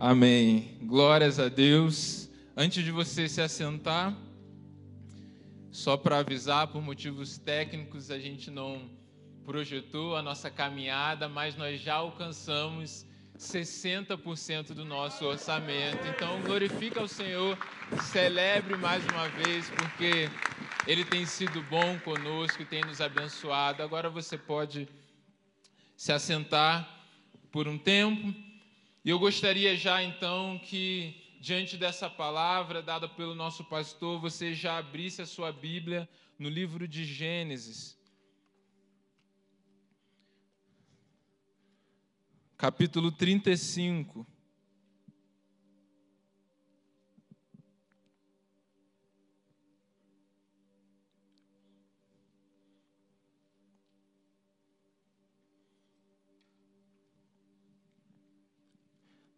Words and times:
Amém. 0.00 0.78
Glórias 0.82 1.40
a 1.40 1.48
Deus. 1.48 2.30
Antes 2.56 2.84
de 2.84 2.92
você 2.92 3.28
se 3.28 3.40
assentar, 3.40 4.16
só 5.72 5.96
para 5.96 6.18
avisar, 6.18 6.68
por 6.68 6.80
motivos 6.80 7.36
técnicos, 7.36 8.08
a 8.08 8.16
gente 8.16 8.48
não 8.48 8.88
projetou 9.44 10.14
a 10.14 10.22
nossa 10.22 10.48
caminhada, 10.48 11.28
mas 11.28 11.56
nós 11.56 11.80
já 11.80 11.94
alcançamos 11.94 13.04
60% 13.36 14.72
do 14.72 14.84
nosso 14.84 15.24
orçamento. 15.24 16.06
Então, 16.06 16.40
glorifica 16.42 17.00
ao 17.00 17.08
Senhor, 17.08 17.58
celebre 18.12 18.76
mais 18.76 19.04
uma 19.06 19.28
vez, 19.28 19.68
porque 19.70 20.30
Ele 20.86 21.04
tem 21.04 21.26
sido 21.26 21.60
bom 21.64 21.98
conosco 22.04 22.62
e 22.62 22.64
tem 22.64 22.82
nos 22.82 23.00
abençoado. 23.00 23.82
Agora 23.82 24.08
você 24.08 24.38
pode 24.38 24.88
se 25.96 26.12
assentar 26.12 26.88
por 27.50 27.66
um 27.66 27.76
tempo. 27.76 28.47
E 29.08 29.10
eu 29.10 29.18
gostaria 29.18 29.74
já 29.74 30.02
então 30.02 30.58
que, 30.58 31.16
diante 31.40 31.78
dessa 31.78 32.10
palavra 32.10 32.82
dada 32.82 33.08
pelo 33.08 33.34
nosso 33.34 33.64
pastor, 33.64 34.20
você 34.20 34.52
já 34.52 34.76
abrisse 34.76 35.22
a 35.22 35.24
sua 35.24 35.50
Bíblia 35.50 36.06
no 36.38 36.46
livro 36.46 36.86
de 36.86 37.06
Gênesis. 37.06 37.98
Capítulo 42.58 43.10
35. 43.10 44.26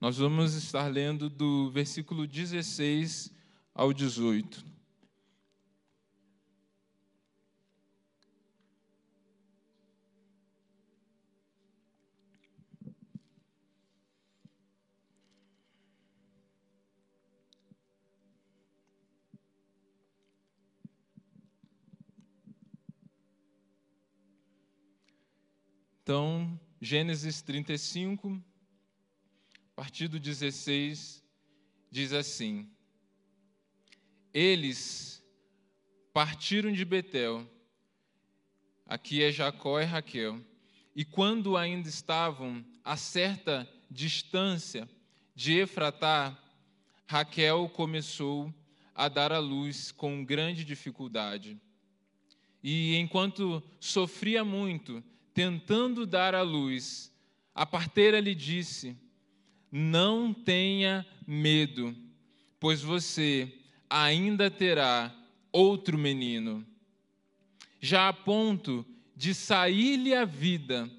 Nós 0.00 0.16
vamos 0.16 0.54
estar 0.54 0.86
lendo 0.86 1.28
do 1.28 1.70
versículo 1.70 2.27
16 2.27 3.30
ao 3.74 3.92
18. 3.92 4.65
Então, 26.02 26.59
Gênesis 26.80 27.43
35, 27.43 28.43
partir 29.80 30.09
do 30.09 30.20
16, 30.20 31.24
diz 31.90 32.12
assim: 32.12 32.68
Eles 34.30 35.24
partiram 36.12 36.70
de 36.70 36.84
Betel, 36.84 37.50
aqui 38.84 39.22
é 39.22 39.32
Jacó 39.32 39.80
e 39.80 39.84
Raquel, 39.87 40.38
e 40.95 41.02
quando 41.02 41.56
ainda 41.56 41.88
estavam 41.88 42.62
a 42.84 42.95
certa 42.95 43.66
distância 43.90 44.87
de 45.34 45.54
Efratá, 45.54 46.38
Raquel 47.06 47.66
começou 47.70 48.52
a 48.94 49.09
dar 49.09 49.32
à 49.32 49.38
luz 49.38 49.90
com 49.90 50.22
grande 50.22 50.62
dificuldade. 50.62 51.59
E 52.62 52.96
enquanto 52.96 53.62
sofria 53.80 54.44
muito, 54.44 55.02
tentando 55.32 56.04
dar 56.04 56.34
à 56.34 56.42
luz, 56.42 57.10
a 57.54 57.65
parteira 57.65 58.20
lhe 58.20 58.34
disse: 58.34 58.94
não 59.71 60.32
tenha 60.32 61.07
medo, 61.26 61.95
pois 62.59 62.82
você 62.82 63.52
ainda 63.88 64.50
terá 64.50 65.15
outro 65.53 65.97
menino. 65.97 66.66
Já 67.81 68.09
a 68.09 68.12
ponto 68.12 68.84
de 69.17 69.34
sair-lhe 69.34 70.15
a 70.15 70.25
vida, 70.25 70.91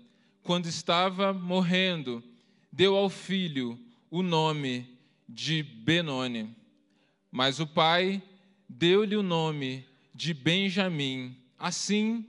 quando 0.44 0.68
estava 0.68 1.34
morrendo, 1.34 2.24
deu 2.72 2.96
ao 2.96 3.10
filho 3.10 3.80
o 4.10 4.22
nome 4.22 4.98
de 5.28 5.64
Benoni. 5.64 6.56
Mas 7.32 7.60
o 7.60 7.68
pai 7.68 8.22
deu-lhe 8.68 9.16
o 9.16 9.24
nome 9.24 9.86
de 10.14 10.34
Benjamim. 10.34 11.38
Assim, 11.58 12.26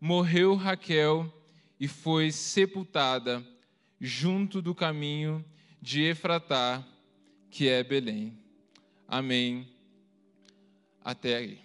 morreu 0.00 0.54
Raquel 0.54 1.32
e 1.78 1.86
foi 1.86 2.30
sepultada 2.32 3.44
junto 4.00 4.60
do 4.60 4.74
caminho 4.74 5.44
de 5.84 6.02
Efratá, 6.02 6.82
que 7.50 7.68
é 7.68 7.84
Belém. 7.84 8.38
Amém. 9.06 9.68
Até 11.02 11.36
aí. 11.36 11.58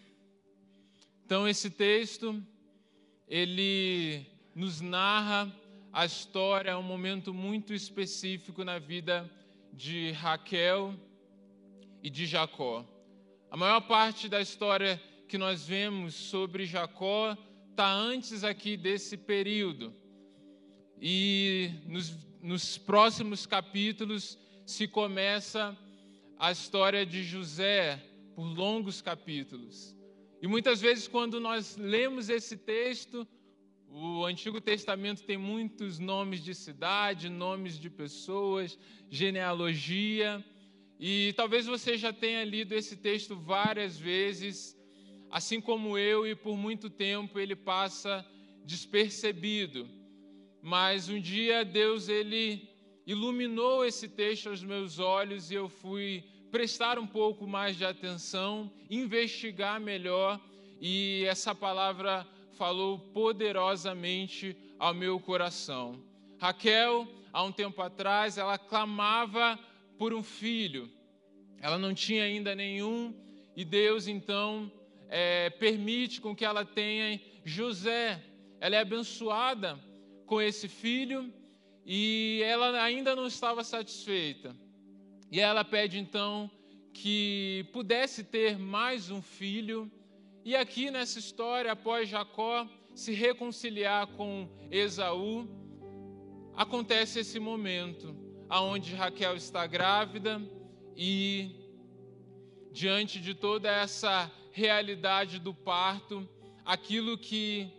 Então 1.26 1.48
esse 1.48 1.70
texto 1.70 2.44
ele 3.30 4.26
nos 4.54 4.82
narra 4.82 5.50
a 5.94 6.06
história, 6.06 6.78
um 6.78 6.84
momento 6.84 7.34
muito 7.34 7.74
específico 7.74 8.66
na 8.66 8.78
vida 8.78 9.32
de 9.72 10.12
Raquel 10.12 10.94
e 12.04 12.10
de 12.10 12.26
Jacó. 12.26 12.86
A 13.50 13.56
maior 13.56 13.80
parte 13.80 14.28
da 14.28 14.42
história 14.42 15.02
que 15.30 15.38
nós 15.38 15.66
vemos 15.66 16.14
sobre 16.14 16.66
Jacó 16.66 17.38
está 17.70 17.90
antes 17.90 18.44
aqui 18.44 18.76
desse 18.76 19.16
período. 19.16 19.94
E 21.02 21.72
nos 21.86 22.29
nos 22.42 22.78
próximos 22.78 23.46
capítulos 23.46 24.38
se 24.66 24.88
começa 24.88 25.78
a 26.38 26.52
história 26.52 27.06
de 27.06 27.24
José 27.24 28.02
por 28.36 28.46
longos 28.46 29.02
capítulos. 29.02 29.96
E 30.42 30.48
muitas 30.48 30.80
vezes, 30.80 31.08
quando 31.08 31.40
nós 31.40 31.76
lemos 31.76 32.30
esse 32.30 32.56
texto, 32.56 33.28
o 33.90 34.24
Antigo 34.26 34.62
Testamento 34.62 35.24
tem 35.24 35.38
muitos 35.38 36.00
nomes 36.00 36.42
de 36.44 36.56
cidade, 36.56 37.28
nomes 37.28 37.78
de 37.78 37.90
pessoas, 37.90 38.78
genealogia, 39.10 40.44
e 40.98 41.34
talvez 41.36 41.66
você 41.66 41.98
já 41.98 42.14
tenha 42.14 42.44
lido 42.44 42.74
esse 42.74 42.96
texto 42.96 43.36
várias 43.36 43.98
vezes, 43.98 44.78
assim 45.30 45.60
como 45.60 45.98
eu, 45.98 46.26
e 46.26 46.36
por 46.36 46.56
muito 46.56 46.90
tempo 46.90 47.40
ele 47.40 47.56
passa 47.56 48.26
despercebido 48.64 49.99
mas 50.62 51.10
um 51.10 51.20
dia 51.20 51.64
Deus 51.64 52.10
ele 52.10 52.70
iluminou 53.06 53.86
esse 53.86 54.08
texto 54.08 54.50
aos 54.50 54.64
meus 54.64 55.00
olhos 55.00 55.50
e 55.50 55.56
eu 55.56 55.70
fui 55.70 56.24
prestar 56.52 57.00
um 57.00 57.08
pouco 57.08 57.48
mais 57.48 57.78
de 57.78 57.86
atenção, 57.86 58.72
investigar 58.90 59.80
melhor 59.80 60.40
e 60.80 61.24
essa 61.26 61.54
palavra 61.56 62.28
falou 62.52 63.00
poderosamente 63.00 64.56
ao 64.78 64.94
meu 64.94 65.20
coração. 65.20 66.04
Raquel, 66.40 67.08
há 67.32 67.44
um 67.44 67.52
tempo 67.52 67.82
atrás, 67.82 68.38
ela 68.38 68.58
clamava 68.58 69.58
por 69.98 70.14
um 70.14 70.24
filho. 70.24 70.90
Ela 71.62 71.78
não 71.78 71.94
tinha 71.94 72.24
ainda 72.24 72.56
nenhum 72.56 73.14
e 73.56 73.66
Deus 73.66 74.08
então 74.08 74.72
é, 75.10 75.50
permite 75.50 76.22
com 76.22 76.36
que 76.36 76.46
ela 76.46 76.64
tenha 76.64 77.20
José. 77.44 78.24
Ela 78.62 78.76
é 78.76 78.80
abençoada 78.80 79.80
com 80.30 80.40
esse 80.40 80.68
filho 80.68 81.34
e 81.84 82.42
ela 82.46 82.84
ainda 82.84 83.16
não 83.16 83.26
estava 83.26 83.64
satisfeita. 83.64 84.56
E 85.32 85.40
ela 85.40 85.66
pede 85.66 85.98
então 85.98 86.50
que 86.94 87.66
pudesse 87.74 88.24
ter 88.24 88.56
mais 88.60 89.10
um 89.10 89.24
filho. 89.24 89.92
E 90.46 90.56
aqui 90.56 90.92
nessa 90.92 91.18
história, 91.18 91.72
após 91.72 92.08
Jacó 92.08 92.68
se 92.94 93.12
reconciliar 93.12 94.06
com 94.06 94.48
Esaú, 94.70 95.48
acontece 96.56 97.22
esse 97.22 97.40
momento 97.40 98.16
aonde 98.48 98.94
Raquel 98.94 99.36
está 99.36 99.66
grávida 99.66 100.40
e 100.96 101.56
diante 102.72 103.20
de 103.20 103.34
toda 103.34 103.68
essa 103.68 104.32
realidade 104.52 105.40
do 105.40 105.56
parto, 105.56 106.30
aquilo 106.64 107.18
que 107.18 107.79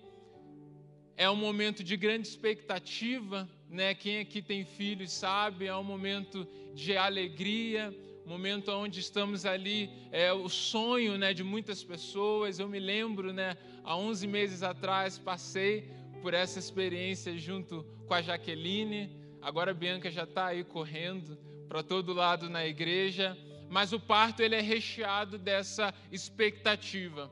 é 1.21 1.29
um 1.29 1.37
momento 1.37 1.85
de 1.85 1.99
grande 1.99 2.27
expectativa, 2.27 3.47
né? 3.69 3.95
Quem 3.95 4.21
aqui 4.21 4.41
tem 4.41 4.65
filhos 4.65 5.13
sabe, 5.13 5.67
é 5.67 5.77
um 5.77 5.85
momento 5.85 6.49
de 6.75 6.97
alegria, 6.97 7.95
momento 8.25 8.73
onde 8.73 9.01
estamos 9.01 9.45
ali, 9.45 9.91
é 10.11 10.33
o 10.33 10.49
sonho, 10.49 11.19
né, 11.19 11.35
de 11.35 11.45
muitas 11.45 11.85
pessoas. 11.85 12.59
Eu 12.59 12.71
me 12.71 12.79
lembro, 12.79 13.35
né, 13.35 13.55
há 13.85 13.95
11 13.95 14.27
meses 14.27 14.63
atrás 14.63 15.19
passei 15.19 15.91
por 16.23 16.33
essa 16.33 16.59
experiência 16.59 17.37
junto 17.37 17.85
com 18.09 18.15
a 18.15 18.23
Jaqueline. 18.23 19.11
Agora 19.43 19.73
a 19.73 19.75
Bianca 19.75 20.11
já 20.11 20.25
está 20.25 20.47
aí 20.47 20.65
correndo 20.65 21.37
para 21.69 21.83
todo 21.83 22.15
lado 22.15 22.49
na 22.49 22.65
igreja, 22.65 23.37
mas 23.69 23.93
o 23.93 24.01
parto 24.01 24.41
ele 24.41 24.55
é 24.55 24.63
recheado 24.63 25.37
dessa 25.37 25.93
expectativa. 26.11 27.31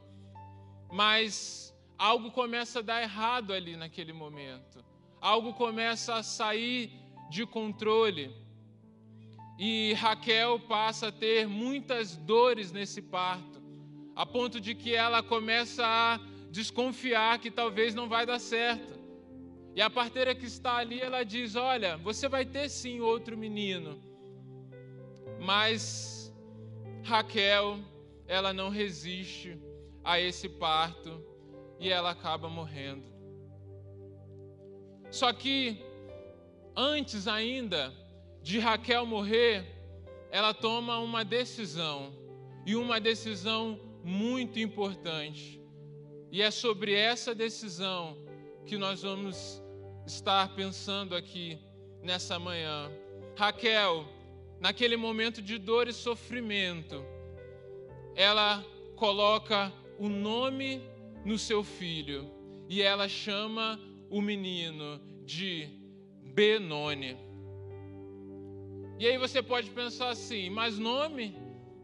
Mas 0.93 1.67
algo 1.98 2.30
começa 2.30 2.78
a 2.78 2.82
dar 2.82 3.02
errado 3.02 3.52
ali 3.52 3.76
naquele 3.76 4.12
momento. 4.12 4.84
Algo 5.20 5.52
começa 5.54 6.14
a 6.14 6.22
sair 6.22 6.92
de 7.28 7.44
controle. 7.44 8.30
E 9.58 9.92
Raquel 9.94 10.60
passa 10.60 11.08
a 11.08 11.12
ter 11.12 11.48
muitas 11.48 12.16
dores 12.16 12.70
nesse 12.70 13.02
parto, 13.02 13.60
a 14.14 14.24
ponto 14.24 14.60
de 14.60 14.72
que 14.72 14.94
ela 14.94 15.20
começa 15.20 15.84
a 15.84 16.20
desconfiar 16.50 17.40
que 17.40 17.50
talvez 17.50 17.92
não 17.92 18.08
vai 18.08 18.24
dar 18.24 18.38
certo. 18.38 18.96
E 19.74 19.82
a 19.82 19.90
parteira 19.90 20.34
que 20.34 20.46
está 20.46 20.76
ali, 20.76 21.00
ela 21.00 21.24
diz: 21.24 21.56
Olha, 21.56 21.96
você 21.96 22.28
vai 22.28 22.44
ter 22.44 22.68
sim 22.68 23.00
outro 23.00 23.36
menino. 23.36 24.00
Mas 25.40 26.32
Raquel, 27.02 27.78
ela 28.28 28.52
não 28.52 28.70
resiste 28.70 29.58
a 30.04 30.20
esse 30.20 30.48
parto 30.48 31.22
e 31.78 31.90
ela 31.90 32.10
acaba 32.10 32.48
morrendo. 32.48 33.04
Só 35.10 35.32
que 35.32 35.82
antes 36.76 37.26
ainda 37.26 37.92
de 38.42 38.58
Raquel 38.58 39.06
morrer, 39.06 39.64
ela 40.30 40.52
toma 40.52 40.98
uma 40.98 41.25
decisão, 41.25 42.12
e 42.66 42.76
uma 42.76 43.00
decisão 43.00 43.80
muito 44.04 44.58
importante. 44.58 45.58
E 46.30 46.42
é 46.42 46.50
sobre 46.50 46.92
essa 46.92 47.34
decisão 47.34 48.19
que 48.66 48.76
nós 48.76 49.02
vamos 49.02 49.62
estar 50.06 50.54
pensando 50.54 51.16
aqui 51.16 51.58
nessa 52.02 52.38
manhã. 52.38 52.90
Raquel, 53.36 54.06
naquele 54.60 54.96
momento 54.96 55.40
de 55.40 55.56
dor 55.56 55.88
e 55.88 55.92
sofrimento, 55.92 57.02
ela 58.14 58.62
coloca 58.96 59.72
o 59.98 60.08
nome 60.08 60.82
no 61.28 61.36
seu 61.36 61.62
filho 61.62 62.26
e 62.70 62.80
ela 62.80 63.06
chama 63.06 63.78
o 64.08 64.19
menino 64.22 64.98
de 65.26 65.69
Benoni. 66.34 67.19
E 68.98 69.06
aí 69.06 69.19
você 69.19 69.42
pode 69.42 69.69
pensar 69.70 70.08
assim, 70.08 70.48
mas 70.48 70.78
nome, 70.78 71.36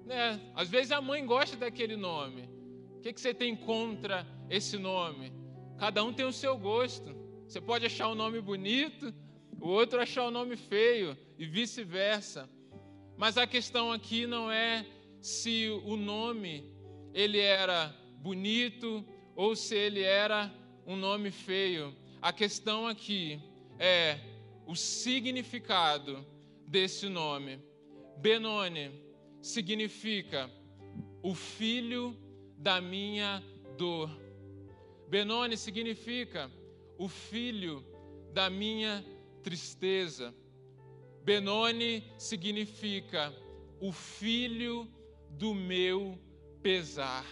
né? 0.06 0.40
Às 0.54 0.70
vezes 0.70 0.90
a 0.92 1.00
mãe 1.02 1.26
gosta 1.26 1.58
daquele 1.58 1.94
nome. 1.94 2.48
O 2.96 3.00
que, 3.02 3.12
que 3.12 3.20
você 3.20 3.34
tem 3.34 3.54
contra 3.54 4.26
esse 4.48 4.78
nome? 4.78 5.30
Cada 5.76 6.02
um 6.02 6.10
tem 6.10 6.24
o 6.24 6.32
seu 6.32 6.56
gosto. 6.56 7.14
Você 7.46 7.60
pode 7.60 7.84
achar 7.84 8.08
um 8.08 8.14
nome 8.14 8.40
bonito, 8.40 9.12
o 9.60 9.68
outro 9.68 10.00
achar 10.00 10.24
o 10.24 10.28
um 10.28 10.30
nome 10.30 10.56
feio 10.56 11.18
e 11.38 11.44
vice-versa. 11.44 12.48
Mas 13.18 13.36
a 13.36 13.46
questão 13.46 13.92
aqui 13.92 14.26
não 14.26 14.50
é 14.50 14.86
se 15.20 15.68
o 15.84 15.96
nome 15.96 16.72
ele 17.12 17.38
era 17.38 17.94
bonito 18.22 19.04
ou 19.36 19.56
se 19.56 19.74
ele 19.74 20.02
era 20.02 20.52
um 20.86 20.96
nome 20.96 21.30
feio. 21.30 21.94
A 22.20 22.32
questão 22.32 22.86
aqui 22.86 23.40
é 23.78 24.18
o 24.66 24.74
significado 24.74 26.24
desse 26.66 27.08
nome. 27.08 27.60
Benoni 28.18 28.90
significa 29.42 30.50
o 31.22 31.34
filho 31.34 32.16
da 32.56 32.80
minha 32.80 33.42
dor. 33.76 34.10
Benoni 35.08 35.56
significa 35.56 36.50
o 36.98 37.08
filho 37.08 37.84
da 38.32 38.48
minha 38.48 39.04
tristeza. 39.42 40.34
Benoni 41.22 42.04
significa 42.18 43.34
o 43.80 43.92
filho 43.92 44.88
do 45.30 45.54
meu 45.54 46.18
pesar. 46.62 47.26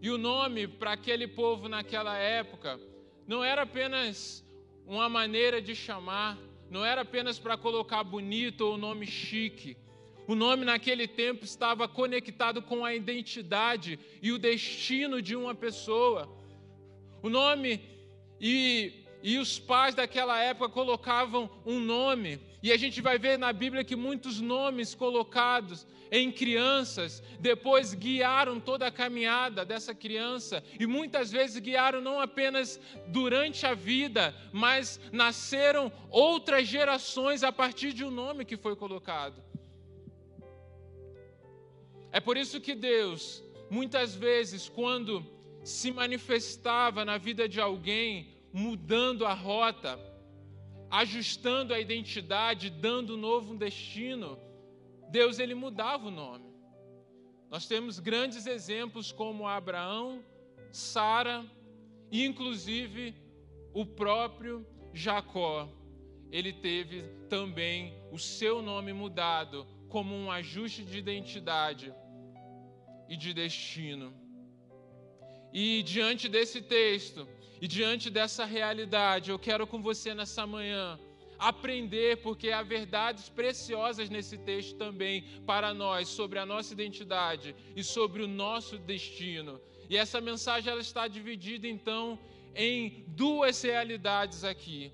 E 0.00 0.10
o 0.10 0.18
nome 0.18 0.68
para 0.68 0.92
aquele 0.92 1.26
povo 1.26 1.68
naquela 1.68 2.16
época 2.16 2.78
não 3.26 3.42
era 3.42 3.62
apenas 3.62 4.44
uma 4.86 5.08
maneira 5.08 5.60
de 5.60 5.74
chamar, 5.74 6.38
não 6.70 6.84
era 6.84 7.00
apenas 7.00 7.38
para 7.38 7.56
colocar 7.56 8.04
bonito 8.04 8.60
ou 8.62 8.78
nome 8.78 9.06
chique. 9.06 9.76
O 10.26 10.34
nome 10.34 10.64
naquele 10.64 11.08
tempo 11.08 11.44
estava 11.44 11.88
conectado 11.88 12.62
com 12.62 12.84
a 12.84 12.94
identidade 12.94 13.98
e 14.22 14.30
o 14.30 14.38
destino 14.38 15.20
de 15.20 15.34
uma 15.34 15.54
pessoa. 15.54 16.28
O 17.22 17.28
nome 17.28 17.80
e, 18.40 19.04
e 19.22 19.38
os 19.38 19.58
pais 19.58 19.94
daquela 19.94 20.38
época 20.40 20.68
colocavam 20.68 21.50
um 21.66 21.80
nome, 21.80 22.40
e 22.62 22.72
a 22.72 22.76
gente 22.76 23.00
vai 23.00 23.18
ver 23.18 23.38
na 23.38 23.52
Bíblia 23.52 23.84
que 23.84 23.96
muitos 23.96 24.40
nomes 24.40 24.94
colocados 24.94 25.86
em 26.10 26.32
crianças, 26.32 27.22
depois 27.38 27.94
guiaram 27.94 28.58
toda 28.58 28.86
a 28.86 28.90
caminhada 28.90 29.64
dessa 29.64 29.94
criança 29.94 30.64
e 30.78 30.86
muitas 30.86 31.30
vezes 31.30 31.58
guiaram 31.58 32.00
não 32.00 32.20
apenas 32.20 32.80
durante 33.08 33.66
a 33.66 33.74
vida, 33.74 34.34
mas 34.52 34.98
nasceram 35.12 35.92
outras 36.10 36.66
gerações 36.66 37.42
a 37.42 37.52
partir 37.52 37.92
de 37.92 38.04
um 38.04 38.10
nome 38.10 38.44
que 38.44 38.56
foi 38.56 38.74
colocado. 38.74 39.42
É 42.10 42.20
por 42.20 42.36
isso 42.36 42.60
que 42.60 42.74
Deus, 42.74 43.44
muitas 43.70 44.14
vezes, 44.14 44.68
quando 44.68 45.24
se 45.62 45.92
manifestava 45.92 47.04
na 47.04 47.18
vida 47.18 47.46
de 47.46 47.60
alguém, 47.60 48.37
mudando 48.52 49.26
a 49.26 49.34
rota, 49.34 49.98
ajustando 50.90 51.74
a 51.74 51.80
identidade, 51.80 52.70
dando 52.70 53.14
um 53.14 53.18
novo 53.18 53.54
destino, 53.56 54.38
Deus 55.10 55.38
ele 55.38 55.54
mudava 55.54 56.08
o 56.08 56.10
nome. 56.10 56.48
Nós 57.50 57.66
temos 57.66 57.98
grandes 57.98 58.46
exemplos 58.46 59.10
como 59.10 59.46
Abraão, 59.46 60.22
Sara 60.70 61.44
e 62.10 62.24
inclusive 62.24 63.14
o 63.72 63.86
próprio 63.86 64.66
Jacó. 64.92 65.68
Ele 66.30 66.52
teve 66.52 67.02
também 67.28 67.94
o 68.12 68.18
seu 68.18 68.60
nome 68.60 68.92
mudado 68.92 69.66
como 69.88 70.14
um 70.14 70.30
ajuste 70.30 70.84
de 70.84 70.98
identidade 70.98 71.94
e 73.08 73.16
de 73.16 73.32
destino. 73.32 74.12
E 75.52 75.82
diante 75.82 76.28
desse 76.28 76.60
texto 76.60 77.26
e 77.60 77.66
diante 77.66 78.10
dessa 78.10 78.44
realidade, 78.44 79.30
eu 79.30 79.38
quero 79.38 79.66
com 79.66 79.82
você 79.82 80.14
nessa 80.14 80.46
manhã 80.46 80.98
aprender, 81.38 82.18
porque 82.18 82.50
há 82.50 82.62
verdades 82.62 83.28
preciosas 83.28 84.10
nesse 84.10 84.36
texto 84.36 84.76
também 84.76 85.22
para 85.46 85.72
nós 85.72 86.08
sobre 86.08 86.38
a 86.38 86.46
nossa 86.46 86.72
identidade 86.72 87.54
e 87.76 87.84
sobre 87.84 88.22
o 88.22 88.28
nosso 88.28 88.76
destino. 88.76 89.60
E 89.88 89.96
essa 89.96 90.20
mensagem 90.20 90.70
ela 90.70 90.80
está 90.80 91.06
dividida 91.06 91.66
então 91.66 92.18
em 92.54 93.04
duas 93.08 93.62
realidades 93.62 94.44
aqui. 94.44 94.92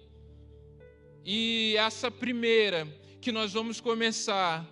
E 1.24 1.74
essa 1.78 2.10
primeira 2.10 2.86
que 3.20 3.32
nós 3.32 3.54
vamos 3.54 3.80
começar 3.80 4.66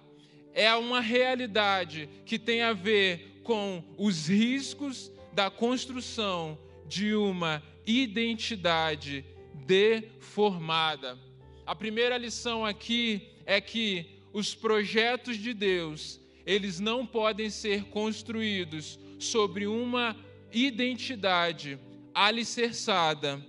é 0.53 0.73
uma 0.75 1.01
realidade 1.01 2.09
que 2.27 2.39
tem 2.39 2.61
a 2.61 2.75
ver 2.75 3.41
com 3.43 3.83
os 3.97 4.29
riscos 4.29 5.11
da 5.33 5.51
construção 5.51 6.59
de 6.93 7.15
uma 7.15 7.63
identidade 7.87 9.25
deformada. 9.55 11.19
A 11.65 11.75
primeira 11.75 12.19
lição 12.19 12.67
aqui 12.67 13.31
é 13.47 13.63
que 13.63 14.21
os 14.31 14.55
projetos 14.55 15.39
de 15.39 15.55
Deus, 15.55 16.21
eles 16.45 16.79
não 16.79 17.07
podem 17.07 17.49
ser 17.49 17.85
construídos 17.85 18.99
sobre 19.19 19.67
uma 19.67 20.15
identidade 20.53 21.79
alicerçada 22.15 23.43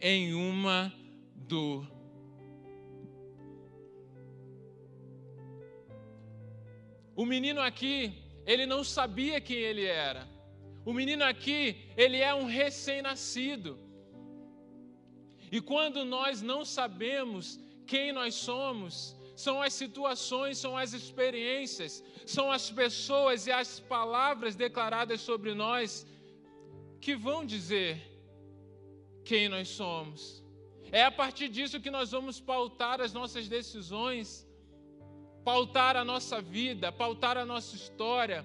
em 0.00 0.32
uma 0.32 0.90
dor. 1.34 1.86
O 7.14 7.26
menino 7.26 7.60
aqui, 7.60 8.14
ele 8.46 8.64
não 8.64 8.82
sabia 8.82 9.38
quem 9.38 9.58
ele 9.58 9.84
era. 9.84 10.29
O 10.84 10.92
menino 10.92 11.24
aqui, 11.24 11.76
ele 11.96 12.18
é 12.18 12.34
um 12.34 12.46
recém-nascido. 12.46 13.78
E 15.52 15.60
quando 15.60 16.04
nós 16.04 16.40
não 16.40 16.64
sabemos 16.64 17.58
quem 17.86 18.12
nós 18.12 18.34
somos, 18.34 19.16
são 19.34 19.60
as 19.60 19.72
situações, 19.72 20.58
são 20.58 20.76
as 20.76 20.92
experiências, 20.92 22.04
são 22.26 22.52
as 22.52 22.70
pessoas 22.70 23.46
e 23.46 23.52
as 23.52 23.80
palavras 23.80 24.54
declaradas 24.54 25.20
sobre 25.20 25.54
nós 25.54 26.06
que 27.00 27.16
vão 27.16 27.44
dizer 27.44 28.00
quem 29.24 29.48
nós 29.48 29.68
somos. 29.68 30.44
É 30.92 31.04
a 31.04 31.10
partir 31.10 31.48
disso 31.48 31.80
que 31.80 31.90
nós 31.90 32.10
vamos 32.10 32.40
pautar 32.40 33.00
as 33.00 33.12
nossas 33.12 33.48
decisões, 33.48 34.46
pautar 35.44 35.96
a 35.96 36.04
nossa 36.04 36.40
vida, 36.40 36.92
pautar 36.92 37.36
a 37.38 37.46
nossa 37.46 37.74
história, 37.76 38.44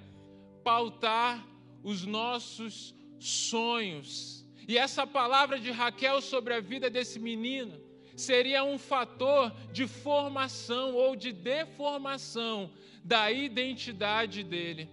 pautar 0.63 1.45
os 1.85 2.03
nossos 2.03 2.95
sonhos. 3.19 4.43
E 4.67 4.75
essa 4.75 5.05
palavra 5.05 5.59
de 5.59 5.69
Raquel 5.69 6.19
sobre 6.19 6.55
a 6.55 6.59
vida 6.59 6.89
desse 6.89 7.19
menino 7.19 7.79
seria 8.17 8.63
um 8.63 8.79
fator 8.79 9.51
de 9.71 9.87
formação 9.87 10.95
ou 10.95 11.15
de 11.15 11.31
deformação 11.31 12.71
da 13.03 13.31
identidade 13.31 14.43
dele 14.43 14.89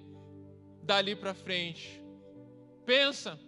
dali 0.82 1.16
para 1.16 1.32
frente. 1.32 2.02
Pensa, 2.84 3.40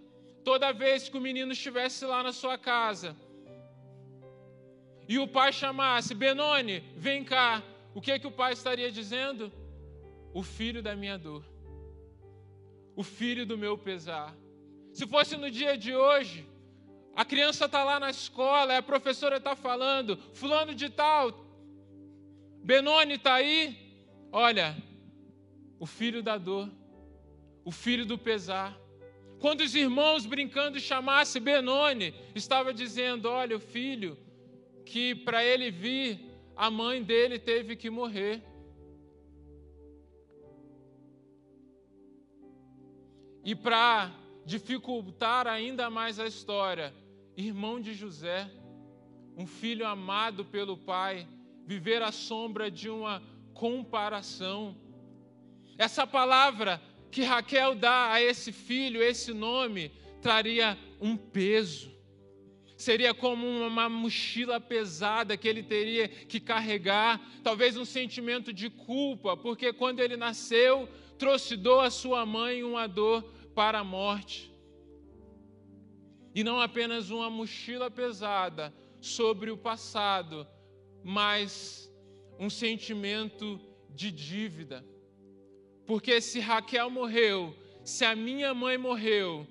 toda 0.42 0.72
vez 0.72 1.10
que 1.10 1.18
o 1.18 1.20
menino 1.20 1.52
estivesse 1.52 2.06
lá 2.06 2.22
na 2.22 2.32
sua 2.32 2.56
casa 2.56 3.14
e 5.06 5.18
o 5.18 5.28
pai 5.28 5.52
chamasse, 5.52 6.14
Benoni, 6.14 6.80
vem 6.96 7.22
cá, 7.22 7.62
o 7.94 8.00
que, 8.00 8.18
que 8.18 8.26
o 8.26 8.32
pai 8.32 8.54
estaria 8.54 8.90
dizendo? 8.90 9.52
O 10.32 10.42
filho 10.42 10.82
da 10.82 10.96
minha 10.96 11.18
dor, 11.18 11.44
o 12.96 13.02
filho 13.02 13.44
do 13.46 13.58
meu 13.58 13.76
pesar. 13.76 14.34
Se 14.92 15.06
fosse 15.06 15.36
no 15.36 15.50
dia 15.50 15.76
de 15.76 15.94
hoje, 15.94 16.46
a 17.14 17.24
criança 17.24 17.66
está 17.66 17.84
lá 17.84 17.98
na 17.98 18.10
escola, 18.10 18.76
a 18.76 18.82
professora 18.82 19.36
está 19.36 19.54
falando, 19.54 20.16
fulano 20.32 20.74
de 20.74 20.88
tal, 20.88 21.44
Benoni 22.64 23.14
está 23.14 23.34
aí. 23.34 23.76
Olha, 24.32 24.74
o 25.78 25.84
filho 25.86 26.22
da 26.22 26.38
dor, 26.38 26.70
o 27.62 27.70
filho 27.70 28.06
do 28.06 28.16
pesar. 28.16 28.74
Quando 29.38 29.60
os 29.60 29.74
irmãos 29.74 30.24
brincando 30.24 30.80
chamasse 30.80 31.38
Benoni, 31.38 32.14
estava 32.34 32.72
dizendo: 32.72 33.28
olha, 33.28 33.56
o 33.56 33.60
filho 33.60 34.16
que 34.86 35.14
para 35.14 35.44
ele 35.44 35.70
vir, 35.70 36.18
a 36.56 36.70
mãe 36.70 37.02
dele 37.02 37.38
teve 37.38 37.76
que 37.76 37.90
morrer. 37.90 38.42
E 43.44 43.54
para 43.54 44.10
dificultar 44.46 45.46
ainda 45.46 45.90
mais 45.90 46.18
a 46.18 46.26
história, 46.26 46.94
irmão 47.36 47.78
de 47.78 47.92
José, 47.92 48.50
um 49.36 49.46
filho 49.46 49.86
amado 49.86 50.46
pelo 50.46 50.78
pai, 50.78 51.28
viver 51.66 52.02
à 52.02 52.10
sombra 52.10 52.70
de 52.70 52.88
uma 52.88 53.22
comparação. 53.52 54.76
Essa 55.76 56.06
palavra 56.06 56.80
que 57.10 57.22
Raquel 57.22 57.74
dá 57.74 58.12
a 58.12 58.22
esse 58.22 58.50
filho, 58.50 59.02
esse 59.02 59.32
nome, 59.32 59.92
traria 60.22 60.78
um 61.00 61.16
peso. 61.16 61.92
Seria 62.76 63.12
como 63.12 63.46
uma 63.46 63.88
mochila 63.88 64.58
pesada 64.58 65.36
que 65.36 65.46
ele 65.46 65.62
teria 65.62 66.08
que 66.08 66.40
carregar, 66.40 67.20
talvez 67.42 67.76
um 67.76 67.84
sentimento 67.84 68.52
de 68.52 68.70
culpa, 68.70 69.36
porque 69.36 69.72
quando 69.72 70.00
ele 70.00 70.16
nasceu, 70.16 70.88
trouxe 71.18 71.56
dor 71.56 71.84
à 71.84 71.90
sua 71.90 72.26
mãe, 72.26 72.64
uma 72.64 72.86
dor 72.86 73.33
para 73.54 73.78
a 73.80 73.84
morte. 73.84 74.52
E 76.34 76.42
não 76.42 76.60
apenas 76.60 77.10
uma 77.10 77.30
mochila 77.30 77.90
pesada 77.90 78.74
sobre 79.00 79.50
o 79.50 79.56
passado, 79.56 80.46
mas 81.02 81.90
um 82.38 82.50
sentimento 82.50 83.60
de 83.88 84.10
dívida. 84.10 84.84
Porque 85.86 86.20
se 86.20 86.40
Raquel 86.40 86.90
morreu, 86.90 87.56
se 87.84 88.04
a 88.04 88.16
minha 88.16 88.52
mãe 88.52 88.76
morreu, 88.76 89.46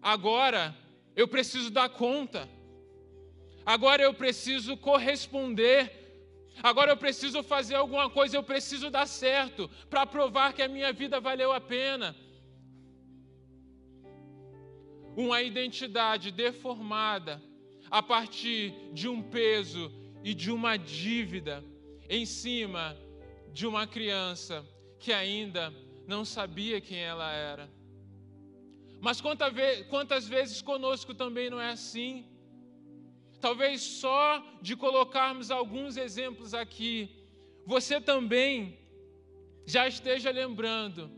agora 0.00 0.76
eu 1.16 1.26
preciso 1.26 1.70
dar 1.70 1.88
conta, 1.88 2.48
agora 3.66 4.02
eu 4.02 4.14
preciso 4.14 4.76
corresponder, 4.76 5.90
agora 6.62 6.92
eu 6.92 6.96
preciso 6.96 7.42
fazer 7.42 7.74
alguma 7.74 8.08
coisa, 8.08 8.36
eu 8.36 8.42
preciso 8.42 8.90
dar 8.90 9.06
certo 9.06 9.68
para 9.90 10.06
provar 10.06 10.52
que 10.52 10.62
a 10.62 10.68
minha 10.68 10.92
vida 10.92 11.18
valeu 11.20 11.50
a 11.52 11.60
pena 11.60 12.14
uma 15.18 15.42
identidade 15.42 16.30
deformada 16.30 17.42
a 17.90 18.00
partir 18.00 18.72
de 18.92 19.08
um 19.08 19.20
peso 19.20 19.90
e 20.22 20.32
de 20.32 20.48
uma 20.52 20.76
dívida 20.76 21.64
em 22.08 22.24
cima 22.24 22.96
de 23.52 23.66
uma 23.66 23.84
criança 23.84 24.64
que 25.00 25.12
ainda 25.12 25.74
não 26.06 26.24
sabia 26.24 26.80
quem 26.80 27.00
ela 27.00 27.32
era. 27.32 27.68
Mas 29.00 29.20
quantas 29.20 30.28
vezes 30.28 30.62
conosco 30.62 31.12
também 31.12 31.50
não 31.50 31.60
é 31.60 31.70
assim? 31.70 32.24
Talvez 33.40 33.80
só 33.82 34.40
de 34.62 34.76
colocarmos 34.76 35.50
alguns 35.50 35.96
exemplos 35.96 36.54
aqui, 36.54 37.10
você 37.66 38.00
também 38.00 38.78
já 39.66 39.88
esteja 39.88 40.30
lembrando 40.30 41.10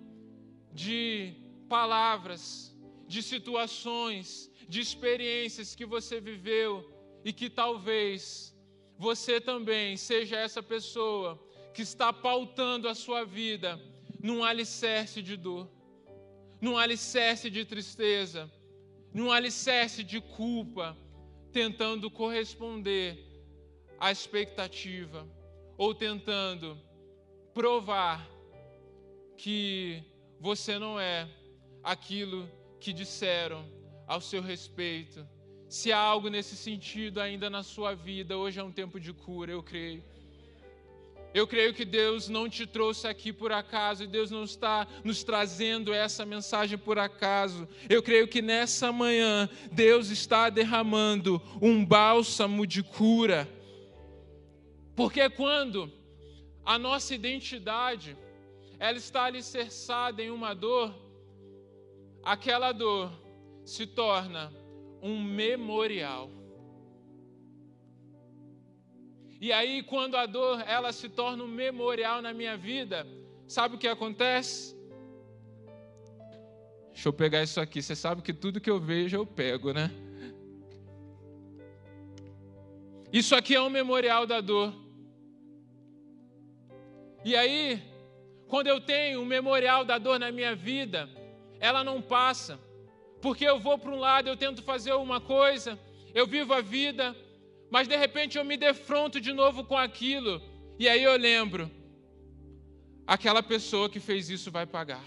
de 0.73 1.35
palavras 1.69 2.70
de 3.11 3.25
situações, 3.25 4.49
de 4.69 4.81
experiências 4.81 5.75
que 5.75 5.85
você 5.85 6.21
viveu 6.21 6.89
e 7.25 7.33
que 7.33 7.51
talvez 7.51 8.55
você 8.97 9.41
também 9.41 9.97
seja 9.97 10.37
essa 10.37 10.63
pessoa 10.63 11.29
que 11.75 11.83
está 11.83 12.13
pautando 12.13 12.89
a 12.89 12.95
sua 12.95 13.25
vida 13.25 13.81
num 14.23 14.45
alicerce 14.45 15.21
de 15.23 15.37
dor, 15.37 15.69
num 16.61 16.79
alicerce 16.79 17.51
de 17.51 17.65
tristeza, 17.65 18.49
num 19.13 19.33
alicerce 19.33 20.05
de 20.05 20.21
culpa, 20.21 20.97
tentando 21.51 22.09
corresponder 22.13 23.19
à 23.99 24.13
expectativa 24.13 25.29
ou 25.77 25.93
tentando 25.93 26.81
provar 27.53 28.25
que 29.37 30.01
você 30.39 30.79
não 30.79 31.01
é 31.01 31.29
aquilo 31.83 32.49
que 32.81 32.93
disseram 32.93 33.65
ao 34.07 34.21
seu 34.21 34.43
respeito. 34.43 35.27
Se 35.69 35.93
há 35.93 35.99
algo 35.99 36.29
nesse 36.29 36.57
sentido 36.57 37.21
ainda 37.21 37.49
na 37.49 37.63
sua 37.63 37.95
vida, 37.95 38.37
hoje 38.37 38.59
é 38.59 38.65
um 38.65 38.73
tempo 38.73 38.99
de 38.99 39.13
cura, 39.13 39.53
eu 39.53 39.63
creio. 39.63 40.03
Eu 41.33 41.47
creio 41.47 41.73
que 41.73 41.85
Deus 41.85 42.29
não 42.29 42.49
te 42.49 42.67
trouxe 42.67 43.07
aqui 43.07 43.33
por 43.33 43.53
acaso, 43.53 44.03
e 44.03 44.07
Deus 44.09 44.33
não 44.33 44.43
está 44.43 44.89
nos 45.05 45.23
trazendo 45.23 45.93
essa 45.93 46.27
mensagem 46.27 46.77
por 46.77 46.99
acaso. 46.99 47.69
Eu 47.89 48.03
creio 48.03 48.27
que 48.27 48.43
nessa 48.43 48.91
manhã 48.91 49.49
Deus 49.71 50.11
está 50.11 50.51
derramando 50.51 51.41
um 51.63 51.87
bálsamo 51.87 52.67
de 52.67 52.83
cura. 52.83 53.49
Porque 54.97 55.31
quando 55.31 55.93
a 56.65 56.77
nossa 56.77 57.15
identidade 57.15 58.17
ela 58.81 58.99
está 58.99 59.25
alicerçada 59.25 60.21
em 60.21 60.31
uma 60.31 60.53
dor, 60.53 60.93
aquela 62.23 62.73
dor 62.73 63.11
se 63.65 63.87
torna 63.87 64.53
um 65.03 65.23
memorial. 65.23 66.31
E 69.41 69.53
aí, 69.53 69.83
quando 69.83 70.17
a 70.17 70.27
dor 70.27 70.63
ela 70.67 70.93
se 70.93 71.09
torna 71.09 71.43
um 71.43 71.49
memorial 71.49 72.21
na 72.21 72.33
minha 72.35 72.57
vida, 72.57 73.07
sabe 73.49 73.75
o 73.77 73.79
que 73.79 73.89
acontece? 73.89 74.77
Deixa 76.93 77.09
eu 77.09 77.13
pegar 77.13 77.43
isso 77.43 77.59
aqui. 77.59 77.81
Você 77.81 77.97
sabe 77.97 78.21
que 78.21 78.35
tudo 78.35 78.61
que 78.61 78.71
eu 78.71 78.79
vejo 78.79 79.17
eu 79.17 79.25
pego, 79.25 79.73
né? 79.73 79.91
Isso 83.11 83.35
aqui 83.35 83.55
é 83.55 83.61
um 83.61 83.71
memorial 83.71 84.27
da 84.27 84.41
dor. 84.41 84.75
E 87.25 87.35
aí, 87.35 87.83
quando 88.47 88.67
eu 88.67 88.81
tenho 88.81 89.21
um 89.21 89.25
memorial 89.25 89.85
da 89.85 89.97
dor 89.97 90.19
na 90.19 90.31
minha 90.31 90.55
vida, 90.55 91.09
ela 91.61 91.85
não 91.85 92.03
passa. 92.03 92.59
Porque 93.21 93.45
eu 93.45 93.61
vou 93.61 93.79
para 93.79 93.93
um 93.93 93.99
lado, 93.99 94.29
eu 94.29 94.37
tento 94.37 94.63
fazer 94.63 94.95
uma 94.95 95.21
coisa, 95.21 95.79
eu 96.15 96.27
vivo 96.27 96.55
a 96.55 96.63
vida, 96.63 97.15
mas 97.71 97.87
de 97.87 97.95
repente 97.95 98.39
eu 98.39 98.45
me 98.45 98.57
defronto 98.57 99.21
de 99.21 99.33
novo 99.33 99.63
com 99.63 99.77
aquilo, 99.77 100.43
e 100.79 100.89
aí 100.89 101.03
eu 101.03 101.17
lembro: 101.17 101.71
aquela 103.07 103.43
pessoa 103.43 103.91
que 103.91 104.01
fez 104.01 104.31
isso 104.31 104.51
vai 104.51 104.67
pagar. 104.67 105.05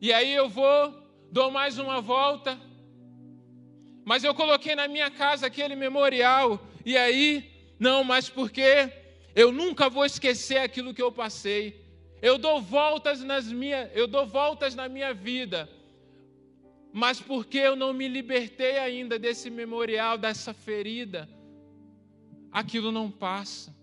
E 0.00 0.12
aí 0.12 0.34
eu 0.34 0.48
vou, 0.48 0.92
dou 1.30 1.50
mais 1.50 1.78
uma 1.78 2.00
volta, 2.00 2.60
mas 4.04 4.24
eu 4.24 4.34
coloquei 4.34 4.74
na 4.74 4.88
minha 4.88 5.10
casa 5.10 5.46
aquele 5.46 5.76
memorial, 5.76 6.60
e 6.84 6.98
aí, 6.98 7.48
não, 7.78 8.02
mas 8.02 8.28
porque 8.28 8.92
eu 9.36 9.52
nunca 9.52 9.88
vou 9.88 10.04
esquecer 10.04 10.58
aquilo 10.58 10.92
que 10.92 11.00
eu 11.00 11.12
passei. 11.12 11.83
Eu 12.24 12.36
dou 12.38 12.58
voltas 12.58 13.20
nas 13.20 13.52
minhas, 13.52 13.94
eu 13.94 14.06
dou 14.06 14.26
voltas 14.26 14.74
na 14.74 14.88
minha 14.88 15.12
vida. 15.12 15.68
Mas 16.90 17.20
porque 17.20 17.58
eu 17.58 17.76
não 17.76 17.92
me 17.92 18.08
libertei 18.08 18.78
ainda 18.78 19.18
desse 19.18 19.50
memorial, 19.50 20.16
dessa 20.16 20.54
ferida, 20.54 21.28
aquilo 22.50 22.90
não 22.90 23.10
passa. 23.10 23.76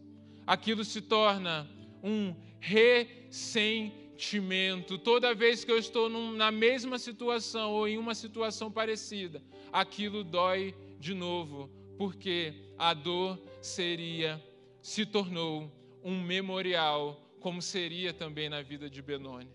Aquilo 0.47 0.83
se 0.83 1.01
torna 1.01 1.69
um 2.03 2.33
ressentimento. 2.59 4.97
Toda 4.97 5.35
vez 5.35 5.63
que 5.63 5.71
eu 5.71 5.77
estou 5.77 6.09
num, 6.09 6.31
na 6.31 6.49
mesma 6.49 6.97
situação 6.97 7.73
ou 7.73 7.87
em 7.87 7.99
uma 7.99 8.15
situação 8.15 8.71
parecida, 8.71 9.39
aquilo 9.71 10.23
dói 10.23 10.73
de 10.99 11.13
novo, 11.13 11.69
porque 11.95 12.55
a 12.75 12.95
dor 12.95 13.39
seria 13.61 14.43
se 14.81 15.05
tornou 15.05 15.71
um 16.03 16.19
memorial 16.19 17.21
como 17.41 17.61
seria 17.61 18.13
também 18.13 18.47
na 18.47 18.61
vida 18.61 18.89
de 18.89 19.01
Benoni. 19.01 19.49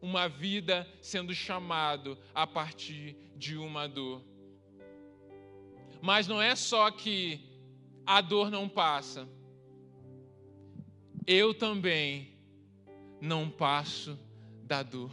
Uma 0.00 0.28
vida 0.28 0.86
sendo 1.00 1.34
chamado 1.34 2.18
a 2.34 2.46
partir 2.46 3.16
de 3.36 3.56
uma 3.56 3.88
dor. 3.88 4.22
Mas 6.00 6.28
não 6.28 6.40
é 6.40 6.54
só 6.54 6.90
que 6.90 7.40
a 8.06 8.20
dor 8.20 8.50
não 8.50 8.68
passa. 8.68 9.26
Eu 11.26 11.54
também 11.54 12.36
não 13.20 13.48
passo 13.48 14.18
da 14.64 14.82
dor. 14.82 15.12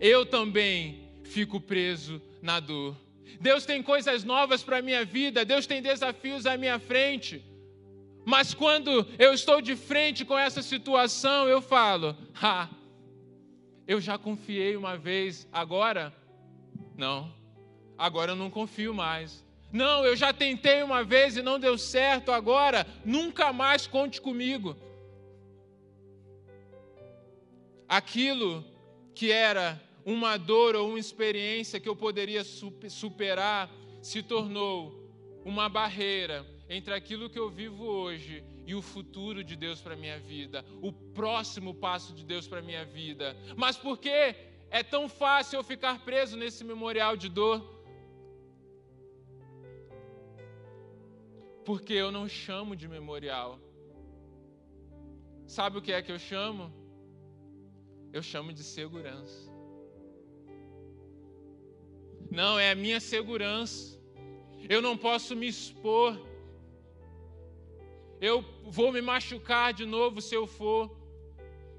Eu 0.00 0.26
também 0.26 1.10
fico 1.22 1.60
preso 1.60 2.20
na 2.42 2.58
dor. 2.58 2.96
Deus 3.40 3.64
tem 3.64 3.82
coisas 3.82 4.24
novas 4.24 4.62
para 4.62 4.78
a 4.78 4.82
minha 4.82 5.04
vida, 5.04 5.44
Deus 5.44 5.66
tem 5.66 5.82
desafios 5.82 6.46
à 6.46 6.56
minha 6.56 6.78
frente. 6.78 7.44
Mas 8.24 8.54
quando 8.54 9.06
eu 9.18 9.34
estou 9.34 9.60
de 9.60 9.76
frente 9.76 10.24
com 10.24 10.38
essa 10.38 10.62
situação, 10.62 11.46
eu 11.46 11.60
falo: 11.60 12.16
ah, 12.40 12.68
eu 13.86 14.00
já 14.00 14.16
confiei 14.16 14.76
uma 14.76 14.96
vez, 14.96 15.46
agora? 15.52 16.12
Não, 16.96 17.32
agora 17.98 18.32
eu 18.32 18.36
não 18.36 18.50
confio 18.50 18.94
mais. 18.94 19.44
Não, 19.70 20.06
eu 20.06 20.16
já 20.16 20.32
tentei 20.32 20.82
uma 20.82 21.02
vez 21.02 21.36
e 21.36 21.42
não 21.42 21.58
deu 21.58 21.76
certo, 21.76 22.30
agora 22.30 22.86
nunca 23.04 23.52
mais 23.52 23.86
conte 23.86 24.20
comigo. 24.20 24.76
Aquilo 27.88 28.64
que 29.14 29.30
era 29.30 29.82
uma 30.06 30.36
dor 30.36 30.76
ou 30.76 30.90
uma 30.90 30.98
experiência 30.98 31.80
que 31.80 31.88
eu 31.88 31.96
poderia 31.96 32.42
superar 32.44 33.70
se 34.00 34.22
tornou 34.22 35.10
uma 35.44 35.68
barreira 35.68 36.46
entre 36.74 36.92
aquilo 36.92 37.30
que 37.30 37.38
eu 37.38 37.48
vivo 37.48 37.84
hoje 37.84 38.44
e 38.66 38.74
o 38.74 38.82
futuro 38.82 39.44
de 39.44 39.54
Deus 39.54 39.80
para 39.80 39.94
minha 39.94 40.18
vida, 40.18 40.64
o 40.82 40.92
próximo 40.92 41.72
passo 41.72 42.12
de 42.12 42.24
Deus 42.24 42.48
para 42.48 42.60
minha 42.60 42.84
vida. 42.84 43.36
Mas 43.56 43.76
por 43.76 43.96
que 43.98 44.18
é 44.70 44.82
tão 44.82 45.08
fácil 45.08 45.58
eu 45.58 45.64
ficar 45.64 46.04
preso 46.04 46.36
nesse 46.36 46.64
memorial 46.64 47.16
de 47.16 47.28
dor? 47.28 47.58
Porque 51.64 51.94
eu 51.94 52.10
não 52.10 52.28
chamo 52.28 52.74
de 52.74 52.88
memorial. 52.88 53.60
Sabe 55.46 55.78
o 55.78 55.82
que 55.82 55.92
é 55.92 56.02
que 56.02 56.10
eu 56.10 56.18
chamo? 56.18 56.72
Eu 58.12 58.22
chamo 58.22 58.52
de 58.52 58.64
segurança. 58.64 59.48
Não, 62.30 62.58
é 62.58 62.72
a 62.72 62.74
minha 62.74 62.98
segurança. 62.98 63.98
Eu 64.68 64.82
não 64.82 64.96
posso 64.96 65.36
me 65.36 65.46
expor 65.46 66.33
eu 68.20 68.44
vou 68.64 68.92
me 68.92 69.00
machucar 69.00 69.72
de 69.72 69.84
novo 69.84 70.20
se 70.20 70.34
eu 70.34 70.46
for. 70.46 70.90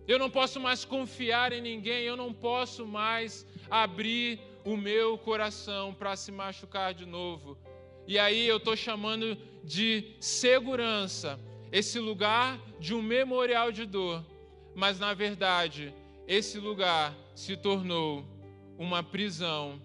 Eu 0.08 0.20
não 0.20 0.30
posso 0.30 0.60
mais 0.60 0.86
confiar 0.86 1.52
em 1.52 1.62
ninguém, 1.62 2.04
eu 2.04 2.16
não 2.16 2.32
posso 2.32 2.86
mais 2.86 3.46
abrir 3.70 4.40
o 4.64 4.78
meu 4.78 5.18
coração 5.18 5.94
para 5.94 6.16
se 6.16 6.32
machucar 6.32 6.94
de 6.94 7.06
novo. 7.06 7.58
E 8.08 8.20
aí 8.20 8.48
eu 8.48 8.58
estou 8.58 8.76
chamando 8.76 9.38
de 9.64 10.16
segurança 10.20 11.40
esse 11.72 12.00
lugar 12.00 12.60
de 12.80 12.94
um 12.94 13.02
memorial 13.02 13.72
de 13.72 13.86
dor, 13.86 14.24
mas 14.76 15.00
na 15.00 15.14
verdade 15.14 15.94
esse 16.28 16.60
lugar 16.60 17.16
se 17.36 17.58
tornou 17.58 18.24
uma 18.78 19.02
prisão, 19.02 19.82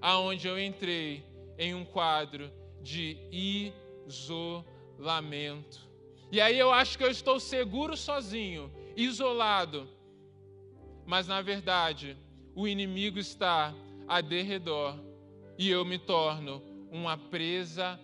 aonde 0.00 0.48
eu 0.48 0.58
entrei 0.58 1.22
em 1.58 1.74
um 1.74 1.84
quadro 1.84 2.50
de 2.80 3.18
isolamento. 3.30 4.69
E 6.30 6.40
aí 6.40 6.58
eu 6.58 6.70
acho 6.70 6.96
que 6.96 7.04
eu 7.04 7.10
estou 7.10 7.40
seguro 7.40 7.96
sozinho, 7.96 8.72
isolado. 8.96 9.88
Mas 11.06 11.26
na 11.26 11.42
verdade, 11.42 12.16
o 12.54 12.68
inimigo 12.68 13.18
está 13.18 13.74
a 14.06 14.20
derredor 14.20 14.98
e 15.58 15.68
eu 15.68 15.84
me 15.84 15.98
torno 15.98 16.62
uma 16.90 17.16
presa 17.16 17.98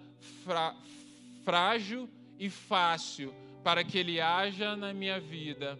frágil 1.44 2.08
e 2.38 2.50
fácil 2.50 3.32
para 3.62 3.84
que 3.84 3.98
ele 3.98 4.20
haja 4.20 4.76
na 4.76 4.92
minha 4.92 5.20
vida 5.20 5.78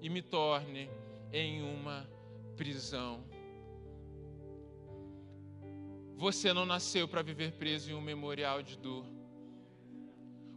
e 0.00 0.08
me 0.08 0.22
torne 0.22 0.88
em 1.32 1.62
uma 1.62 2.08
prisão. 2.56 3.24
Você 6.16 6.52
não 6.52 6.64
nasceu 6.64 7.08
para 7.08 7.22
viver 7.22 7.52
preso 7.52 7.90
em 7.90 7.94
um 7.94 8.00
memorial 8.00 8.62
de 8.62 8.78
dor. 8.78 9.13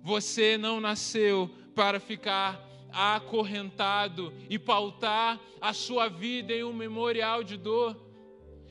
Você 0.03 0.57
não 0.57 0.79
nasceu 0.79 1.49
para 1.75 1.99
ficar 1.99 2.65
acorrentado 2.91 4.33
e 4.49 4.57
pautar 4.57 5.39
a 5.61 5.73
sua 5.73 6.07
vida 6.07 6.53
em 6.53 6.63
um 6.63 6.73
memorial 6.73 7.43
de 7.43 7.57
dor. 7.57 7.95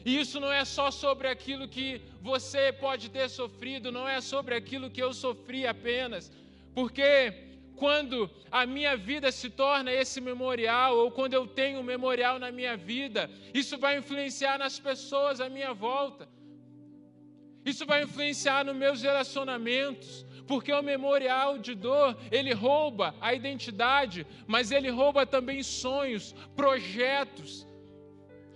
E 0.04 0.18
isso 0.20 0.38
não 0.38 0.52
é 0.52 0.64
só 0.64 0.90
sobre 0.90 1.28
aquilo 1.28 1.68
que 1.68 2.00
você 2.22 2.72
pode 2.72 3.08
ter 3.10 3.28
sofrido, 3.28 3.90
não 3.90 4.08
é 4.08 4.20
sobre 4.20 4.54
aquilo 4.54 4.90
que 4.90 5.02
eu 5.02 5.12
sofri 5.12 5.66
apenas. 5.66 6.30
Porque 6.74 7.32
quando 7.76 8.30
a 8.50 8.64
minha 8.64 8.96
vida 8.96 9.30
se 9.30 9.50
torna 9.50 9.92
esse 9.92 10.20
memorial, 10.20 10.96
ou 10.96 11.10
quando 11.10 11.34
eu 11.34 11.46
tenho 11.46 11.80
um 11.80 11.82
memorial 11.82 12.38
na 12.38 12.50
minha 12.50 12.76
vida, 12.76 13.30
isso 13.52 13.76
vai 13.78 13.98
influenciar 13.98 14.58
nas 14.58 14.78
pessoas 14.78 15.40
à 15.40 15.48
minha 15.48 15.72
volta. 15.74 16.28
Isso 17.64 17.84
vai 17.84 18.04
influenciar 18.04 18.64
nos 18.64 18.76
meus 18.76 19.02
relacionamentos, 19.02 20.24
porque 20.46 20.72
o 20.72 20.82
memorial 20.82 21.58
de 21.58 21.74
dor, 21.74 22.16
ele 22.30 22.52
rouba 22.52 23.14
a 23.20 23.34
identidade, 23.34 24.26
mas 24.46 24.70
ele 24.70 24.90
rouba 24.90 25.26
também 25.26 25.62
sonhos, 25.62 26.34
projetos. 26.54 27.66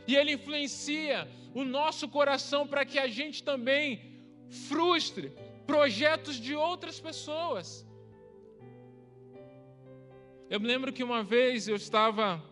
E 0.07 0.17
ele 0.17 0.33
influencia 0.33 1.29
o 1.55 1.65
nosso 1.65 2.09
coração 2.09 2.67
para 2.67 2.85
que 2.85 2.99
a 2.99 3.09
gente 3.09 3.43
também 3.43 4.01
frustre 4.69 5.33
projetos 5.67 6.37
de 6.37 6.55
outras 6.55 7.01
pessoas. 7.01 7.87
Eu 10.49 10.59
me 10.59 10.67
lembro 10.67 10.93
que 10.93 11.05
uma 11.05 11.23
vez 11.23 11.69
eu 11.69 11.77
estava 11.77 12.43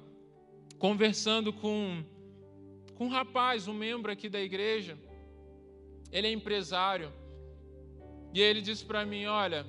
conversando 0.78 1.52
com, 1.52 2.04
com 2.94 3.06
um 3.06 3.08
rapaz, 3.08 3.66
um 3.66 3.74
membro 3.74 4.12
aqui 4.12 4.28
da 4.28 4.40
igreja. 4.40 4.96
Ele 6.12 6.28
é 6.28 6.32
empresário. 6.32 7.12
E 8.32 8.40
ele 8.40 8.60
disse 8.60 8.84
para 8.84 9.04
mim: 9.04 9.26
Olha, 9.26 9.66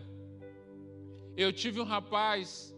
eu 1.35 1.51
tive 1.53 1.79
um 1.79 1.85
rapaz 1.85 2.75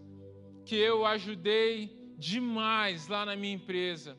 que 0.65 0.75
eu 0.75 1.05
ajudei 1.05 2.13
demais 2.17 3.07
lá 3.07 3.25
na 3.25 3.35
minha 3.35 3.55
empresa. 3.55 4.17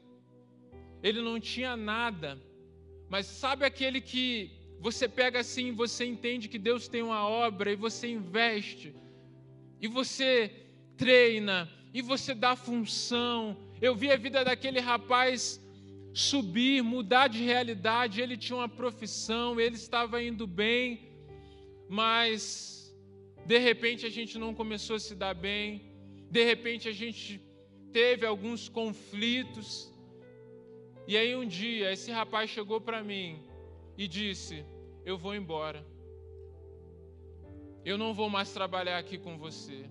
Ele 1.03 1.21
não 1.21 1.39
tinha 1.39 1.77
nada, 1.77 2.41
mas 3.09 3.27
sabe 3.27 3.65
aquele 3.65 4.01
que 4.01 4.51
você 4.81 5.09
pega 5.09 5.41
assim, 5.41 5.73
você 5.73 6.05
entende 6.05 6.49
que 6.49 6.59
Deus 6.59 6.89
tem 6.89 7.03
uma 7.03 7.27
obra 7.29 7.71
e 7.73 7.77
você 7.77 8.09
investe, 8.09 8.95
e 9.81 9.87
você 9.87 10.51
treina, 10.97 11.69
e 11.95 12.03
você 12.03 12.35
dá 12.35 12.57
função. 12.57 13.57
Eu 13.81 13.95
vi 13.95 14.11
a 14.11 14.17
vida 14.17 14.45
daquele 14.45 14.81
rapaz 14.81 15.61
subir, 16.13 16.83
mudar 16.83 17.29
de 17.29 17.43
realidade. 17.45 18.21
Ele 18.21 18.37
tinha 18.37 18.57
uma 18.57 18.69
profissão, 18.69 19.61
ele 19.61 19.77
estava 19.77 20.23
indo 20.23 20.47
bem 20.47 21.12
mas 22.01 22.97
de 23.45 23.59
repente 23.59 24.07
a 24.07 24.13
gente 24.17 24.39
não 24.43 24.55
começou 24.55 24.97
a 24.97 24.99
se 25.07 25.15
dar 25.15 25.35
bem, 25.35 25.67
de 26.31 26.43
repente 26.43 26.89
a 26.89 26.93
gente 27.01 27.39
teve 27.93 28.25
alguns 28.25 28.67
conflitos. 28.67 29.93
E 31.07 31.19
aí 31.19 31.37
um 31.37 31.47
dia 31.47 31.93
esse 31.93 32.11
rapaz 32.11 32.49
chegou 32.49 32.81
para 32.81 33.03
mim 33.03 33.43
e 33.99 34.09
disse: 34.09 34.65
Eu 35.05 35.19
vou 35.19 35.35
embora. 35.35 35.85
Eu 37.85 37.99
não 37.99 38.15
vou 38.15 38.31
mais 38.31 38.51
trabalhar 38.59 38.97
aqui 38.97 39.19
com 39.19 39.37
você. 39.37 39.85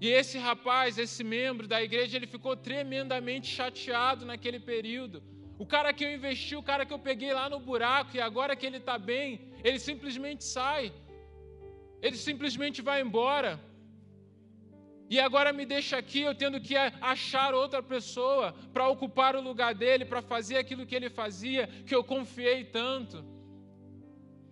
E 0.00 0.08
esse 0.08 0.36
rapaz, 0.36 0.98
esse 0.98 1.22
membro 1.22 1.68
da 1.68 1.80
igreja, 1.80 2.16
ele 2.16 2.26
ficou 2.26 2.56
tremendamente 2.56 3.46
chateado 3.46 4.26
naquele 4.26 4.58
período. 4.58 5.22
O 5.56 5.64
cara 5.64 5.92
que 5.92 6.04
eu 6.04 6.12
investi, 6.12 6.56
o 6.56 6.62
cara 6.70 6.84
que 6.84 6.92
eu 6.92 6.98
peguei 6.98 7.32
lá 7.32 7.48
no 7.48 7.60
buraco 7.60 8.16
e 8.16 8.20
agora 8.20 8.56
que 8.56 8.66
ele 8.66 8.78
está 8.78 8.98
bem, 8.98 9.51
ele 9.64 9.78
simplesmente 9.78 10.44
sai, 10.44 10.92
ele 12.00 12.16
simplesmente 12.16 12.80
vai 12.82 13.00
embora. 13.00 13.60
E 15.08 15.20
agora 15.20 15.52
me 15.52 15.64
deixa 15.66 15.98
aqui, 15.98 16.20
eu 16.22 16.34
tendo 16.34 16.58
que 16.60 16.74
achar 17.14 17.54
outra 17.54 17.82
pessoa 17.82 18.54
para 18.72 18.88
ocupar 18.88 19.36
o 19.36 19.42
lugar 19.42 19.74
dele, 19.74 20.04
para 20.04 20.22
fazer 20.22 20.56
aquilo 20.56 20.86
que 20.86 20.94
ele 20.94 21.10
fazia, 21.10 21.66
que 21.86 21.94
eu 21.94 22.02
confiei 22.02 22.64
tanto. 22.64 23.22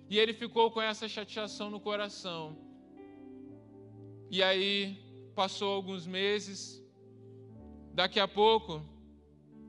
E 0.08 0.18
ele 0.18 0.34
ficou 0.34 0.70
com 0.70 0.82
essa 0.82 1.08
chateação 1.08 1.70
no 1.70 1.80
coração. 1.80 2.58
E 4.30 4.42
aí, 4.42 4.98
passou 5.34 5.72
alguns 5.72 6.06
meses, 6.06 6.84
daqui 7.94 8.20
a 8.20 8.28
pouco, 8.28 8.82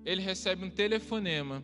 ele 0.04 0.21
recebe 0.21 0.65
um 0.65 0.69
telefonema 0.69 1.63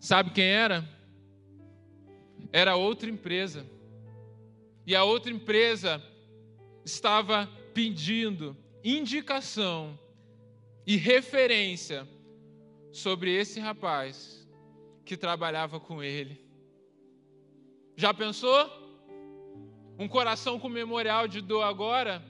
Sabe 0.00 0.30
quem 0.30 0.46
era? 0.46 0.88
Era 2.50 2.74
outra 2.74 3.10
empresa. 3.10 3.66
E 4.86 4.96
a 4.96 5.04
outra 5.04 5.30
empresa 5.30 6.02
estava 6.82 7.46
pedindo 7.74 8.56
indicação 8.82 9.98
e 10.86 10.96
referência 10.96 12.08
sobre 12.90 13.30
esse 13.30 13.60
rapaz 13.60 14.48
que 15.04 15.18
trabalhava 15.18 15.78
com 15.78 16.02
ele. 16.02 16.42
Já 17.94 18.14
pensou? 18.14 18.70
Um 19.98 20.08
coração 20.08 20.58
com 20.58 20.70
memorial 20.70 21.28
de 21.28 21.42
dor 21.42 21.62
agora? 21.62 22.24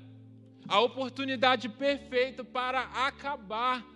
A 0.66 0.80
oportunidade 0.80 1.68
perfeita 1.68 2.42
para 2.42 2.80
acabar 3.06 3.86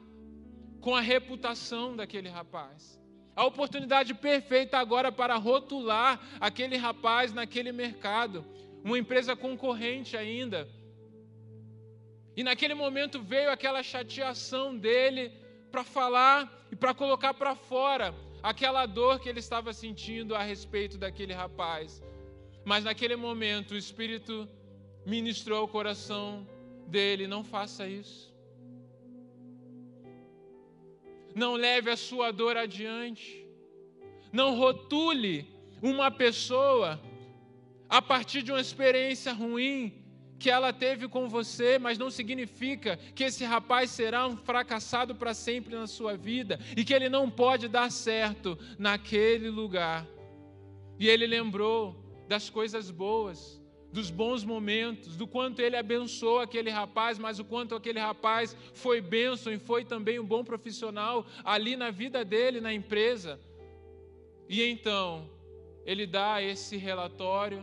com 0.80 0.94
a 0.94 1.00
reputação 1.00 1.96
daquele 1.96 2.28
rapaz 2.28 3.02
A 3.36 3.44
oportunidade 3.44 4.14
perfeita 4.14 4.78
agora 4.78 5.10
para 5.10 5.36
rotular 5.36 6.20
aquele 6.40 6.76
rapaz 6.76 7.32
naquele 7.32 7.72
mercado, 7.72 8.44
uma 8.84 8.98
empresa 8.98 9.34
concorrente 9.34 10.16
ainda. 10.16 10.68
E 12.36 12.42
naquele 12.42 12.74
momento 12.74 13.22
veio 13.22 13.50
aquela 13.50 13.82
chateação 13.82 14.76
dele 14.76 15.32
para 15.70 15.84
falar 15.84 16.66
e 16.70 16.76
para 16.76 16.94
colocar 16.94 17.34
para 17.34 17.54
fora 17.54 18.14
aquela 18.42 18.86
dor 18.86 19.20
que 19.20 19.28
ele 19.28 19.38
estava 19.38 19.72
sentindo 19.72 20.34
a 20.34 20.42
respeito 20.42 20.98
daquele 20.98 21.32
rapaz. 21.32 22.02
Mas 22.64 22.84
naquele 22.84 23.16
momento 23.16 23.72
o 23.72 23.76
Espírito 23.76 24.48
ministrou 25.06 25.60
ao 25.60 25.68
coração 25.68 26.46
dele: 26.86 27.26
não 27.26 27.44
faça 27.44 27.86
isso. 27.86 28.33
Não 31.34 31.54
leve 31.54 31.90
a 31.90 31.96
sua 31.96 32.30
dor 32.30 32.56
adiante. 32.56 33.44
Não 34.32 34.56
rotule 34.56 35.46
uma 35.82 36.10
pessoa 36.10 37.00
a 37.88 38.00
partir 38.00 38.42
de 38.42 38.50
uma 38.50 38.60
experiência 38.60 39.32
ruim 39.32 40.04
que 40.38 40.50
ela 40.50 40.72
teve 40.72 41.08
com 41.08 41.28
você, 41.28 41.78
mas 41.78 41.96
não 41.96 42.10
significa 42.10 42.98
que 43.14 43.24
esse 43.24 43.44
rapaz 43.44 43.90
será 43.90 44.26
um 44.26 44.36
fracassado 44.36 45.14
para 45.14 45.32
sempre 45.32 45.74
na 45.74 45.86
sua 45.86 46.16
vida 46.16 46.58
e 46.76 46.84
que 46.84 46.92
ele 46.92 47.08
não 47.08 47.30
pode 47.30 47.68
dar 47.68 47.90
certo 47.90 48.58
naquele 48.78 49.48
lugar. 49.48 50.06
E 50.98 51.08
ele 51.08 51.26
lembrou 51.26 51.96
das 52.28 52.50
coisas 52.50 52.90
boas, 52.90 53.60
dos 53.94 54.10
bons 54.10 54.44
momentos, 54.44 55.16
do 55.16 55.26
quanto 55.26 55.62
ele 55.62 55.76
abençoou 55.76 56.40
aquele 56.40 56.70
rapaz, 56.70 57.18
mas 57.18 57.38
o 57.38 57.44
quanto 57.44 57.74
aquele 57.74 58.00
rapaz 58.00 58.56
foi 58.74 59.00
bênção 59.00 59.52
e 59.52 59.58
foi 59.58 59.84
também 59.84 60.18
um 60.18 60.26
bom 60.26 60.42
profissional 60.44 61.24
ali 61.44 61.76
na 61.76 61.90
vida 61.90 62.24
dele, 62.24 62.60
na 62.60 62.74
empresa. 62.74 63.40
E 64.48 64.62
então, 64.62 65.30
ele 65.86 66.06
dá 66.06 66.42
esse 66.42 66.76
relatório 66.76 67.62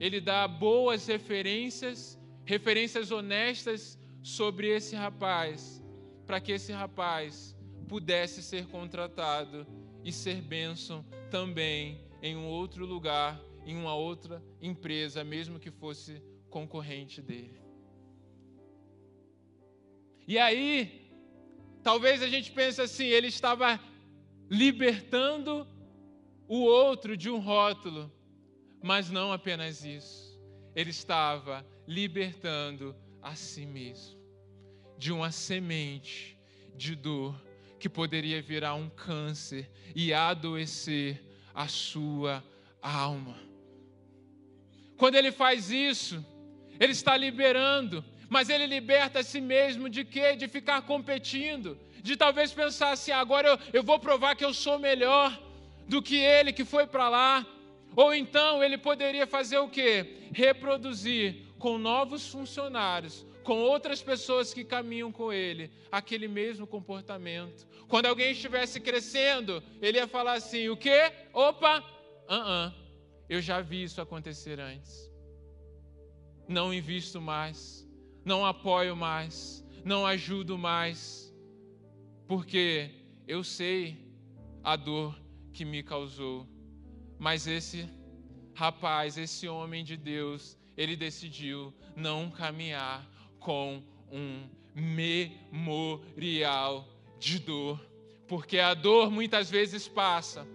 ele 0.00 0.18
dá 0.18 0.48
boas 0.48 1.06
referências, 1.06 2.18
referências 2.46 3.10
honestas 3.10 3.98
sobre 4.22 4.68
esse 4.68 4.96
rapaz, 4.96 5.84
para 6.26 6.40
que 6.40 6.52
esse 6.52 6.72
rapaz 6.72 7.54
pudesse 7.86 8.42
ser 8.42 8.66
contratado 8.68 9.66
e 10.02 10.10
ser 10.10 10.40
bênção 10.40 11.04
também 11.30 12.00
em 12.22 12.34
um 12.34 12.46
outro 12.46 12.86
lugar, 12.86 13.38
em 13.70 13.76
uma 13.76 13.94
outra 13.94 14.42
empresa, 14.60 15.22
mesmo 15.22 15.60
que 15.60 15.70
fosse 15.70 16.20
concorrente 16.48 17.22
dele. 17.22 17.60
E 20.26 20.38
aí, 20.38 21.10
talvez 21.82 22.22
a 22.22 22.28
gente 22.28 22.50
pense 22.50 22.80
assim, 22.80 23.06
ele 23.06 23.28
estava 23.28 23.80
libertando 24.50 25.66
o 26.48 26.62
outro 26.62 27.16
de 27.16 27.30
um 27.30 27.38
rótulo, 27.38 28.12
mas 28.82 29.08
não 29.08 29.32
apenas 29.32 29.84
isso, 29.84 30.40
ele 30.74 30.90
estava 30.90 31.64
libertando 31.86 32.94
a 33.22 33.36
si 33.36 33.64
mesmo 33.66 34.18
de 34.98 35.12
uma 35.12 35.30
semente 35.30 36.36
de 36.76 36.94
dor 36.94 37.40
que 37.78 37.88
poderia 37.88 38.42
virar 38.42 38.74
um 38.74 38.90
câncer 38.90 39.70
e 39.94 40.12
adoecer 40.12 41.24
a 41.54 41.66
sua 41.68 42.44
alma. 42.82 43.49
Quando 45.00 45.14
ele 45.14 45.32
faz 45.32 45.70
isso, 45.70 46.22
ele 46.78 46.92
está 46.92 47.16
liberando, 47.16 48.04
mas 48.28 48.50
ele 48.50 48.66
liberta 48.66 49.20
a 49.20 49.22
si 49.22 49.40
mesmo 49.40 49.88
de 49.88 50.04
quê? 50.04 50.36
De 50.36 50.46
ficar 50.46 50.82
competindo, 50.82 51.78
de 52.02 52.18
talvez 52.18 52.52
pensar 52.52 52.90
assim: 52.90 53.10
agora 53.10 53.48
eu, 53.48 53.58
eu 53.72 53.82
vou 53.82 53.98
provar 53.98 54.36
que 54.36 54.44
eu 54.44 54.52
sou 54.52 54.78
melhor 54.78 55.40
do 55.88 56.02
que 56.02 56.16
ele 56.16 56.52
que 56.52 56.66
foi 56.66 56.86
para 56.86 57.08
lá, 57.08 57.46
ou 57.96 58.12
então 58.12 58.62
ele 58.62 58.76
poderia 58.76 59.26
fazer 59.26 59.56
o 59.56 59.70
quê? 59.70 60.28
Reproduzir 60.34 61.46
com 61.58 61.78
novos 61.78 62.28
funcionários, 62.28 63.24
com 63.42 63.58
outras 63.58 64.02
pessoas 64.02 64.52
que 64.52 64.64
caminham 64.64 65.10
com 65.10 65.32
ele, 65.32 65.70
aquele 65.90 66.28
mesmo 66.28 66.66
comportamento. 66.66 67.66
Quando 67.88 68.04
alguém 68.04 68.32
estivesse 68.32 68.78
crescendo, 68.78 69.62
ele 69.80 69.96
ia 69.96 70.06
falar 70.06 70.34
assim: 70.34 70.68
o 70.68 70.76
quê? 70.76 71.10
Opa, 71.32 71.78
uh 72.28 72.34
-uh, 72.34 72.89
eu 73.30 73.40
já 73.40 73.62
vi 73.62 73.84
isso 73.84 74.02
acontecer 74.02 74.60
antes. 74.60 75.10
Não 76.46 76.74
invisto 76.74 77.18
mais, 77.18 77.88
não 78.24 78.44
apoio 78.44 78.94
mais, 78.94 79.64
não 79.82 80.04
ajudo 80.04 80.58
mais, 80.58 81.32
porque 82.28 82.90
eu 83.26 83.42
sei 83.42 84.12
a 84.62 84.76
dor 84.76 85.18
que 85.54 85.64
me 85.64 85.82
causou 85.82 86.46
mas 87.20 87.46
esse 87.46 87.86
rapaz, 88.54 89.18
esse 89.18 89.46
homem 89.46 89.84
de 89.84 89.94
Deus, 89.94 90.56
ele 90.74 90.96
decidiu 90.96 91.70
não 91.94 92.30
caminhar 92.30 93.06
com 93.38 93.82
um 94.10 94.48
memorial 94.74 96.08
de 97.18 97.38
dor, 97.38 97.78
porque 98.26 98.58
a 98.58 98.72
dor 98.72 99.10
muitas 99.10 99.50
vezes 99.50 99.86
passa, 99.86 100.48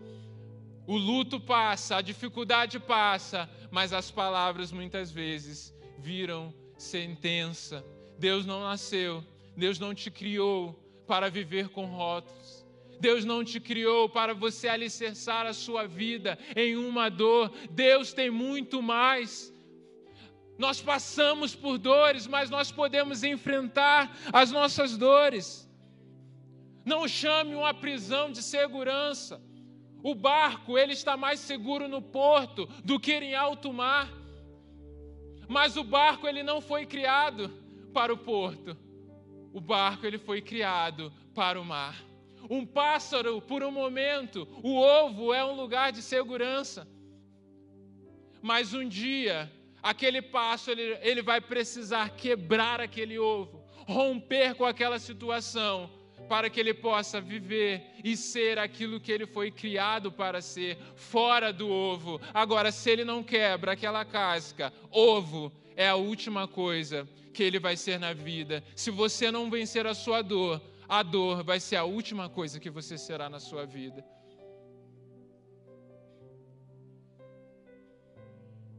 o 0.88 0.98
luto 0.98 1.39
passa, 1.39 1.98
a 1.98 2.02
dificuldade 2.02 2.80
passa, 2.80 3.50
mas 3.71 3.91
as 3.91 4.12
palavras 4.12 4.71
muitas 4.71 5.12
vezes 5.12 5.74
viram 5.98 6.54
sentença. 6.78 7.84
Deus 8.19 8.45
não 8.45 8.62
nasceu, 8.62 9.24
Deus 9.58 9.80
não 9.80 9.93
te 9.93 10.12
criou 10.12 10.74
para 11.08 11.30
viver 11.30 11.69
com 11.69 11.86
rótulos. 11.86 12.65
Deus 13.00 13.26
não 13.26 13.43
te 13.43 13.60
criou 13.60 14.08
para 14.08 14.34
você 14.34 14.67
alicerçar 14.67 15.45
a 15.45 15.54
sua 15.54 15.86
vida 15.86 16.38
em 16.56 16.78
uma 16.78 17.10
dor. 17.10 17.52
Deus 17.71 18.13
tem 18.13 18.30
muito 18.30 18.82
mais. 18.82 19.54
Nós 20.58 20.82
passamos 20.82 21.54
por 21.54 21.78
dores, 21.78 22.26
mas 22.26 22.50
nós 22.50 22.71
podemos 22.71 23.24
enfrentar 23.24 24.17
as 24.32 24.52
nossas 24.52 24.95
dores. 24.98 25.67
Não 26.86 27.08
chame 27.08 27.56
uma 27.56 27.74
prisão 27.74 28.32
de 28.32 28.41
segurança. 28.41 29.41
O 30.06 30.13
barco, 30.13 30.78
ele 30.78 30.94
está 30.94 31.18
mais 31.18 31.39
seguro 31.39 31.88
no 31.88 32.00
porto 32.00 32.68
do 32.84 33.00
que 33.00 33.12
em 33.12 33.34
alto 33.34 33.74
mar. 33.74 34.08
Mas 35.48 35.78
o 35.78 35.84
barco, 35.84 36.28
ele 36.28 36.44
não 36.44 36.62
foi 36.62 36.86
criado 36.86 37.50
para 37.91 38.13
o 38.13 38.18
porto. 38.18 38.78
O 39.52 39.60
barco, 39.60 40.06
ele 40.06 40.20
foi 40.20 40.44
criado 40.44 41.12
para 41.34 41.60
o 41.60 41.65
mar. 41.65 41.96
Um 42.48 42.63
pássaro 42.63 43.41
por 43.41 43.63
um 43.63 43.72
momento, 43.72 44.48
o 44.62 44.76
ovo 44.76 45.34
é 45.34 45.44
um 45.44 45.56
lugar 45.56 45.91
de 45.91 46.04
segurança. 46.04 46.88
Mas 48.44 48.76
um 48.76 48.88
dia, 48.88 49.52
aquele 49.82 50.22
pássaro 50.22 50.80
ele, 50.80 51.00
ele 51.02 51.24
vai 51.24 51.41
precisar 51.41 52.12
quebrar 52.12 52.80
aquele 52.80 53.18
ovo, 53.18 53.65
romper 53.88 54.54
com 54.54 54.65
aquela 54.65 55.00
situação, 55.00 55.89
para 56.28 56.50
que 56.50 56.60
ele 56.60 56.74
possa 56.74 57.22
viver 57.22 57.84
e 58.04 58.16
ser 58.18 58.58
aquilo 58.60 59.00
que 59.00 59.12
ele 59.12 59.26
foi 59.26 59.52
criado 59.52 60.12
para 60.12 60.42
ser, 60.42 60.78
fora 60.96 61.52
do 61.52 61.70
ovo. 61.70 62.20
Agora, 62.34 62.72
se 62.72 62.90
ele 62.90 63.06
não 63.06 63.24
quebra 63.24 63.74
aquela 63.74 64.04
casca, 64.04 64.74
ovo 64.92 65.52
é 65.76 65.88
a 65.88 65.96
última 65.96 66.48
coisa 66.48 67.08
que 67.34 67.44
ele 67.44 67.60
vai 67.60 67.76
ser 67.76 68.00
na 68.00 68.14
vida. 68.14 68.64
Se 68.76 68.90
você 68.90 69.30
não 69.30 69.50
vencer 69.50 69.86
a 69.86 69.94
sua 69.94 70.22
dor, 70.22 70.62
a 70.88 71.04
dor 71.04 71.44
vai 71.44 71.60
ser 71.60 71.76
a 71.76 71.84
última 71.84 72.30
coisa 72.30 72.60
que 72.60 72.70
você 72.70 72.98
será 72.98 73.30
na 73.30 73.40
sua 73.40 73.66
vida. 73.66 74.04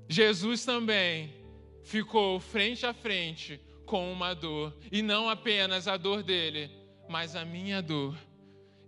Jesus 0.09 0.65
também 0.65 1.35
ficou 1.83 2.39
frente 2.41 2.87
a 2.87 2.95
frente 2.95 3.61
com 3.85 4.13
uma 4.13 4.35
dor, 4.35 4.77
e 4.91 5.01
não 5.03 5.29
apenas 5.29 5.87
a 5.87 5.97
dor 5.97 6.23
dele, 6.23 6.71
mas 7.09 7.37
a 7.37 7.45
minha 7.45 7.81
dor 7.83 8.17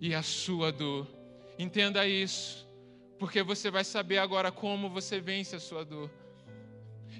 e 0.01 0.15
a 0.15 0.23
sua 0.23 0.71
dor. 0.73 1.07
Entenda 1.59 2.07
isso, 2.07 2.69
porque 3.19 3.43
você 3.43 3.71
vai 3.71 3.85
saber 3.85 4.19
agora 4.19 4.51
como 4.53 4.89
você 4.89 5.21
vence 5.21 5.57
a 5.57 5.61
sua 5.61 5.85
dor. 5.85 6.11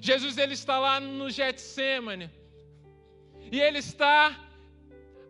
Jesus 0.01 0.37
ele 0.37 0.53
está 0.53 0.79
lá 0.79 0.99
no 0.99 1.29
Getsemane, 1.29 2.29
e 3.51 3.59
ele 3.59 3.79
está 3.79 4.39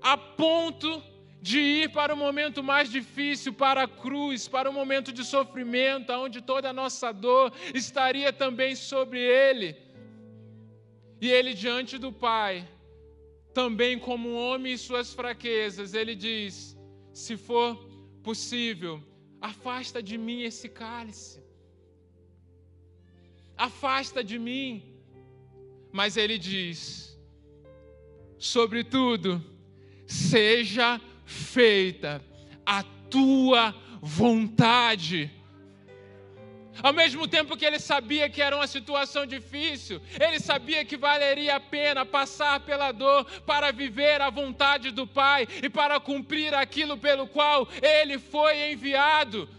a 0.01 0.17
ponto 0.17 1.01
de 1.41 1.59
ir 1.59 1.91
para 1.91 2.13
o 2.13 2.17
momento 2.17 2.61
mais 2.61 2.91
difícil, 2.91 3.53
para 3.53 3.83
a 3.83 3.87
cruz, 3.87 4.47
para 4.47 4.69
o 4.69 4.73
momento 4.73 5.11
de 5.11 5.23
sofrimento, 5.23 6.11
onde 6.11 6.41
toda 6.41 6.69
a 6.69 6.73
nossa 6.73 7.13
dor 7.13 7.53
estaria 7.73 8.33
também 8.33 8.75
sobre 8.75 9.19
ele. 9.19 9.75
E 11.21 11.29
ele, 11.29 11.53
diante 11.53 11.97
do 11.97 12.11
Pai, 12.11 12.67
também 13.53 13.97
como 13.97 14.33
homem 14.33 14.73
e 14.73 14.77
suas 14.77 15.13
fraquezas, 15.13 15.93
ele 15.93 16.15
diz: 16.15 16.77
se 17.13 17.35
for 17.35 17.75
possível, 18.23 19.03
afasta 19.41 20.01
de 20.01 20.17
mim 20.17 20.41
esse 20.41 20.69
cálice. 20.69 21.43
Afasta 23.57 24.23
de 24.23 24.37
mim. 24.39 24.95
Mas 25.91 26.17
ele 26.17 26.37
diz: 26.37 27.19
sobretudo, 28.37 29.43
seja 30.05 31.01
feita 31.25 32.23
a 32.65 32.83
tua 32.83 33.75
vontade. 34.01 35.31
Ao 36.81 36.93
mesmo 36.93 37.27
tempo 37.27 37.57
que 37.57 37.65
ele 37.65 37.79
sabia 37.79 38.29
que 38.29 38.41
era 38.41 38.55
uma 38.55 38.67
situação 38.67 39.25
difícil, 39.25 40.01
ele 40.19 40.39
sabia 40.39 40.85
que 40.85 40.97
valeria 40.97 41.55
a 41.55 41.59
pena 41.59 42.05
passar 42.05 42.59
pela 42.61 42.91
dor 42.91 43.25
para 43.45 43.71
viver 43.71 44.21
a 44.21 44.29
vontade 44.29 44.91
do 44.91 45.05
Pai 45.05 45.47
e 45.61 45.69
para 45.69 45.99
cumprir 45.99 46.53
aquilo 46.53 46.97
pelo 46.97 47.27
qual 47.27 47.67
ele 47.81 48.17
foi 48.17 48.71
enviado. 48.71 49.49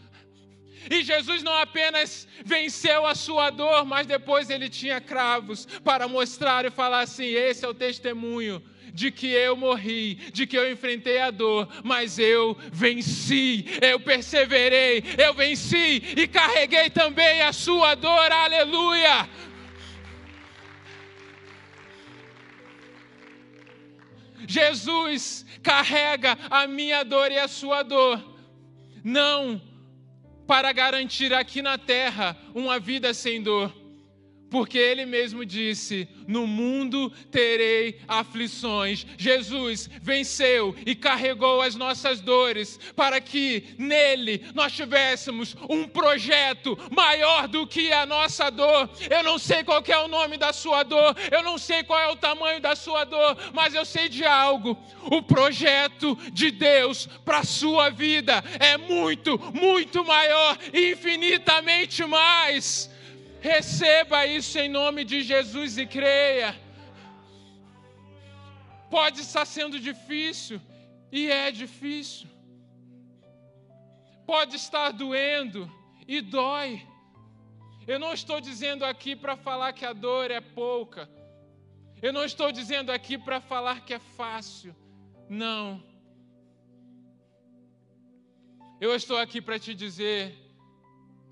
E 0.91 1.03
Jesus 1.03 1.43
não 1.43 1.55
apenas 1.55 2.27
venceu 2.45 3.07
a 3.07 3.15
sua 3.15 3.51
dor, 3.51 3.85
mas 3.85 4.07
depois 4.07 4.49
ele 4.49 4.69
tinha 4.69 5.01
cravos 5.01 5.67
para 5.85 6.09
mostrar 6.09 6.65
e 6.65 6.71
falar 6.71 7.01
assim: 7.01 7.27
esse 7.27 7.65
é 7.65 7.69
o 7.69 7.75
testemunho 7.75 8.63
de 8.93 9.11
que 9.11 9.27
eu 9.27 9.57
morri, 9.57 10.15
de 10.33 10.47
que 10.47 10.57
eu 10.57 10.71
enfrentei 10.71 11.21
a 11.21 11.31
dor, 11.31 11.69
mas 11.85 12.19
eu 12.19 12.57
venci, 12.73 13.65
eu 13.81 14.01
perseverei, 14.01 15.03
eu 15.19 15.35
venci 15.35 16.03
e 16.17 16.27
carreguei 16.27 16.91
também 16.91 17.43
a 17.43 17.53
sua 17.53 17.95
dor, 17.95 18.33
aleluia. 18.33 19.29
Jesus 24.47 25.47
carrega 25.63 26.37
a 26.51 26.67
minha 26.67 27.05
dor 27.05 27.31
e 27.31 27.39
a 27.39 27.47
sua 27.47 27.83
dor, 27.83 28.21
não 29.05 29.61
para 30.47 30.73
garantir 30.73 31.33
aqui 31.33 31.63
na 31.63 31.79
terra 31.79 32.37
uma 32.53 32.81
vida 32.81 33.15
sem 33.15 33.41
dor, 33.41 33.73
porque 34.51 34.77
ele 34.77 35.07
mesmo 35.07 35.45
disse: 35.45 36.09
No 36.27 36.47
mundo 36.47 37.11
terei 37.31 38.01
aflições. 38.07 39.07
Jesus 39.17 39.89
venceu 40.03 40.75
e 40.85 40.95
carregou 40.95 41.63
as 41.63 41.77
nossas 41.77 42.21
dores, 42.21 42.79
para 42.97 43.21
que 43.21 43.75
nele 43.79 44.45
nós 44.55 44.73
tivéssemos 44.73 45.57
um 45.69 45.87
projeto 45.87 46.77
maior 46.91 47.47
do 47.47 47.67
que 47.67 47.93
a 47.93 48.05
nossa 48.05 48.51
dor. 48.51 48.91
Eu 49.09 49.23
não 49.23 49.39
sei 49.39 49.63
qual 49.63 49.83
é 49.87 49.99
o 49.99 50.09
nome 50.09 50.37
da 50.37 50.53
sua 50.53 50.83
dor, 50.83 51.17
eu 51.31 51.43
não 51.43 51.57
sei 51.57 51.83
qual 51.85 52.01
é 52.01 52.09
o 52.09 52.17
tamanho 52.17 52.61
da 52.61 52.75
sua 52.75 53.05
dor, 53.05 53.37
mas 53.55 53.75
eu 53.75 53.85
sei 53.85 54.09
de 54.09 54.25
algo: 54.25 54.77
o 55.05 55.23
projeto 55.23 56.19
de 56.33 56.51
Deus 56.51 57.07
para 57.25 57.39
a 57.39 57.45
sua 57.45 57.91
vida 57.91 58.43
é 58.59 58.77
muito, 58.77 59.39
muito 59.55 60.05
maior, 60.05 60.59
infinitamente 60.75 62.05
mais 62.05 62.90
Receba 63.41 64.27
isso 64.27 64.59
em 64.59 64.69
nome 64.69 65.03
de 65.05 65.23
Jesus 65.23 65.79
e 65.79 65.87
creia. 65.87 66.55
Pode 68.91 69.21
estar 69.21 69.47
sendo 69.47 69.81
difícil, 69.81 70.61
e 71.11 71.31
é 71.31 71.51
difícil. 71.51 72.29
Pode 74.27 74.57
estar 74.57 74.91
doendo, 74.91 75.71
e 76.07 76.21
dói. 76.21 76.87
Eu 77.87 77.99
não 77.99 78.13
estou 78.13 78.41
dizendo 78.41 78.85
aqui 78.85 79.17
para 79.17 79.37
falar 79.37 79.73
que 79.73 79.87
a 79.87 79.93
dor 79.93 80.31
é 80.31 80.41
pouca. 80.41 81.09
Eu 82.03 82.13
não 82.13 82.25
estou 82.25 82.53
dizendo 82.53 82.91
aqui 82.91 83.17
para 83.17 83.41
falar 83.41 83.85
que 83.85 83.95
é 83.95 83.99
fácil. 83.99 84.75
Não. 85.29 85.83
Eu 88.81 88.95
estou 88.95 89.19
aqui 89.19 89.41
para 89.41 89.59
te 89.59 89.75
dizer 89.75 90.50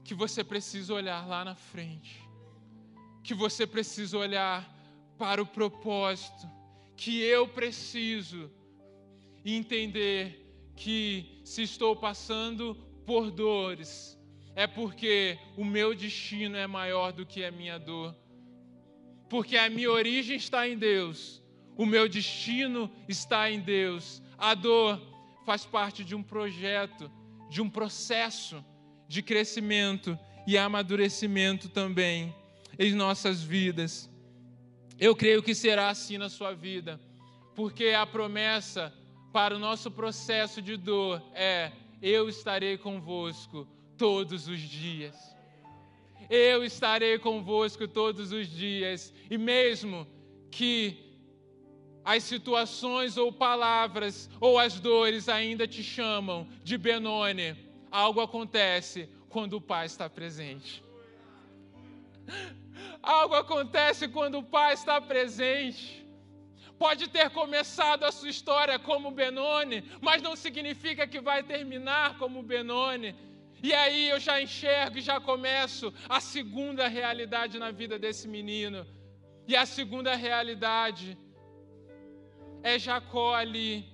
que 0.08 0.14
você 0.14 0.42
precisa 0.42 0.94
olhar 0.94 1.28
lá 1.28 1.44
na 1.44 1.54
frente, 1.54 2.26
que 3.22 3.34
você 3.34 3.66
precisa 3.66 4.16
olhar 4.16 4.66
para 5.18 5.42
o 5.42 5.44
propósito, 5.44 6.48
que 6.96 7.20
eu 7.20 7.46
preciso 7.46 8.50
entender 9.44 10.50
que 10.74 11.42
se 11.44 11.60
estou 11.60 11.94
passando 11.94 12.74
por 13.04 13.30
dores, 13.30 14.18
é 14.56 14.66
porque 14.66 15.38
o 15.58 15.62
meu 15.62 15.94
destino 15.94 16.56
é 16.56 16.66
maior 16.66 17.12
do 17.12 17.26
que 17.26 17.44
a 17.44 17.50
minha 17.50 17.76
dor, 17.78 18.16
porque 19.28 19.58
a 19.58 19.68
minha 19.68 19.90
origem 19.90 20.38
está 20.38 20.66
em 20.66 20.78
Deus, 20.78 21.42
o 21.76 21.84
meu 21.84 22.08
destino 22.08 22.90
está 23.06 23.50
em 23.50 23.60
Deus. 23.60 24.22
A 24.38 24.54
dor 24.54 24.98
faz 25.44 25.66
parte 25.66 26.02
de 26.02 26.14
um 26.14 26.22
projeto, 26.22 27.10
de 27.50 27.60
um 27.60 27.68
processo 27.68 28.64
de 29.08 29.22
crescimento 29.22 30.16
e 30.46 30.56
amadurecimento 30.56 31.68
também 31.68 32.34
em 32.78 32.92
nossas 32.94 33.42
vidas. 33.42 34.08
Eu 35.00 35.16
creio 35.16 35.42
que 35.42 35.54
será 35.54 35.88
assim 35.88 36.18
na 36.18 36.28
sua 36.28 36.52
vida, 36.52 37.00
porque 37.56 37.88
a 37.88 38.06
promessa 38.06 38.92
para 39.32 39.56
o 39.56 39.58
nosso 39.58 39.90
processo 39.90 40.60
de 40.60 40.76
dor 40.76 41.22
é: 41.32 41.72
eu 42.02 42.28
estarei 42.28 42.76
convosco 42.76 43.66
todos 43.96 44.46
os 44.46 44.60
dias. 44.60 45.16
Eu 46.28 46.62
estarei 46.62 47.18
convosco 47.18 47.88
todos 47.88 48.32
os 48.32 48.48
dias, 48.48 49.14
e 49.30 49.38
mesmo 49.38 50.06
que 50.50 51.08
as 52.04 52.22
situações 52.22 53.16
ou 53.16 53.32
palavras 53.32 54.30
ou 54.40 54.58
as 54.58 54.80
dores 54.80 55.28
ainda 55.28 55.66
te 55.66 55.82
chamam 55.82 56.46
de 56.62 56.78
Benone, 56.78 57.56
Algo 57.90 58.20
acontece 58.20 59.09
quando 59.29 59.55
o 59.55 59.61
Pai 59.61 59.87
está 59.87 60.09
presente. 60.09 60.83
Algo 63.03 63.35
acontece 63.35 64.09
quando 64.09 64.38
o 64.38 64.42
Pai 64.42 64.74
está 64.74 65.01
presente. 65.01 66.07
Pode 66.79 67.09
ter 67.09 67.31
começado 67.31 68.05
a 68.05 68.12
sua 68.12 68.29
história 68.29 68.79
como 68.79 69.11
Benoni, 69.11 69.83
mas 70.01 70.22
não 70.22 70.37
significa 70.37 71.07
que 71.09 71.20
vai 71.20 71.42
terminar 71.42 72.16
como 72.18 72.42
Benoni. 72.42 73.16
E 73.61 73.74
aí 73.74 74.09
eu 74.09 74.20
já 74.20 74.40
enxergo 74.40 74.98
e 74.98 75.01
já 75.01 75.20
começo 75.20 75.92
a 76.09 76.20
segunda 76.20 76.87
realidade 76.87 77.59
na 77.59 77.72
vida 77.72 77.98
desse 77.98 78.29
menino. 78.29 78.87
E 79.48 79.57
a 79.57 79.66
segunda 79.66 80.14
realidade 80.14 81.18
é 82.62 82.79
Jacó 82.79 83.35
ali, 83.35 83.85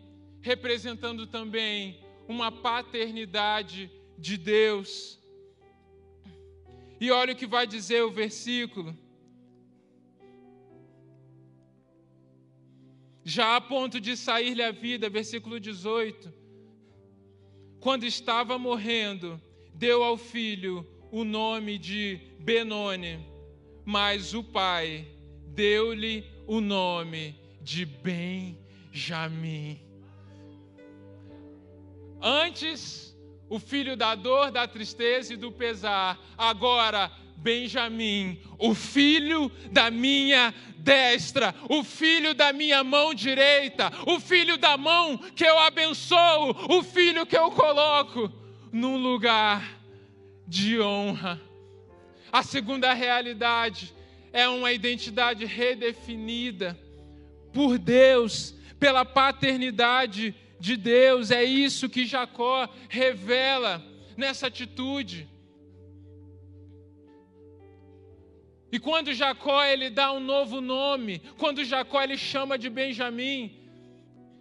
representando 0.42 1.26
também 1.26 2.03
uma 2.28 2.50
paternidade 2.50 3.90
de 4.18 4.36
Deus. 4.36 5.20
E 7.00 7.10
olha 7.10 7.32
o 7.32 7.36
que 7.36 7.46
vai 7.46 7.66
dizer 7.66 8.02
o 8.02 8.10
versículo. 8.10 8.96
Já 13.24 13.56
a 13.56 13.60
ponto 13.60 14.00
de 14.00 14.16
sair-lhe 14.16 14.62
a 14.62 14.70
vida, 14.70 15.08
versículo 15.08 15.58
18. 15.58 16.32
Quando 17.80 18.04
estava 18.04 18.58
morrendo, 18.58 19.40
deu 19.74 20.02
ao 20.02 20.16
filho 20.16 20.86
o 21.10 21.24
nome 21.24 21.78
de 21.78 22.20
Benoni, 22.40 23.18
mas 23.84 24.34
o 24.34 24.42
pai 24.42 25.06
deu-lhe 25.48 26.24
o 26.46 26.60
nome 26.60 27.38
de 27.62 27.84
Benjamim. 27.86 29.83
Antes, 32.26 33.14
o 33.50 33.58
filho 33.58 33.98
da 33.98 34.14
dor, 34.14 34.50
da 34.50 34.66
tristeza 34.66 35.34
e 35.34 35.36
do 35.36 35.52
pesar. 35.52 36.18
Agora, 36.38 37.12
Benjamim, 37.36 38.40
o 38.58 38.74
filho 38.74 39.52
da 39.70 39.90
minha 39.90 40.54
destra, 40.78 41.54
o 41.68 41.84
filho 41.84 42.32
da 42.32 42.50
minha 42.50 42.82
mão 42.82 43.12
direita, 43.12 43.92
o 44.06 44.18
filho 44.18 44.56
da 44.56 44.78
mão 44.78 45.18
que 45.18 45.44
eu 45.44 45.58
abençoo, 45.58 46.56
o 46.70 46.82
filho 46.82 47.26
que 47.26 47.36
eu 47.36 47.50
coloco 47.50 48.32
num 48.72 48.96
lugar 48.96 49.78
de 50.48 50.80
honra. 50.80 51.38
A 52.32 52.42
segunda 52.42 52.94
realidade 52.94 53.94
é 54.32 54.48
uma 54.48 54.72
identidade 54.72 55.44
redefinida 55.44 56.78
por 57.52 57.76
Deus, 57.76 58.54
pela 58.80 59.04
paternidade 59.04 60.34
de 60.64 60.76
Deus. 60.78 61.30
É 61.30 61.44
isso 61.44 61.90
que 61.90 62.06
Jacó 62.06 62.68
revela 62.88 63.84
nessa 64.16 64.46
atitude. 64.46 65.28
E 68.72 68.78
quando 68.78 69.12
Jacó 69.12 69.62
ele 69.64 69.90
dá 69.90 70.10
um 70.12 70.20
novo 70.20 70.60
nome, 70.60 71.20
quando 71.38 71.62
Jacó 71.72 72.02
ele 72.02 72.16
chama 72.16 72.58
de 72.58 72.70
Benjamim, 72.70 73.40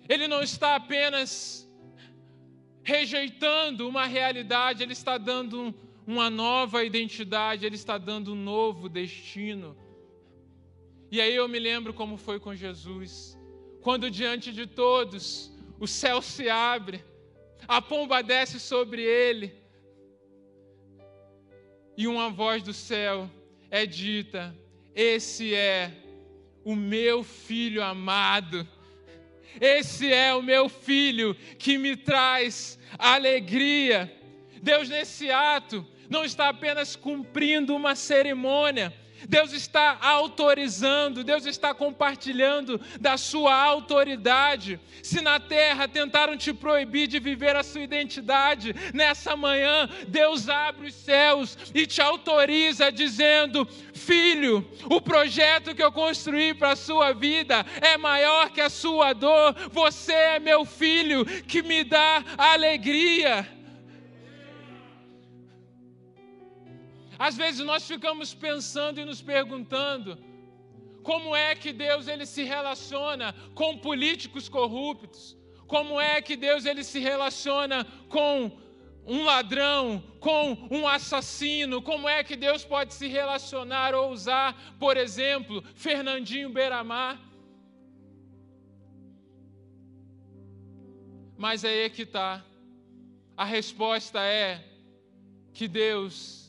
ele 0.07 0.27
não 0.27 0.41
está 0.41 0.75
apenas 0.75 1.69
rejeitando 2.83 3.87
uma 3.87 4.05
realidade, 4.05 4.81
ele 4.81 4.93
está 4.93 5.17
dando 5.17 5.75
uma 6.07 6.29
nova 6.29 6.83
identidade, 6.83 7.65
ele 7.65 7.75
está 7.75 7.97
dando 7.97 8.33
um 8.33 8.41
novo 8.53 8.89
destino. 8.89 9.77
E 11.11 11.21
aí 11.21 11.35
eu 11.35 11.47
me 11.47 11.59
lembro 11.59 11.93
como 11.93 12.17
foi 12.17 12.39
com 12.39 12.55
Jesus, 12.55 13.37
quando 13.81 14.09
diante 14.09 14.51
de 14.51 14.65
todos 14.65 15.52
o 15.79 15.87
céu 15.87 16.21
se 16.21 16.49
abre, 16.49 17.03
a 17.67 17.81
pomba 17.81 18.21
desce 18.21 18.59
sobre 18.59 19.01
ele, 19.01 19.53
e 21.95 22.07
uma 22.07 22.29
voz 22.29 22.63
do 22.63 22.73
céu 22.73 23.29
é 23.69 23.85
dita: 23.85 24.55
Esse 24.95 25.53
é 25.53 25.91
o 26.63 26.75
meu 26.75 27.23
filho 27.23 27.83
amado, 27.83 28.67
esse 29.59 30.11
é 30.11 30.33
o 30.33 30.41
meu 30.41 30.67
filho 30.69 31.35
que 31.57 31.77
me 31.77 31.95
traz 31.95 32.79
alegria. 32.97 34.11
Deus, 34.61 34.89
nesse 34.89 35.29
ato, 35.29 35.85
não 36.09 36.23
está 36.23 36.49
apenas 36.49 36.95
cumprindo 36.95 37.75
uma 37.75 37.95
cerimônia, 37.95 38.93
Deus 39.27 39.53
está 39.53 39.97
autorizando, 40.01 41.23
Deus 41.23 41.45
está 41.45 41.73
compartilhando 41.73 42.79
da 42.99 43.17
sua 43.17 43.55
autoridade. 43.55 44.79
Se 45.01 45.21
na 45.21 45.39
terra 45.39 45.87
tentaram 45.87 46.37
te 46.37 46.53
proibir 46.53 47.07
de 47.07 47.19
viver 47.19 47.55
a 47.55 47.63
sua 47.63 47.81
identidade, 47.81 48.75
nessa 48.93 49.35
manhã 49.35 49.89
Deus 50.07 50.49
abre 50.49 50.87
os 50.87 50.95
céus 50.95 51.57
e 51.73 51.85
te 51.85 52.01
autoriza, 52.01 52.91
dizendo: 52.91 53.67
Filho, 53.93 54.67
o 54.89 55.01
projeto 55.01 55.75
que 55.75 55.83
eu 55.83 55.91
construí 55.91 56.53
para 56.53 56.71
a 56.71 56.75
sua 56.75 57.13
vida 57.13 57.65
é 57.81 57.97
maior 57.97 58.49
que 58.49 58.61
a 58.61 58.69
sua 58.69 59.13
dor. 59.13 59.55
Você 59.71 60.13
é 60.13 60.39
meu 60.39 60.65
filho 60.65 61.25
que 61.43 61.61
me 61.61 61.83
dá 61.83 62.23
alegria. 62.37 63.47
Às 67.27 67.37
vezes 67.37 67.65
nós 67.65 67.87
ficamos 67.87 68.33
pensando 68.33 68.99
e 68.99 69.05
nos 69.05 69.21
perguntando 69.21 70.17
como 71.09 71.33
é 71.33 71.55
que 71.55 71.71
Deus 71.71 72.09
ele 72.09 72.25
se 72.25 72.43
relaciona 72.43 73.33
com 73.55 73.77
políticos 73.77 74.49
corruptos? 74.49 75.37
Como 75.65 76.01
é 76.01 76.21
que 76.21 76.35
Deus 76.35 76.65
ele 76.65 76.83
se 76.83 76.99
relaciona 76.99 77.85
com 78.09 78.51
um 79.05 79.23
ladrão, 79.23 80.03
com 80.19 80.67
um 80.69 80.85
assassino? 80.85 81.81
Como 81.81 82.09
é 82.09 82.25
que 82.25 82.35
Deus 82.35 82.65
pode 82.65 82.93
se 82.93 83.07
relacionar 83.07 83.95
ou 83.95 84.11
usar, 84.11 84.75
por 84.77 84.97
exemplo, 84.97 85.63
Fernandinho 85.75 86.49
Beiramar? 86.49 87.17
Mas 91.37 91.63
aí 91.63 91.83
é 91.83 91.89
que 91.89 92.01
está. 92.01 92.43
A 93.37 93.45
resposta 93.45 94.19
é 94.21 94.61
que 95.53 95.69
Deus 95.69 96.42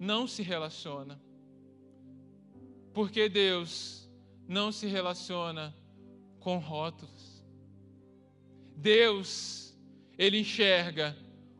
não 0.00 0.26
se 0.26 0.42
relaciona. 0.42 1.20
Porque 2.94 3.28
Deus 3.28 4.10
não 4.48 4.72
se 4.72 4.86
relaciona 4.86 5.76
com 6.40 6.56
rótulos. 6.56 7.44
Deus, 8.74 9.78
Ele 10.16 10.40
enxerga 10.40 11.14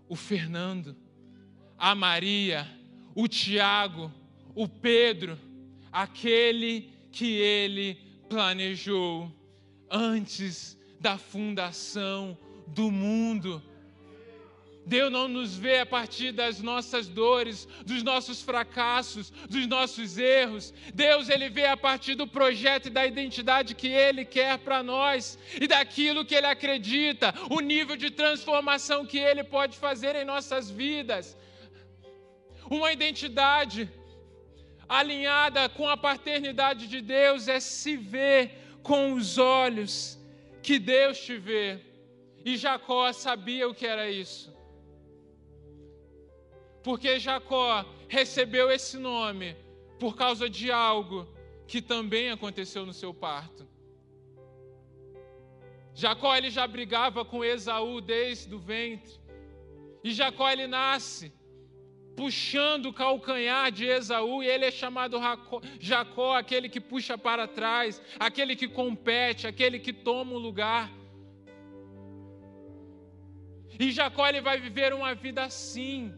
o 0.09 0.17
Fernando, 0.17 0.97
a 1.77 1.95
Maria, 1.95 2.67
o 3.15 3.29
Tiago, 3.29 4.11
o 4.55 4.67
Pedro, 4.67 5.39
aquele 5.93 6.91
que 7.13 7.35
Ele 7.35 7.95
planejou 8.29 9.31
antes 9.91 10.79
da 10.99 11.19
fundação 11.19 12.37
do 12.67 12.91
mundo. 12.91 13.63
Deus 14.87 15.13
não 15.13 15.29
nos 15.29 15.57
vê 15.57 15.79
a 15.79 15.87
partir 15.87 16.33
das 16.33 16.61
nossas 16.61 17.07
dores, 17.07 17.69
dos 17.85 18.03
nossos 18.03 18.41
fracassos, 18.43 19.31
dos 19.49 19.67
nossos 19.67 20.19
erros. 20.19 20.73
Deus 20.95 21.29
ele 21.29 21.49
vê 21.49 21.67
a 21.67 21.77
partir 21.77 22.15
do 22.15 22.27
projeto 22.27 22.87
e 22.87 22.91
da 22.91 23.07
identidade 23.07 23.75
que 23.75 23.89
ele 23.89 24.25
quer 24.25 24.59
para 24.59 24.83
nós 24.83 25.39
e 25.61 25.67
daquilo 25.67 26.25
que 26.25 26.35
ele 26.35 26.47
acredita, 26.47 27.35
o 27.51 27.61
nível 27.61 27.97
de 27.97 28.11
transformação 28.11 29.07
que 29.07 29.19
ele 29.19 29.45
pode 29.45 29.77
fazer 29.77 30.17
em 30.17 30.25
nossas 30.25 30.71
vidas. 30.71 31.37
Uma 32.69 32.93
identidade 32.93 33.89
alinhada 34.89 35.69
com 35.69 35.89
a 35.89 35.97
paternidade 35.97 36.87
de 36.89 37.01
Deus 37.01 37.49
é 37.49 37.61
se 37.61 37.97
ver 37.97 38.79
com 38.83 39.13
os 39.13 39.39
olhos 39.39 40.19
que 40.63 40.79
Deus 40.79 41.19
te 41.21 41.37
vê. 41.37 41.79
E 42.45 42.57
Jacó 42.57 43.13
sabia 43.13 43.69
o 43.69 43.75
que 43.75 43.87
era 43.87 44.11
isso 44.11 44.60
porque 46.83 47.19
Jacó 47.19 47.85
recebeu 48.09 48.71
esse 48.71 48.97
nome 48.99 49.57
por 49.99 50.17
causa 50.17 50.49
de 50.49 50.71
algo 50.71 51.29
que 51.67 51.81
também 51.83 52.31
aconteceu 52.31 52.87
no 52.87 52.93
seu 52.93 53.13
parto. 53.13 53.69
Jacó 55.95 56.35
ele 56.35 56.51
já 56.51 56.67
brigava 56.67 57.25
com 57.25 57.45
Esaú 57.45 58.01
desde 58.01 58.55
o 58.55 58.59
ventre. 58.59 59.21
E 60.03 60.13
Jacó 60.13 60.49
ele 60.51 60.67
nasce 60.67 61.33
puxando 62.17 62.87
o 62.87 62.93
calcanhar 62.93 63.71
de 63.73 63.87
Esaú, 63.87 64.43
e 64.43 64.47
ele 64.47 64.67
é 64.67 64.71
chamado 64.71 65.19
Jacó, 65.79 66.37
aquele 66.37 66.69
que 66.69 66.81
puxa 66.81 67.17
para 67.17 67.49
trás, 67.49 68.03
aquele 68.19 68.55
que 68.55 68.69
compete, 68.69 69.47
aquele 69.47 69.79
que 69.79 69.93
toma 69.93 70.33
o 70.33 70.39
lugar. 70.39 70.93
E 73.79 73.91
Jacó 73.91 74.27
ele 74.27 74.43
vai 74.43 74.61
viver 74.61 74.93
uma 74.93 75.15
vida 75.15 75.43
assim, 75.45 76.13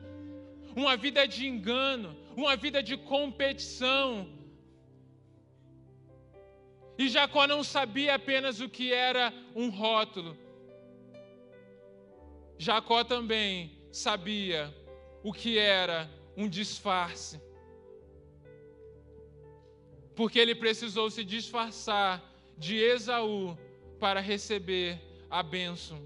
uma 0.75 0.97
vida 0.97 1.27
de 1.27 1.47
engano, 1.47 2.17
uma 2.37 2.57
vida 2.57 2.83
de 2.83 2.97
competição. 2.97 4.29
E 6.99 7.09
Jacó 7.09 7.47
não 7.47 7.63
sabia 7.65 8.15
apenas 8.15 8.61
o 8.61 8.69
que 8.69 8.93
era 8.93 9.33
um 9.55 9.71
rótulo. 9.71 10.37
Jacó 12.59 13.03
também 13.03 13.79
sabia 13.91 14.75
o 15.23 15.33
que 15.33 15.59
era 15.59 16.09
um 16.37 16.49
disfarce. 16.49 17.41
Porque 20.15 20.39
ele 20.39 20.55
precisou 20.55 21.11
se 21.11 21.25
disfarçar 21.25 22.23
de 22.57 22.77
Esaú 22.77 23.59
para 23.99 24.21
receber 24.21 25.01
a 25.31 25.43
bênção 25.43 25.99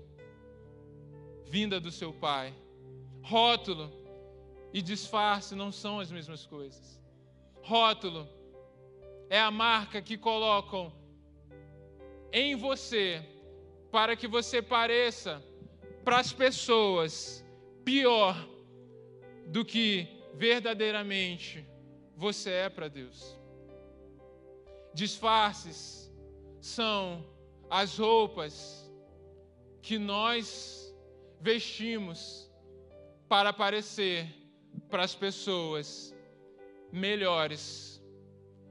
vinda 1.49 1.79
do 1.81 1.91
seu 1.91 2.13
pai. 2.13 2.55
Rótulo 3.23 3.93
e 4.77 4.83
disfarce 4.83 5.55
não 5.55 5.73
são 5.73 5.99
as 5.99 6.11
mesmas 6.11 6.45
coisas. 6.45 7.01
Rótulo 7.63 8.29
é 9.31 9.41
a 9.41 9.51
marca 9.51 10.03
que 10.03 10.19
colocam 10.19 10.93
em 12.31 12.55
você 12.55 13.27
para 13.91 14.15
que 14.15 14.29
você 14.29 14.61
pareça 14.61 15.43
para 16.05 16.19
as 16.19 16.31
pessoas 16.31 17.43
pior 17.87 18.37
do 19.47 19.65
que 19.65 20.07
verdadeiramente 20.35 21.67
você 22.15 22.51
é 22.51 22.69
para 22.69 22.89
Deus. 22.89 23.35
Disfarces 24.93 26.13
são 26.61 27.25
as 27.71 27.97
roupas 27.97 28.93
que 29.81 29.97
nós 29.97 30.95
vestimos 31.41 32.53
para 33.27 33.55
parecer 33.55 34.46
para 34.89 35.03
as 35.05 35.15
pessoas 35.15 36.15
melhores 36.93 38.03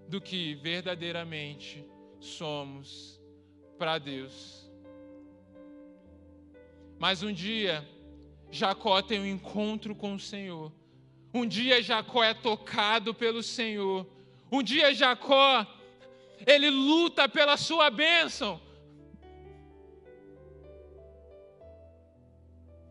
do 0.08 0.22
que 0.22 0.56
verdadeiramente 0.56 1.86
somos 2.20 3.22
para 3.78 3.98
Deus. 3.98 4.70
Mas 6.98 7.24
um 7.24 7.32
dia, 7.32 7.88
Jacó 8.50 9.02
tem 9.02 9.20
um 9.20 9.26
encontro 9.26 9.94
com 9.94 10.16
o 10.16 10.20
Senhor. 10.20 10.72
Um 11.34 11.46
dia, 11.46 11.82
Jacó 11.82 12.24
é 12.24 12.34
tocado 12.34 13.14
pelo 13.14 13.44
Senhor. 13.44 14.08
Um 14.52 14.64
dia, 14.64 14.94
Jacó, 14.94 15.68
ele 16.48 16.70
luta 16.70 17.28
pela 17.28 17.58
sua 17.58 17.90
bênção. 17.90 18.62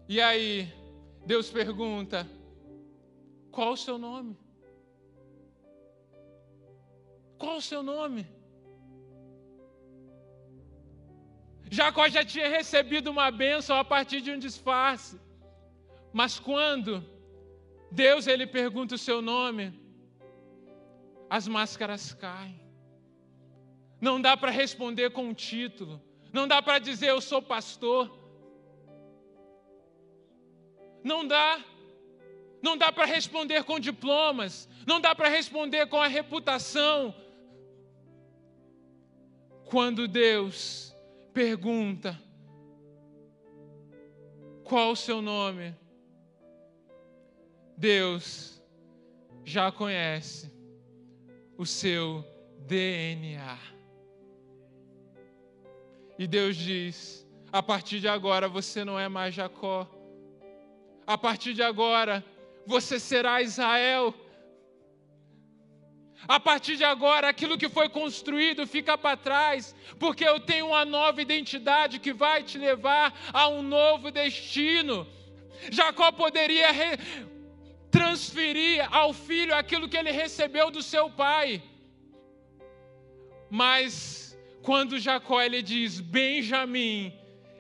E 0.07 0.21
aí, 0.21 0.71
Deus 1.25 1.49
pergunta: 1.49 2.29
qual 3.57 3.73
o 3.73 3.83
seu 3.87 3.97
nome? 4.09 4.33
Qual 7.43 7.57
o 7.59 7.67
seu 7.71 7.83
nome? 7.83 8.23
Jacó 11.79 12.05
já 12.17 12.25
tinha 12.33 12.49
recebido 12.49 13.11
uma 13.11 13.29
bênção 13.31 13.77
a 13.77 13.85
partir 13.85 14.21
de 14.21 14.31
um 14.33 14.39
disfarce. 14.47 15.15
Mas 16.21 16.39
quando 16.49 16.93
Deus 17.91 18.27
ele 18.33 18.47
pergunta 18.47 18.97
o 18.97 19.05
seu 19.07 19.21
nome, 19.35 19.65
as 21.37 21.47
máscaras 21.57 22.05
caem. 22.25 22.61
Não 24.01 24.17
dá 24.27 24.37
para 24.37 24.51
responder 24.63 25.11
com 25.11 25.25
um 25.31 25.35
título. 25.35 26.01
Não 26.33 26.47
dá 26.53 26.61
para 26.67 26.79
dizer 26.89 27.09
eu 27.11 27.21
sou 27.21 27.41
pastor. 27.41 28.05
Não 31.03 31.21
dá 31.35 31.49
não 32.65 32.79
dá 32.79 32.91
para 32.91 33.05
responder 33.05 33.63
com 33.65 33.79
diplomas, 33.79 34.67
não 34.87 34.99
dá 34.99 35.15
para 35.15 35.29
responder 35.29 35.87
com 35.87 36.01
a 36.01 36.07
reputação. 36.07 37.15
Quando 39.67 40.09
Deus 40.09 40.97
pergunta 41.35 42.19
qual 44.65 44.93
o 44.93 44.97
seu 44.97 45.21
nome, 45.21 45.77
Deus 47.77 48.63
já 49.45 49.71
conhece 49.71 50.51
o 51.59 51.67
seu 51.67 52.25
DNA. 52.61 53.59
E 56.19 56.27
Deus 56.27 56.57
diz: 56.57 57.29
a 57.53 57.63
partir 57.63 58.01
de 58.01 58.09
agora 58.09 58.49
você 58.49 58.87
não 58.87 58.99
é 58.99 59.07
mais 59.07 59.35
Jacó, 59.35 59.87
A 61.07 61.19
partir 61.19 61.53
de 61.53 61.63
agora, 61.63 62.25
você 62.67 62.99
será 62.99 63.43
Israel. 63.43 64.15
A 66.27 66.41
partir 66.41 66.77
de 66.77 66.85
agora, 66.85 67.29
aquilo 67.29 67.59
que 67.59 67.69
foi 67.69 67.89
construído 67.89 68.67
fica 68.67 68.97
para 68.97 69.17
trás, 69.17 69.75
porque 69.99 70.25
eu 70.25 70.41
tenho 70.41 70.69
uma 70.69 70.85
nova 70.85 71.21
identidade 71.21 71.99
que 71.99 72.13
vai 72.13 72.43
te 72.43 72.57
levar 72.57 73.15
a 73.33 73.49
um 73.49 73.63
novo 73.63 74.11
destino. 74.11 75.07
Jacó 75.71 76.11
poderia 76.13 76.69
transferir 77.91 78.87
ao 78.91 79.13
filho 79.13 79.55
aquilo 79.55 79.89
que 79.89 79.97
ele 79.97 80.11
recebeu 80.11 80.71
do 80.71 80.83
seu 80.83 81.11
pai. 81.11 81.63
Mas 83.51 84.37
quando 84.63 84.99
Jacó 84.99 85.43
ele 85.43 85.63
diz 85.63 86.01
Benjamim, 86.01 87.13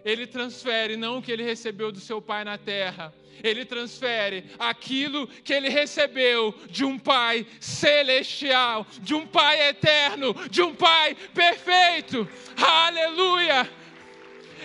ele 0.04 0.26
transfere 0.26 0.96
não 0.96 1.18
o 1.18 1.22
que 1.22 1.30
ele 1.30 1.42
recebeu 1.42 1.92
do 1.92 2.00
seu 2.00 2.20
pai 2.20 2.44
na 2.44 2.58
terra, 2.58 3.14
ele 3.42 3.64
transfere 3.64 4.44
aquilo 4.58 5.26
que 5.26 5.52
ele 5.52 5.68
recebeu 5.68 6.54
de 6.70 6.84
um 6.84 6.98
Pai 6.98 7.46
celestial, 7.60 8.86
de 9.00 9.14
um 9.14 9.26
Pai 9.26 9.68
eterno, 9.68 10.34
de 10.48 10.62
um 10.62 10.74
Pai 10.74 11.14
perfeito. 11.34 12.28
Aleluia! 12.56 13.70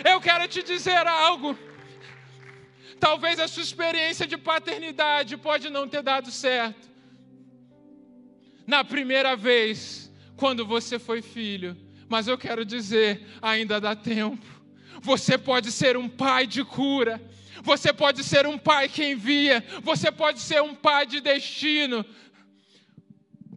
Eu 0.04 0.20
quero 0.20 0.48
te 0.48 0.62
dizer 0.62 1.06
algo. 1.06 1.58
Talvez 2.98 3.40
a 3.40 3.48
sua 3.48 3.62
experiência 3.62 4.26
de 4.26 4.36
paternidade 4.36 5.36
pode 5.36 5.70
não 5.70 5.88
ter 5.88 6.02
dado 6.02 6.30
certo. 6.30 6.88
Na 8.66 8.84
primeira 8.84 9.34
vez, 9.34 10.12
quando 10.36 10.66
você 10.66 10.98
foi 10.98 11.22
filho, 11.22 11.76
mas 12.08 12.28
eu 12.28 12.36
quero 12.36 12.64
dizer, 12.64 13.26
ainda 13.40 13.80
dá 13.80 13.94
tempo. 13.96 14.44
Você 15.00 15.38
pode 15.38 15.72
ser 15.72 15.96
um 15.96 16.08
pai 16.08 16.46
de 16.46 16.64
cura. 16.64 17.20
Você 17.62 17.92
pode 17.92 18.24
ser 18.24 18.46
um 18.46 18.58
pai 18.58 18.88
que 18.88 19.04
envia, 19.04 19.64
você 19.82 20.10
pode 20.10 20.40
ser 20.40 20.62
um 20.62 20.74
pai 20.74 21.06
de 21.06 21.20
destino, 21.20 22.04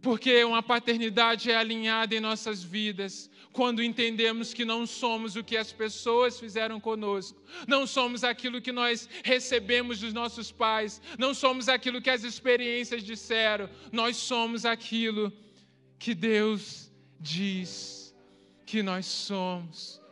porque 0.02 0.44
uma 0.44 0.62
paternidade 0.62 1.50
é 1.50 1.56
alinhada 1.56 2.14
em 2.14 2.20
nossas 2.20 2.62
vidas 2.62 3.30
quando 3.54 3.84
entendemos 3.84 4.52
que 4.52 4.64
não 4.64 4.84
somos 4.84 5.36
o 5.36 5.44
que 5.44 5.56
as 5.56 5.72
pessoas 5.72 6.40
fizeram 6.40 6.80
conosco, 6.80 7.40
não 7.68 7.86
somos 7.86 8.24
aquilo 8.24 8.60
que 8.60 8.72
nós 8.72 9.08
recebemos 9.22 10.00
dos 10.00 10.12
nossos 10.12 10.50
pais, 10.50 11.00
não 11.16 11.32
somos 11.32 11.68
aquilo 11.68 12.02
que 12.02 12.10
as 12.10 12.24
experiências 12.24 13.04
disseram, 13.04 13.70
nós 13.92 14.16
somos 14.16 14.64
aquilo 14.64 15.32
que 16.00 16.14
Deus 16.14 16.90
diz 17.20 18.12
que 18.66 18.82
nós 18.82 19.06
somos. 19.06 20.03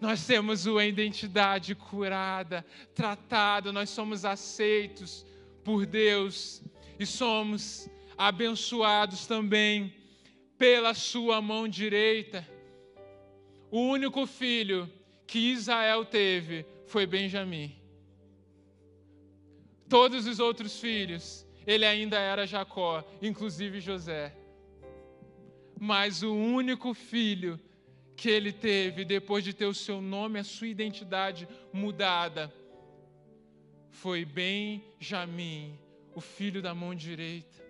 Nós 0.00 0.26
temos 0.26 0.64
uma 0.64 0.84
identidade 0.84 1.74
curada, 1.74 2.64
tratada, 2.94 3.70
nós 3.70 3.90
somos 3.90 4.24
aceitos 4.24 5.26
por 5.62 5.84
Deus 5.84 6.62
e 6.98 7.04
somos 7.04 7.88
abençoados 8.16 9.26
também 9.26 9.94
pela 10.56 10.94
sua 10.94 11.42
mão 11.42 11.68
direita. 11.68 12.48
O 13.70 13.80
único 13.80 14.26
filho 14.26 14.90
que 15.26 15.52
Israel 15.52 16.04
teve 16.04 16.64
foi 16.86 17.06
Benjamim. 17.06 17.76
Todos 19.86 20.26
os 20.26 20.38
outros 20.38 20.80
filhos, 20.80 21.46
ele 21.66 21.84
ainda 21.84 22.18
era 22.18 22.46
Jacó, 22.46 23.04
inclusive 23.20 23.80
José. 23.80 24.34
Mas 25.78 26.22
o 26.22 26.34
único 26.34 26.94
filho 26.94 27.60
que 28.20 28.28
ele 28.28 28.52
teve 28.52 29.02
depois 29.02 29.42
de 29.42 29.54
ter 29.54 29.64
o 29.64 29.72
seu 29.72 29.98
nome, 29.98 30.38
a 30.38 30.44
sua 30.44 30.68
identidade 30.68 31.48
mudada, 31.72 32.52
foi 33.88 34.26
Benjamim, 34.26 35.78
o 36.14 36.20
filho 36.20 36.60
da 36.60 36.74
mão 36.74 36.94
direita, 36.94 37.64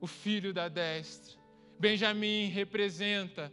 o 0.00 0.06
filho 0.06 0.54
da 0.54 0.68
destra. 0.68 1.38
Benjamim 1.78 2.46
representa 2.46 3.52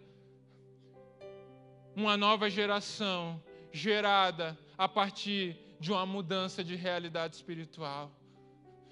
uma 1.93 2.15
nova 2.15 2.49
geração 2.49 3.43
gerada 3.69 4.57
a 4.77 4.87
partir 4.87 5.57
de 5.81 5.91
uma 5.91 6.05
mudança 6.05 6.63
de 6.63 6.77
realidade 6.77 7.35
espiritual. 7.35 8.09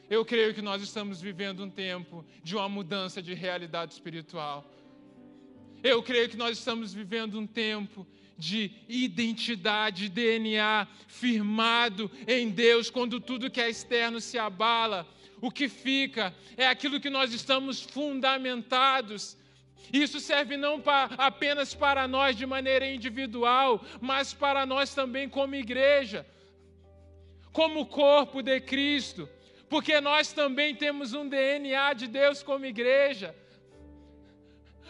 Eu 0.09 0.25
creio 0.25 0.53
que 0.53 0.61
nós 0.61 0.81
estamos 0.81 1.21
vivendo 1.21 1.63
um 1.63 1.69
tempo 1.69 2.25
de 2.43 2.57
uma 2.57 2.67
mudança 2.67 3.21
de 3.21 3.33
realidade 3.33 3.93
espiritual. 3.93 4.69
Eu 5.87 6.03
creio 6.03 6.27
que 6.27 6.35
nós 6.35 6.57
estamos 6.57 6.93
vivendo 6.93 7.39
um 7.39 7.47
tempo 7.47 8.05
de 8.37 8.71
identidade, 8.89 10.09
DNA 10.09 10.85
firmado 11.07 12.11
em 12.27 12.49
Deus, 12.49 12.89
quando 12.89 13.21
tudo 13.21 13.49
que 13.49 13.61
é 13.61 13.69
externo 13.69 14.19
se 14.19 14.37
abala, 14.37 15.07
o 15.39 15.49
que 15.49 15.69
fica 15.69 16.35
é 16.57 16.67
aquilo 16.67 16.99
que 16.99 17.09
nós 17.09 17.31
estamos 17.33 17.81
fundamentados. 17.81 19.37
Isso 19.93 20.19
serve 20.19 20.57
não 20.57 20.83
apenas 21.17 21.73
para 21.73 22.05
nós 22.05 22.35
de 22.35 22.45
maneira 22.45 22.85
individual, 22.85 23.81
mas 24.01 24.33
para 24.33 24.65
nós 24.65 24.93
também 24.93 25.29
como 25.29 25.55
igreja, 25.55 26.27
como 27.53 27.85
corpo 27.85 28.41
de 28.41 28.59
Cristo, 28.59 29.29
porque 29.69 30.01
nós 30.01 30.33
também 30.33 30.75
temos 30.75 31.13
um 31.13 31.29
DNA 31.29 31.93
de 31.93 32.07
Deus 32.07 32.43
como 32.43 32.65
igreja. 32.65 33.33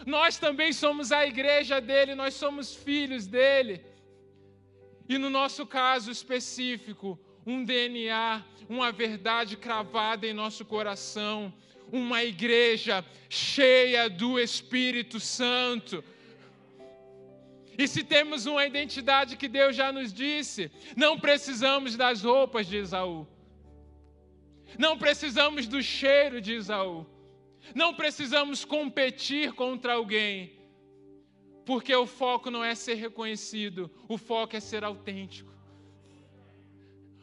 Nós 0.06 0.38
também 0.38 0.72
somos 0.72 1.12
a 1.12 1.26
igreja 1.26 1.80
dele, 1.80 2.14
nós 2.14 2.34
somos 2.34 2.74
filhos 2.74 3.26
dele. 3.26 3.84
E 5.08 5.16
no 5.18 5.30
nosso 5.30 5.66
caso 5.66 6.10
específico, 6.10 7.18
um 7.46 7.64
DNA, 7.64 8.44
uma 8.68 8.92
verdade 8.92 9.56
cravada 9.56 10.26
em 10.26 10.34
nosso 10.34 10.64
coração, 10.64 11.52
uma 11.90 12.22
igreja 12.22 13.04
cheia 13.28 14.08
do 14.10 14.38
Espírito 14.38 15.18
Santo. 15.18 16.04
E 17.78 17.86
se 17.86 18.02
temos 18.02 18.44
uma 18.44 18.66
identidade 18.66 19.36
que 19.36 19.48
Deus 19.48 19.74
já 19.74 19.90
nos 19.90 20.12
disse, 20.12 20.70
não 20.96 21.18
precisamos 21.18 21.96
das 21.96 22.22
roupas 22.22 22.66
de 22.66 22.76
Esaú. 22.76 23.26
Não 24.78 24.98
precisamos 24.98 25.66
do 25.66 25.82
cheiro 25.82 26.40
de 26.40 26.54
Esaú. 26.54 27.06
Não 27.74 27.94
precisamos 27.94 28.64
competir 28.64 29.52
contra 29.52 29.94
alguém, 29.94 30.52
porque 31.64 31.94
o 31.94 32.06
foco 32.06 32.50
não 32.50 32.64
é 32.64 32.74
ser 32.74 32.94
reconhecido, 32.94 33.90
o 34.08 34.16
foco 34.16 34.56
é 34.56 34.60
ser 34.60 34.84
autêntico. 34.84 35.52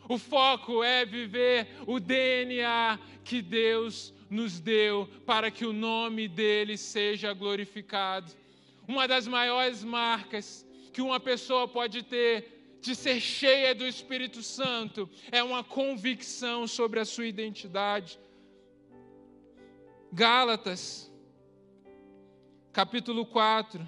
O 0.07 0.17
foco 0.17 0.83
é 0.83 1.03
viver 1.03 1.67
o 1.87 1.99
DNA 1.99 2.99
que 3.23 3.41
Deus 3.41 4.13
nos 4.29 4.59
deu 4.59 5.09
para 5.25 5.49
que 5.49 5.65
o 5.65 5.73
nome 5.73 6.27
dele 6.27 6.77
seja 6.77 7.33
glorificado. 7.33 8.31
Uma 8.87 9.07
das 9.07 9.27
maiores 9.27 9.83
marcas 9.83 10.65
que 10.93 11.01
uma 11.01 11.19
pessoa 11.19 11.67
pode 11.67 12.03
ter 12.03 12.77
de 12.81 12.95
ser 12.95 13.19
cheia 13.19 13.73
do 13.73 13.85
Espírito 13.85 14.43
Santo 14.43 15.09
é 15.31 15.41
uma 15.41 15.63
convicção 15.63 16.67
sobre 16.67 16.99
a 16.99 17.05
sua 17.05 17.25
identidade. 17.25 18.19
Gálatas, 20.15 21.11
capítulo 22.71 23.25
4. 23.25 23.85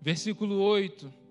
Versículo 0.00 0.62
8. 0.62 1.21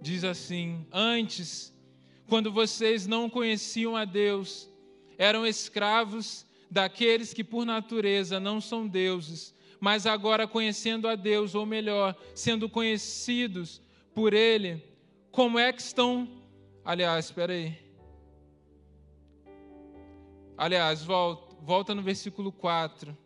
Diz 0.00 0.24
assim: 0.24 0.86
Antes, 0.90 1.72
quando 2.28 2.50
vocês 2.50 3.06
não 3.06 3.28
conheciam 3.28 3.96
a 3.96 4.04
Deus, 4.04 4.68
eram 5.18 5.46
escravos 5.46 6.46
daqueles 6.70 7.34
que 7.34 7.44
por 7.44 7.66
natureza 7.66 8.40
não 8.40 8.60
são 8.60 8.86
deuses, 8.86 9.54
mas 9.80 10.06
agora 10.06 10.46
conhecendo 10.46 11.08
a 11.08 11.14
Deus, 11.14 11.54
ou 11.54 11.66
melhor, 11.66 12.16
sendo 12.34 12.68
conhecidos 12.68 13.80
por 14.14 14.32
Ele, 14.32 14.82
como 15.30 15.58
é 15.58 15.72
que 15.72 15.82
estão. 15.82 16.28
Aliás, 16.84 17.26
espera 17.26 17.52
aí. 17.52 17.78
Aliás, 20.56 21.02
volta, 21.02 21.56
volta 21.62 21.94
no 21.94 22.02
versículo 22.02 22.52
4. 22.52 23.16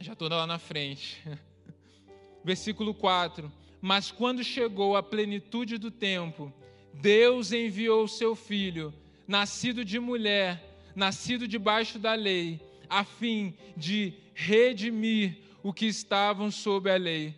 Já 0.00 0.12
estou 0.12 0.28
lá 0.28 0.46
na 0.46 0.58
frente. 0.58 1.22
Versículo 2.44 2.92
4 2.92 3.50
mas 3.84 4.10
quando 4.10 4.42
chegou 4.42 4.96
a 4.96 5.02
plenitude 5.02 5.76
do 5.76 5.90
tempo, 5.90 6.50
Deus 6.94 7.52
enviou 7.52 8.08
seu 8.08 8.34
filho, 8.34 8.94
nascido 9.28 9.84
de 9.84 10.00
mulher, 10.00 10.80
nascido 10.96 11.46
debaixo 11.46 11.98
da 11.98 12.14
lei, 12.14 12.58
a 12.88 13.04
fim 13.04 13.52
de 13.76 14.14
redimir 14.32 15.36
o 15.62 15.70
que 15.70 15.84
estavam 15.84 16.50
sob 16.50 16.90
a 16.90 16.96
lei, 16.96 17.34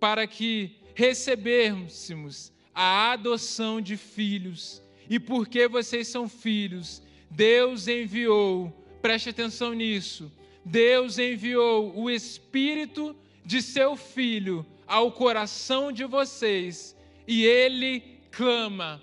para 0.00 0.26
que 0.26 0.72
recebêssemos 0.96 2.52
a 2.74 3.12
adoção 3.12 3.80
de 3.80 3.96
filhos. 3.96 4.82
E 5.08 5.20
porque 5.20 5.68
vocês 5.68 6.08
são 6.08 6.28
filhos, 6.28 7.00
Deus 7.30 7.86
enviou, 7.86 8.68
preste 9.00 9.28
atenção 9.28 9.72
nisso, 9.72 10.32
Deus 10.64 11.20
enviou 11.20 11.96
o 11.96 12.10
Espírito 12.10 13.14
de 13.46 13.62
seu 13.62 13.94
Filho 13.94 14.66
ao 14.86 15.12
coração 15.12 15.90
de 15.92 16.04
vocês, 16.04 16.96
e 17.26 17.44
ele 17.44 18.00
clama: 18.30 19.02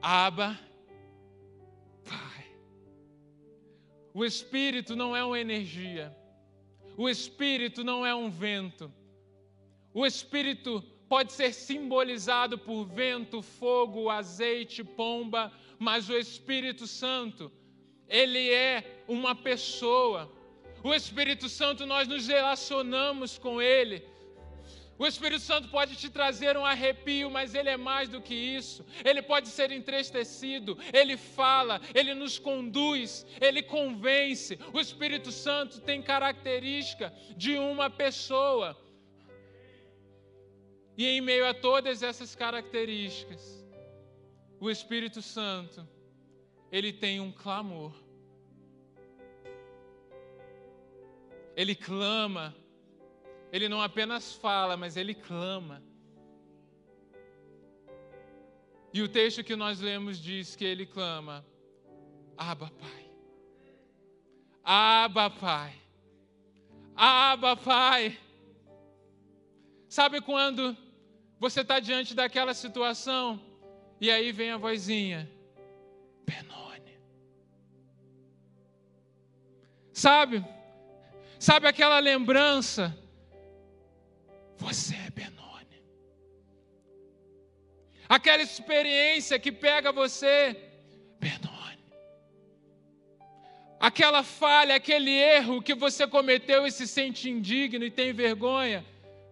Abba, 0.00 0.58
Pai. 2.04 2.46
O 4.12 4.24
Espírito 4.24 4.94
não 4.94 5.14
é 5.14 5.24
uma 5.24 5.38
energia, 5.38 6.16
o 6.96 7.08
Espírito 7.08 7.82
não 7.84 8.04
é 8.04 8.14
um 8.14 8.30
vento, 8.30 8.92
o 9.92 10.04
Espírito 10.04 10.82
pode 11.08 11.32
ser 11.32 11.52
simbolizado 11.52 12.58
por 12.58 12.84
vento, 12.84 13.42
fogo, 13.42 14.10
azeite, 14.10 14.82
pomba, 14.82 15.52
mas 15.78 16.08
o 16.08 16.16
Espírito 16.16 16.86
Santo, 16.86 17.52
ele 18.08 18.50
é 18.50 19.02
uma 19.06 19.34
pessoa. 19.34 20.30
O 20.82 20.94
Espírito 20.94 21.48
Santo, 21.48 21.86
nós 21.86 22.06
nos 22.08 22.26
relacionamos 22.26 23.38
com 23.38 23.60
ele. 23.60 24.04
O 24.98 25.06
Espírito 25.06 25.40
Santo 25.40 25.68
pode 25.68 25.94
te 25.96 26.08
trazer 26.08 26.56
um 26.56 26.64
arrepio, 26.64 27.30
mas 27.30 27.54
ele 27.54 27.68
é 27.68 27.76
mais 27.76 28.08
do 28.08 28.20
que 28.20 28.34
isso. 28.34 28.84
Ele 29.04 29.20
pode 29.20 29.48
ser 29.48 29.70
entristecido, 29.70 30.78
ele 30.92 31.16
fala, 31.16 31.80
ele 31.94 32.14
nos 32.14 32.38
conduz, 32.38 33.26
ele 33.40 33.62
convence. 33.62 34.58
O 34.72 34.80
Espírito 34.80 35.30
Santo 35.30 35.80
tem 35.80 36.00
característica 36.02 37.12
de 37.36 37.58
uma 37.58 37.90
pessoa. 37.90 38.76
E 40.96 41.06
em 41.06 41.20
meio 41.20 41.46
a 41.46 41.52
todas 41.52 42.02
essas 42.02 42.34
características, 42.34 43.62
o 44.58 44.70
Espírito 44.70 45.20
Santo, 45.20 45.86
ele 46.72 46.90
tem 46.90 47.20
um 47.20 47.30
clamor. 47.30 47.92
Ele 51.54 51.74
clama. 51.74 52.54
Ele 53.52 53.68
não 53.68 53.80
apenas 53.80 54.32
fala, 54.32 54.76
mas 54.76 54.96
ele 54.96 55.14
clama. 55.14 55.82
E 58.92 59.02
o 59.02 59.08
texto 59.08 59.44
que 59.44 59.54
nós 59.54 59.80
lemos 59.80 60.18
diz 60.18 60.56
que 60.56 60.64
ele 60.64 60.86
clama: 60.86 61.44
Aba, 62.36 62.70
Pai. 62.70 63.10
Aba, 64.64 65.30
Pai. 65.30 65.74
Aba, 66.96 67.56
Pai. 67.56 68.18
Sabe 69.88 70.20
quando 70.20 70.76
você 71.38 71.60
está 71.60 71.78
diante 71.78 72.14
daquela 72.14 72.54
situação 72.54 73.40
e 74.00 74.10
aí 74.10 74.32
vem 74.32 74.50
a 74.50 74.56
vozinha, 74.56 75.30
Benoni. 76.24 76.98
Sabe? 79.92 80.44
Sabe 81.38 81.66
aquela 81.66 81.98
lembrança? 81.98 82.96
Você 84.66 84.96
é 84.96 85.10
Benoni. 85.10 85.80
Aquela 88.08 88.42
experiência 88.42 89.38
que 89.38 89.52
pega 89.52 89.92
você, 89.92 90.56
Benoni. 91.20 91.84
Aquela 93.78 94.24
falha, 94.24 94.74
aquele 94.74 95.12
erro 95.12 95.62
que 95.62 95.72
você 95.72 96.04
cometeu 96.08 96.66
e 96.66 96.72
se 96.72 96.84
sente 96.88 97.30
indigno 97.30 97.84
e 97.84 97.92
tem 97.92 98.12
vergonha, 98.12 98.84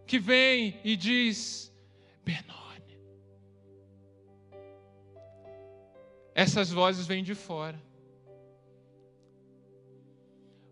que 0.07 0.21
vem 0.21 0.81
e 0.85 0.95
diz: 0.95 1.73
Benoni. 2.25 2.97
Essas 6.33 6.71
vozes 6.71 7.09
vêm 7.09 7.25
de 7.25 7.35
fora. 7.35 7.83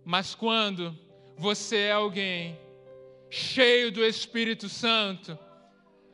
Mas 0.05 0.37
quando 0.37 0.97
você 1.37 1.79
é 1.79 1.93
alguém 1.93 2.62
cheio 3.33 3.91
do 3.91 4.05
Espírito 4.05 4.69
Santo, 4.69 5.39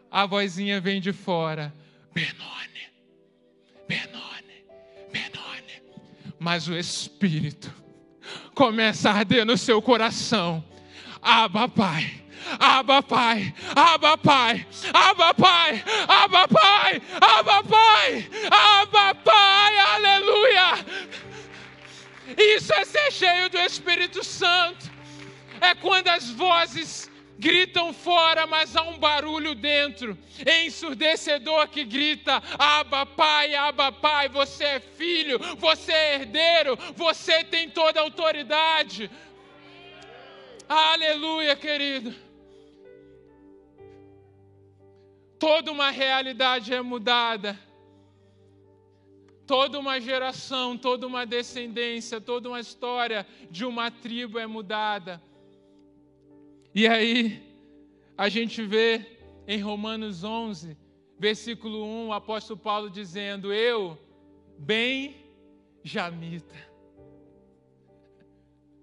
a 0.08 0.24
vozinha 0.24 0.80
vem 0.80 1.00
de 1.00 1.12
fora: 1.12 1.74
Benoni, 2.14 2.86
Benoni, 3.88 4.64
Benoni. 5.12 5.82
Mas 6.38 6.68
o 6.68 6.74
Espírito 6.74 7.74
começa 8.54 9.10
a 9.10 9.14
arder 9.14 9.44
no 9.44 9.58
seu 9.58 9.82
coração. 9.82 10.64
Aba, 11.20 11.68
Pai 11.68 12.22
Aba 12.58 13.02
Pai, 13.02 13.52
Aba 13.74 14.16
Pai, 14.16 14.64
Aba 14.94 15.34
Pai, 15.34 15.84
Aba 16.08 16.48
Pai, 16.48 17.02
Aba 17.20 17.64
Pai, 17.64 18.30
Aba 18.50 19.14
Pai, 19.16 19.78
aleluia. 19.78 20.84
Isso 22.38 22.72
é 22.72 22.84
ser 22.84 23.10
cheio 23.10 23.50
do 23.50 23.58
Espírito 23.58 24.24
Santo. 24.24 24.97
É 25.60 25.74
quando 25.74 26.08
as 26.08 26.30
vozes 26.30 27.10
gritam 27.38 27.92
fora, 27.92 28.46
mas 28.46 28.74
há 28.74 28.82
um 28.82 28.98
barulho 28.98 29.54
dentro, 29.54 30.18
ensurdecedor 30.64 31.68
que 31.68 31.84
grita: 31.84 32.42
Aba 32.58 33.06
Pai, 33.06 33.54
Aba 33.54 33.92
Pai, 33.92 34.28
você 34.28 34.64
é 34.64 34.80
filho, 34.80 35.38
você 35.56 35.92
é 35.92 36.14
herdeiro, 36.14 36.76
você 36.94 37.44
tem 37.44 37.70
toda 37.70 38.00
a 38.00 38.02
autoridade. 38.02 39.10
Aleluia, 40.68 41.56
querido. 41.56 42.28
toda 45.38 45.70
uma 45.70 45.90
realidade 45.90 46.74
é 46.74 46.82
mudada. 46.82 47.58
Toda 49.46 49.78
uma 49.78 49.98
geração, 49.98 50.76
toda 50.76 51.06
uma 51.06 51.24
descendência, 51.24 52.20
toda 52.20 52.50
uma 52.50 52.60
história 52.60 53.26
de 53.50 53.64
uma 53.64 53.90
tribo 53.90 54.38
é 54.38 54.46
mudada. 54.46 55.22
E 56.74 56.86
aí, 56.86 57.42
a 58.16 58.28
gente 58.28 58.62
vê 58.62 59.18
em 59.46 59.60
Romanos 59.60 60.22
11, 60.22 60.76
versículo 61.18 61.82
1, 61.84 62.08
o 62.08 62.12
apóstolo 62.12 62.58
Paulo 62.58 62.90
dizendo: 62.90 63.52
Eu, 63.52 63.98
bem 64.58 65.16
jamita. 65.82 66.54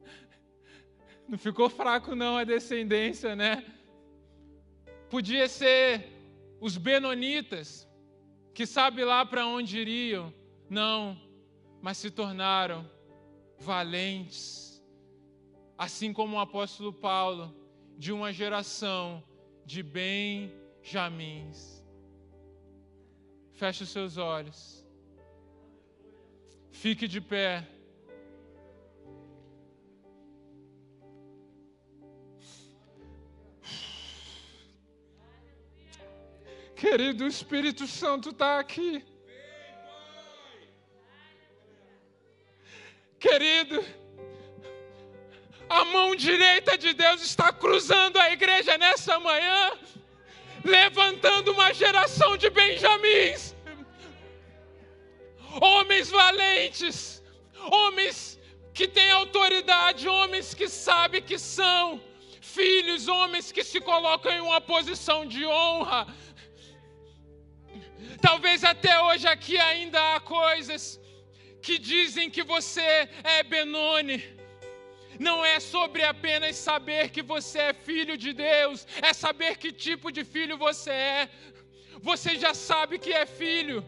Não 1.30 1.38
ficou 1.38 1.70
fraco, 1.70 2.16
não, 2.16 2.38
a 2.38 2.44
descendência, 2.44 3.36
né? 3.36 3.64
Podia 5.10 5.48
ser 5.48 6.12
os 6.60 6.78
Benonitas, 6.78 7.88
que 8.54 8.66
sabe 8.66 9.04
lá 9.04 9.26
para 9.26 9.46
onde 9.46 9.78
iriam, 9.78 10.34
não, 10.70 11.20
mas 11.82 11.98
se 11.98 12.10
tornaram 12.10 12.90
valentes, 13.60 14.84
assim 15.78 16.12
como 16.12 16.38
o 16.38 16.40
apóstolo 16.40 16.92
Paulo, 16.92 17.54
de 17.98 18.12
uma 18.12 18.32
geração 18.32 19.24
de 19.66 19.82
Benjamins. 19.82 21.84
Feche 23.54 23.84
os 23.84 23.90
seus 23.90 24.18
olhos, 24.18 24.86
fique 26.72 27.08
de 27.08 27.22
pé. 27.22 27.68
Querido, 36.76 37.24
o 37.24 37.28
Espírito 37.28 37.88
Santo 37.88 38.30
está 38.30 38.60
aqui. 38.60 39.04
Querido, 43.18 43.82
a 45.70 45.86
mão 45.86 46.16
direita 46.16 46.78
de 46.78 46.94
Deus 46.94 47.22
está 47.22 47.52
cruzando 47.52 48.18
a 48.18 48.32
igreja 48.32 48.78
nessa 48.78 49.20
manhã, 49.20 49.72
levantando 50.64 51.52
uma 51.52 51.74
geração 51.74 52.38
de 52.38 52.50
Benjamins, 52.50 53.56
homens 55.62 56.10
valentes, 56.10 57.24
homens 57.72 58.40
que 58.74 58.88
têm 58.88 59.12
autoridade, 59.12 60.08
homens 60.08 60.54
que 60.54 60.68
sabem 60.68 61.22
que 61.22 61.40
são 61.40 62.02
filhos, 62.42 63.08
homens 63.08 63.52
que 63.52 63.64
se 63.64 63.80
colocam 63.80 64.32
em 64.32 64.42
uma 64.42 64.62
posição 64.62 65.26
de 65.26 65.46
honra, 65.46 66.08
Talvez 68.22 68.64
até 68.64 69.00
hoje 69.02 69.28
aqui 69.28 69.58
ainda 69.58 70.16
há 70.16 70.20
coisas 70.20 71.00
que 71.62 71.78
dizem 71.78 72.30
que 72.30 72.44
você 72.44 73.08
é 73.24 73.44
Benoni. 73.44 74.24
Não 75.20 75.46
é 75.46 75.60
sobre 75.60 76.04
apenas 76.04 76.56
saber 76.56 77.10
que 77.10 77.22
você 77.22 77.60
é 77.60 77.74
filho 77.74 78.18
de 78.18 78.34
Deus, 78.34 78.88
é 79.02 79.14
saber 79.14 79.58
que 79.58 79.72
tipo 79.72 80.12
de 80.12 80.24
filho 80.24 80.58
você 80.58 80.92
é. 80.92 81.30
Você 82.02 82.38
já 82.38 82.54
sabe 82.54 83.00
que 83.00 83.12
é 83.12 83.26
filho. 83.26 83.86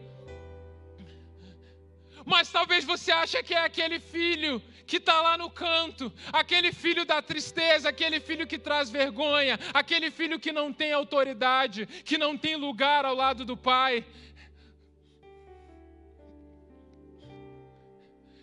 Mas 2.24 2.50
talvez 2.50 2.84
você 2.84 3.10
ache 3.10 3.42
que 3.42 3.54
é 3.54 3.64
aquele 3.64 3.98
filho 3.98 4.62
que 4.86 4.96
está 4.96 5.20
lá 5.20 5.36
no 5.36 5.50
canto, 5.50 6.10
aquele 6.32 6.72
filho 6.72 7.04
da 7.04 7.20
tristeza, 7.20 7.88
aquele 7.88 8.20
filho 8.20 8.46
que 8.46 8.58
traz 8.58 8.90
vergonha, 8.90 9.58
aquele 9.72 10.10
filho 10.10 10.40
que 10.40 10.50
não 10.50 10.72
tem 10.72 10.92
autoridade, 10.92 11.86
que 11.86 12.16
não 12.16 12.36
tem 12.36 12.56
lugar 12.56 13.04
ao 13.04 13.14
lado 13.14 13.44
do 13.44 13.56
pai. 13.56 14.04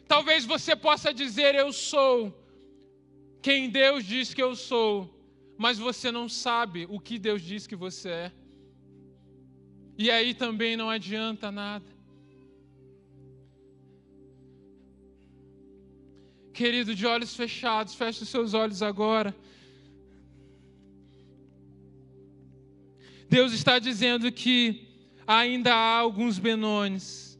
Talvez 0.07 0.45
você 0.45 0.75
possa 0.75 1.13
dizer: 1.13 1.55
Eu 1.55 1.73
sou 1.73 2.44
quem 3.45 3.69
Deus 3.69 4.03
diz 4.03 4.33
que 4.33 4.41
eu 4.41 4.55
sou, 4.55 4.93
mas 5.55 5.77
você 5.77 6.11
não 6.11 6.27
sabe 6.27 6.87
o 6.89 6.99
que 6.99 7.19
Deus 7.19 7.43
diz 7.43 7.67
que 7.67 7.75
você 7.75 8.09
é. 8.09 8.31
E 9.95 10.09
aí 10.09 10.33
também 10.33 10.75
não 10.75 10.89
adianta 10.89 11.51
nada. 11.51 11.85
Querido, 16.51 16.95
de 16.95 17.05
olhos 17.05 17.35
fechados, 17.35 17.93
feche 17.93 18.23
os 18.23 18.29
seus 18.29 18.55
olhos 18.55 18.81
agora. 18.81 19.35
Deus 23.29 23.53
está 23.53 23.77
dizendo 23.77 24.31
que 24.31 24.87
ainda 25.27 25.71
há 25.71 25.99
alguns 25.99 26.39
Benones, 26.39 27.39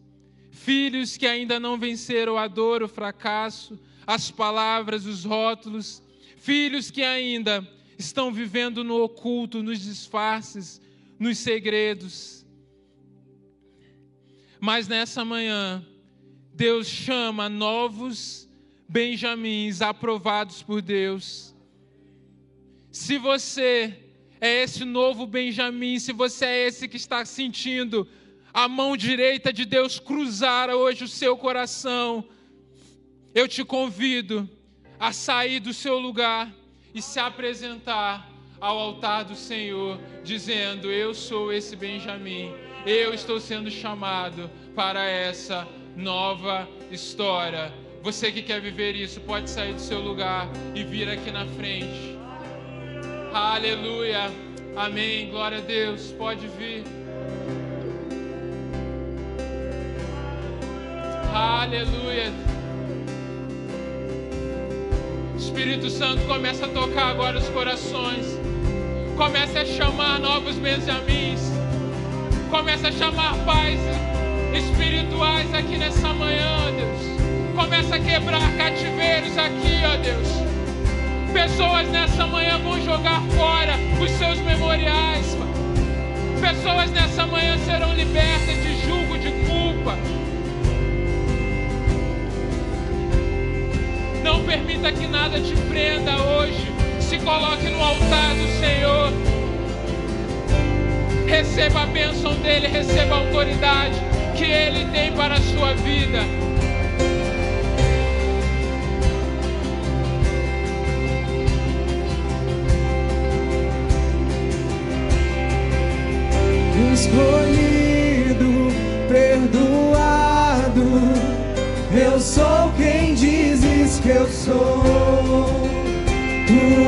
filhos 0.52 1.18
que 1.18 1.26
ainda 1.26 1.60
não 1.60 1.80
venceram 1.80 2.38
a 2.38 2.48
dor, 2.48 2.84
o 2.84 2.88
fracasso, 2.88 3.80
as 4.06 4.32
palavras, 4.32 5.06
os 5.06 5.24
rótulos, 5.24 6.02
filhos 6.38 6.92
que 6.92 7.02
ainda 7.02 7.68
estão 7.98 8.32
vivendo 8.32 8.84
no 8.84 9.02
oculto, 9.02 9.64
nos 9.64 9.82
disfarces, 9.82 10.82
nos 11.20 11.38
segredos. 11.38 12.46
Mas 14.60 14.88
nessa 14.88 15.24
manhã, 15.24 15.86
Deus 16.54 16.88
chama 16.88 17.50
novos 17.50 18.50
benjamins 18.88 19.82
aprovados 19.82 20.62
por 20.62 20.82
Deus. 20.82 21.56
Se 22.92 23.18
você 23.18 24.06
é 24.40 24.64
esse 24.64 24.86
novo 24.86 25.26
Benjamim, 25.26 26.00
se 26.00 26.14
você 26.14 26.46
é 26.46 26.68
esse 26.68 26.88
que 26.88 26.98
está 26.98 27.26
sentindo 27.26 28.08
a 28.54 28.68
mão 28.68 28.96
direita 28.96 29.52
de 29.52 29.66
Deus 29.66 30.00
cruzar 30.00 30.70
hoje 30.70 31.04
o 31.04 31.08
seu 31.08 31.36
coração, 31.36 32.24
eu 33.36 33.50
te 33.50 33.66
convido 33.66 34.50
a 34.98 35.12
sair 35.12 35.60
do 35.60 35.74
seu 35.74 36.00
lugar 36.00 36.50
e 36.94 37.02
se 37.02 37.20
apresentar 37.20 38.32
ao 38.62 38.80
altar 38.80 39.26
do 39.26 39.36
Senhor, 39.36 40.00
dizendo: 40.24 40.90
Eu 40.90 41.14
sou 41.14 41.52
esse 41.52 41.76
Benjamim, 41.76 42.54
eu 42.86 43.14
estou 43.14 43.42
sendo 43.42 43.70
chamado 43.70 44.50
para 44.74 45.06
essa 45.06 45.68
nova 45.98 46.68
história. 46.90 47.74
Você 48.02 48.32
que 48.32 48.42
quer 48.42 48.62
viver 48.62 48.96
isso, 48.96 49.20
pode 49.20 49.50
sair 49.50 49.74
do 49.74 49.82
seu 49.82 50.00
lugar 50.00 50.48
e 50.74 50.84
vir 50.84 51.10
aqui 51.10 51.30
na 51.30 51.46
frente. 51.46 52.18
Aleluia. 53.34 54.32
Amém. 54.78 55.30
Glória 55.30 55.58
a 55.58 55.62
Deus. 55.62 56.14
Pode 56.14 56.48
vir. 56.48 56.84
Aleluia. 61.34 62.55
Espírito 65.56 65.90
Santo 65.90 66.22
começa 66.28 66.66
a 66.66 66.68
tocar 66.68 67.12
agora 67.12 67.38
os 67.38 67.48
corações. 67.48 68.26
Começa 69.16 69.62
a 69.62 69.66
chamar 69.66 70.20
novos 70.20 70.58
Benjamins. 70.58 71.50
Começa 72.50 72.90
a 72.90 72.92
chamar 72.92 73.38
pais 73.46 73.80
espirituais 74.54 75.54
aqui 75.54 75.78
nessa 75.78 76.10
manhã, 76.10 76.74
Deus. 76.76 77.56
Começa 77.56 77.96
a 77.96 78.00
quebrar 78.00 78.42
cativeiros 78.58 79.38
aqui, 79.38 79.82
ó 79.86 79.96
Deus. 79.96 80.28
Pessoas 81.32 81.88
nessa 81.88 82.28
manhã 82.28 82.58
vão 82.58 82.84
jogar 82.84 83.22
fora 83.38 83.76
os 84.04 84.12
seus 84.12 84.38
memoriais. 84.40 85.38
Pessoas 86.42 86.92
nessa 86.92 87.26
manhã 87.26 87.58
serão 87.60 87.94
libertas 87.94 88.65
Não 94.36 94.44
permita 94.44 94.92
que 94.92 95.08
nada 95.08 95.40
te 95.40 95.56
prenda 95.70 96.22
hoje. 96.22 96.70
Se 97.00 97.18
coloque 97.20 97.70
no 97.70 97.82
altar 97.82 98.36
do 98.36 98.60
Senhor. 98.60 99.14
Receba 101.26 101.84
a 101.84 101.86
bênção 101.86 102.34
dEle, 102.42 102.68
receba 102.68 103.16
a 103.16 103.20
autoridade 103.20 103.96
que 104.36 104.44
Ele 104.44 104.92
tem 104.92 105.14
para 105.14 105.36
a 105.36 105.42
sua 105.42 105.74
vida. 105.76 106.20
escolhido, 116.94 117.75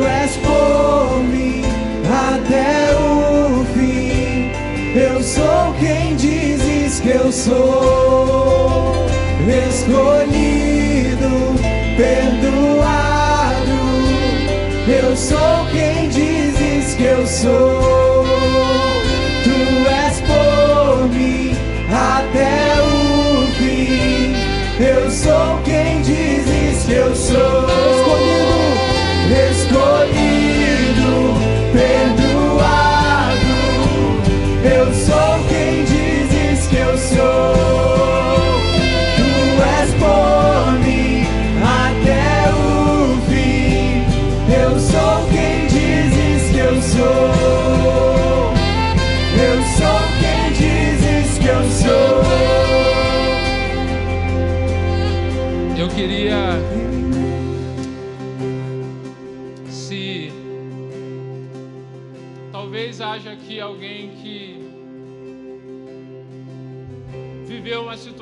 és 0.04 0.38
por 0.38 1.24
mim 1.24 1.64
até 2.10 2.96
o 2.96 3.66
fim. 3.74 4.52
Eu 4.96 5.22
sou 5.22 5.74
quem 5.80 6.16
dizes 6.16 7.00
que 7.00 7.10
eu 7.10 7.32
sou. 7.32 8.94
Escolhido, 9.70 11.56
perdoado. 11.96 12.88
Eu 14.88 15.16
sou 15.16 15.66
quem 15.72 16.10
dizes 16.10 16.96
que 16.96 17.04
eu 17.04 17.26
sou. 17.28 18.07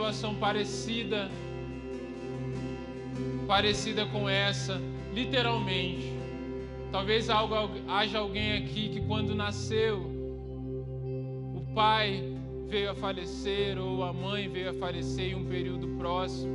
Situação 0.06 0.36
parecida. 0.36 1.30
Parecida 3.48 4.06
com 4.06 4.30
essa, 4.30 4.80
literalmente. 5.14 6.14
Talvez 6.92 7.28
haja 7.30 8.20
alguém 8.20 8.54
aqui 8.54 8.90
que, 8.90 9.02
quando 9.02 9.34
nasceu, 9.34 10.00
o 11.56 11.74
pai 11.74 12.24
veio 12.68 12.92
a 12.92 12.96
falecer 12.96 13.80
ou 13.80 14.04
a 14.04 14.14
mãe 14.14 14.48
veio 14.48 14.70
a 14.70 14.74
falecer 14.74 15.32
em 15.32 15.36
um 15.36 15.46
período 15.46 15.88
próximo 15.98 16.54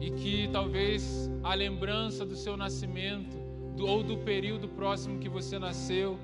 e 0.00 0.10
que 0.10 0.48
talvez 0.52 1.30
a 1.42 1.54
lembrança 1.54 2.24
do 2.24 2.36
seu 2.36 2.56
nascimento 2.56 3.36
ou 3.80 4.02
do 4.02 4.18
período 4.18 4.68
próximo 4.68 5.18
que 5.18 5.28
você 5.28 5.58
nasceu 5.58 6.18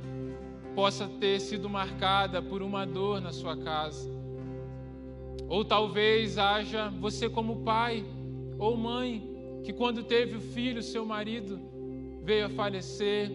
possa 0.75 1.07
ter 1.09 1.41
sido 1.41 1.69
marcada 1.69 2.41
por 2.41 2.63
uma 2.63 2.87
dor 2.87 3.21
na 3.21 3.33
sua 3.33 3.57
casa. 3.57 4.22
Ou 5.53 5.67
talvez 5.67 6.39
haja 6.39 6.89
você 6.99 7.29
como 7.29 7.57
pai 7.57 8.07
ou 8.59 8.75
mãe 8.75 9.61
que 9.63 9.71
quando 9.71 10.03
teve 10.03 10.39
o 10.39 10.41
filho, 10.41 10.83
seu 10.83 11.05
marido 11.05 11.61
veio 12.25 12.47
a 12.47 12.49
falecer, 12.49 13.31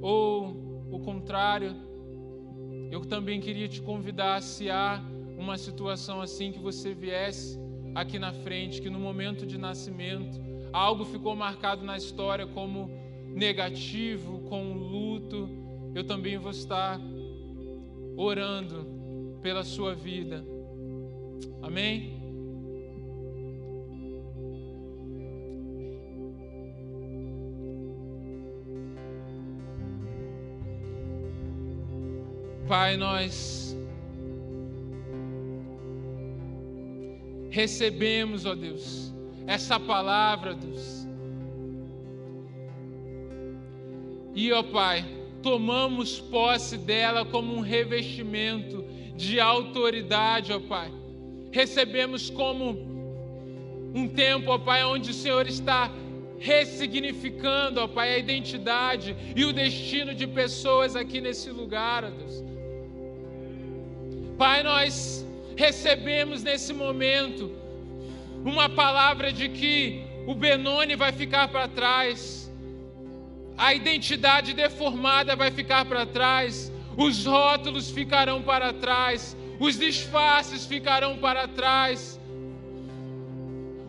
ou 0.00 0.86
o 0.92 1.00
contrário, 1.00 1.74
eu 2.88 3.00
também 3.00 3.40
queria 3.40 3.66
te 3.66 3.82
convidar, 3.82 4.40
se 4.42 4.70
há 4.70 5.02
uma 5.36 5.58
situação 5.58 6.20
assim, 6.20 6.52
que 6.52 6.60
você 6.60 6.94
viesse 6.94 7.58
aqui 7.96 8.16
na 8.16 8.32
frente, 8.32 8.80
que 8.80 8.88
no 8.88 9.00
momento 9.00 9.44
de 9.44 9.58
nascimento 9.58 10.40
algo 10.72 11.04
ficou 11.04 11.34
marcado 11.34 11.84
na 11.84 11.96
história 11.96 12.46
como 12.46 12.88
negativo, 13.26 14.38
com 14.48 14.72
luto, 14.72 15.48
eu 15.96 16.04
também 16.04 16.38
vou 16.38 16.52
estar 16.52 17.00
orando 18.16 18.86
pela 19.42 19.64
sua 19.64 19.96
vida. 19.96 20.53
Amém? 21.62 22.14
Pai, 32.66 32.96
nós 32.96 33.76
recebemos, 37.50 38.46
ó 38.46 38.54
Deus, 38.54 39.14
essa 39.46 39.78
palavra, 39.78 40.54
Deus. 40.54 41.06
E, 44.34 44.52
ó 44.52 44.62
Pai, 44.62 45.04
tomamos 45.42 46.20
posse 46.20 46.76
dela 46.76 47.24
como 47.24 47.54
um 47.54 47.60
revestimento 47.60 48.84
de 49.14 49.38
autoridade, 49.38 50.52
ó 50.52 50.58
Pai 50.58 51.03
Recebemos 51.54 52.30
como 52.30 52.64
um 53.94 54.08
tempo, 54.08 54.50
ó 54.50 54.58
Pai, 54.58 54.82
onde 54.82 55.12
o 55.12 55.14
Senhor 55.14 55.46
está 55.46 55.88
ressignificando, 56.36 57.80
ó 57.80 57.86
Pai, 57.86 58.12
a 58.12 58.18
identidade 58.18 59.14
e 59.36 59.44
o 59.44 59.52
destino 59.52 60.12
de 60.12 60.26
pessoas 60.26 60.96
aqui 60.96 61.20
nesse 61.20 61.50
lugar, 61.50 62.02
ó 62.02 62.10
Deus. 62.10 62.42
Pai, 64.36 64.64
nós 64.64 65.24
recebemos 65.56 66.42
nesse 66.42 66.72
momento 66.72 67.52
uma 68.44 68.68
palavra 68.68 69.32
de 69.32 69.48
que 69.48 70.02
o 70.26 70.34
Benoni 70.34 70.96
vai 70.96 71.12
ficar 71.12 71.46
para 71.46 71.68
trás, 71.68 72.52
a 73.56 73.72
identidade 73.72 74.54
deformada 74.54 75.36
vai 75.36 75.52
ficar 75.52 75.84
para 75.84 76.04
trás, 76.04 76.72
os 76.96 77.24
rótulos 77.24 77.92
ficarão 77.92 78.42
para 78.42 78.72
trás, 78.72 79.36
os 79.58 79.78
disfarces 79.78 80.66
ficarão 80.66 81.18
para 81.18 81.46
trás. 81.48 82.20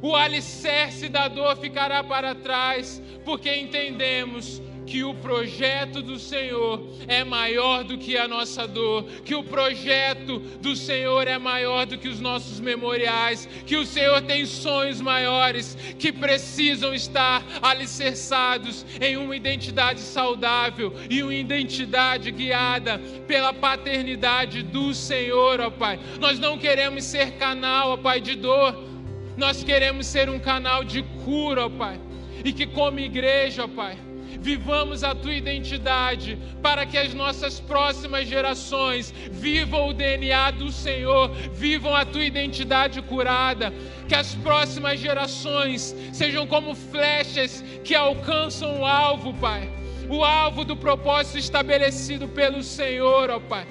O 0.02 0.16
alicerce 0.16 1.10
da 1.10 1.28
dor 1.28 1.58
ficará 1.58 2.04
para 2.04 2.36
trás, 2.36 3.02
porque 3.24 3.56
entendemos 3.56 4.62
que 4.86 5.04
o 5.04 5.14
projeto 5.14 6.02
do 6.02 6.20
Senhor 6.20 6.82
é 7.08 7.24
maior 7.24 7.84
do 7.84 7.98
que 7.98 8.18
a 8.18 8.28
nossa 8.28 8.68
dor, 8.68 9.04
que 9.24 9.36
o 9.36 9.44
projeto 9.44 10.40
do 10.40 10.76
Senhor 10.76 11.28
é 11.28 11.38
maior 11.38 11.86
do 11.86 11.98
que 11.98 12.08
os 12.08 12.20
nossos 12.20 12.60
memoriais, 12.60 13.48
que 13.66 13.76
o 13.76 13.86
Senhor 13.86 14.22
tem 14.22 14.46
sonhos 14.46 15.02
maiores 15.02 15.76
que 15.98 16.12
precisam 16.12 16.94
estar 16.94 17.44
alicerçados 17.62 18.86
em 19.02 19.18
uma 19.18 19.36
identidade 19.36 20.00
saudável 20.00 20.94
e 21.10 21.24
uma 21.24 21.34
identidade 21.34 22.32
guiada 22.32 23.00
pela 23.28 23.54
paternidade 23.54 24.62
do 24.64 24.94
Senhor, 24.94 25.60
ó 25.60 25.70
Pai. 25.70 26.00
Nós 26.20 26.40
não 26.40 26.58
queremos 26.58 27.04
ser 27.04 27.32
canal, 27.34 27.92
ó 27.92 27.98
Pai, 27.98 28.22
de 28.22 28.36
dor 28.36 28.96
nós 29.38 29.64
queremos 29.64 30.08
ser 30.08 30.30
um 30.30 30.40
canal 30.40 30.84
de 30.84 31.04
cura, 31.24 31.66
ó 31.66 31.70
Pai. 31.70 32.00
E 32.44 32.54
que, 32.54 32.66
como 32.66 33.00
igreja, 33.00 33.66
ó 33.66 33.68
Pai, 33.68 33.98
vivamos 34.46 35.04
a 35.04 35.16
tua 35.16 35.34
identidade, 35.34 36.38
para 36.62 36.86
que 36.86 37.00
as 37.00 37.16
nossas 37.16 37.60
próximas 37.60 38.28
gerações 38.28 39.12
vivam 39.32 39.90
o 39.90 39.94
DNA 39.94 40.52
do 40.52 40.72
Senhor, 40.72 41.32
vivam 41.52 41.96
a 41.96 42.06
tua 42.06 42.24
identidade 42.24 43.02
curada, 43.02 43.74
que 44.08 44.14
as 44.14 44.36
próximas 44.36 45.00
gerações 45.00 45.96
sejam 46.14 46.46
como 46.46 46.76
flechas 46.76 47.64
que 47.84 47.96
alcançam 47.96 48.82
o 48.82 48.86
alvo, 48.86 49.34
Pai, 49.34 49.68
o 50.08 50.24
alvo 50.24 50.64
do 50.64 50.78
propósito 50.78 51.40
estabelecido 51.40 52.28
pelo 52.28 52.62
Senhor, 52.62 53.32
ó 53.32 53.40
Pai. 53.40 53.66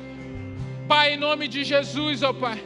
Pai, 0.89 1.15
em 1.15 1.17
nome 1.17 1.47
de 1.47 1.63
Jesus, 1.63 2.25
ó 2.25 2.33
Pai 2.33 2.61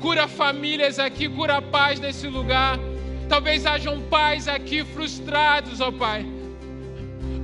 cura 0.00 0.26
famílias 0.26 0.98
aqui, 0.98 1.28
cura 1.28 1.62
paz 1.62 2.00
nesse 2.00 2.26
lugar. 2.26 2.76
Talvez 3.28 3.64
hajam 3.64 4.00
pais 4.00 4.48
aqui 4.48 4.84
frustrados, 4.84 5.80
ó 5.80 5.92
Pai. 5.92 6.31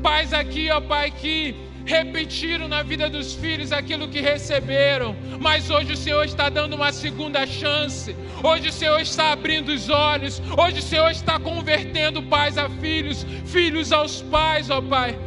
Pais 0.03 0.33
aqui, 0.33 0.71
ó 0.71 0.81
Pai, 0.81 1.11
que 1.11 1.55
repetiram 1.85 2.69
na 2.69 2.83
vida 2.83 3.09
dos 3.09 3.33
filhos 3.35 3.73
aquilo 3.73 4.09
que 4.09 4.21
receberam, 4.21 5.17
mas 5.41 5.71
hoje 5.71 5.95
o 5.95 5.97
Senhor 5.97 6.25
está 6.25 6.51
dando 6.51 6.77
uma 6.77 6.93
segunda 6.93 7.47
chance. 7.47 8.15
Hoje 8.43 8.69
o 8.69 8.73
Senhor 8.73 9.01
está 9.01 9.33
abrindo 9.33 9.71
os 9.71 9.89
olhos. 9.89 10.41
Hoje 10.57 10.81
o 10.81 10.83
Senhor 10.83 11.11
está 11.11 11.41
convertendo 11.41 12.23
pais 12.23 12.59
a 12.59 12.69
filhos, 12.69 13.25
filhos 13.47 13.91
aos 13.91 14.21
pais, 14.21 14.69
ó 14.69 14.83
Pai. 14.83 15.19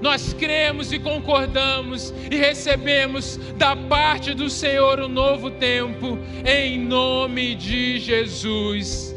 Nós 0.00 0.32
cremos 0.32 0.92
e 0.92 0.98
concordamos 0.98 2.12
e 2.30 2.36
recebemos 2.36 3.38
da 3.56 3.74
parte 3.74 4.34
do 4.34 4.48
Senhor 4.48 5.00
um 5.00 5.08
novo 5.08 5.50
tempo, 5.50 6.18
em 6.44 6.78
nome 6.78 7.54
de 7.54 7.98
Jesus. 7.98 9.14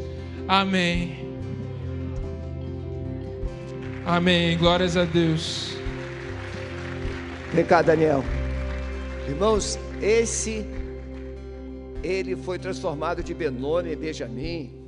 Amém. 0.48 1.19
Amém. 4.12 4.58
Glórias 4.58 4.96
a 4.96 5.04
Deus. 5.04 5.70
Vem 7.54 7.64
cá, 7.64 7.80
Daniel. 7.80 8.24
Irmãos, 9.28 9.78
esse 10.02 10.66
ele 12.02 12.34
foi 12.34 12.58
transformado 12.58 13.22
de 13.22 13.32
Benoni 13.32 13.92
em 13.92 13.96
Benjamim. 13.96 14.84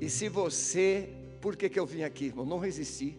E 0.00 0.08
se 0.08 0.30
você 0.30 1.10
por 1.38 1.54
que, 1.54 1.68
que 1.68 1.78
eu 1.78 1.84
vim 1.84 2.02
aqui, 2.02 2.24
irmão? 2.24 2.46
Não 2.46 2.58
resisti. 2.58 3.18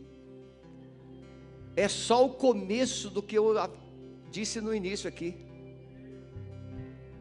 É 1.76 1.88
só 1.88 2.26
o 2.26 2.32
começo 2.32 3.12
do 3.12 3.22
que 3.22 3.38
eu 3.38 3.54
disse 4.32 4.60
no 4.60 4.74
início 4.74 5.08
aqui. 5.08 5.36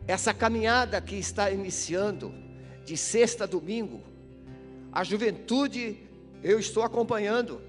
Essa 0.08 0.32
caminhada 0.32 0.98
que 1.02 1.16
está 1.16 1.50
iniciando, 1.50 2.32
de 2.86 2.96
sexta 2.96 3.44
a 3.44 3.46
domingo, 3.46 4.15
a 4.92 5.04
juventude 5.04 5.98
eu 6.42 6.58
estou 6.58 6.82
acompanhando. 6.82 7.60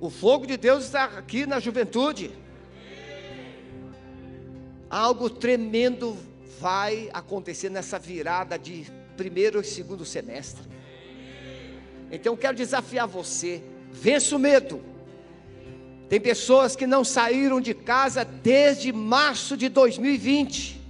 O 0.00 0.10
fogo 0.10 0.46
de 0.46 0.56
Deus 0.56 0.84
está 0.84 1.04
aqui 1.04 1.46
na 1.46 1.60
juventude. 1.60 2.30
Algo 4.90 5.30
tremendo 5.30 6.16
vai 6.60 7.08
acontecer 7.12 7.70
nessa 7.70 7.98
virada 7.98 8.58
de 8.58 8.86
primeiro 9.16 9.60
e 9.60 9.64
segundo 9.64 10.04
semestre. 10.04 10.62
Então 12.10 12.36
quero 12.36 12.56
desafiar 12.56 13.06
você, 13.06 13.62
vença 13.90 14.36
o 14.36 14.38
medo. 14.38 14.82
Tem 16.08 16.20
pessoas 16.20 16.76
que 16.76 16.86
não 16.86 17.02
saíram 17.02 17.60
de 17.60 17.74
casa 17.74 18.24
desde 18.24 18.92
março 18.92 19.56
de 19.56 19.68
2020. 19.68 20.83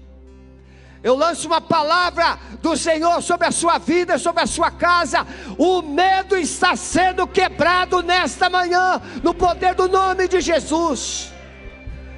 Eu 1.05 1.15
lanço 1.15 1.47
uma 1.47 1.61
palavra 1.61 2.39
do 2.63 2.75
Senhor 2.79 3.23
sobre 3.23 3.47
a 3.47 3.53
sua 3.53 3.77
vida, 3.77 4.17
sobre 4.17 4.43
a 4.43 4.47
sua 4.47 4.71
casa. 4.71 5.27
O 5.59 5.83
medo 5.83 6.35
está 6.35 6.75
sendo 6.77 7.27
quebrado 7.27 8.03
nesta 8.03 8.49
manhã, 8.49 9.03
no 9.23 9.35
poder 9.35 9.75
do 9.75 9.87
nome 9.87 10.27
de 10.27 10.41
Jesus. 10.41 11.31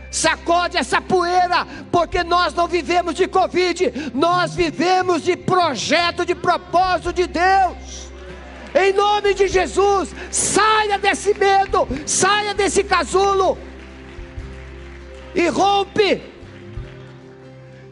Sacode 0.08 0.76
essa 0.76 1.00
poeira, 1.00 1.66
porque 1.90 2.22
nós 2.22 2.54
não 2.54 2.68
vivemos 2.68 3.16
de 3.16 3.26
Covid, 3.26 4.12
nós 4.14 4.54
vivemos 4.54 5.24
de 5.24 5.36
projeto, 5.36 6.24
de 6.24 6.36
propósito 6.36 7.12
de 7.12 7.26
Deus. 7.26 8.06
Em 8.72 8.92
nome 8.92 9.34
de 9.34 9.48
Jesus, 9.48 10.14
saia 10.30 10.96
desse 10.96 11.34
medo, 11.34 11.88
saia 12.06 12.54
desse 12.54 12.84
casulo 12.84 13.58
e 15.34 15.48
rompe. 15.48 16.22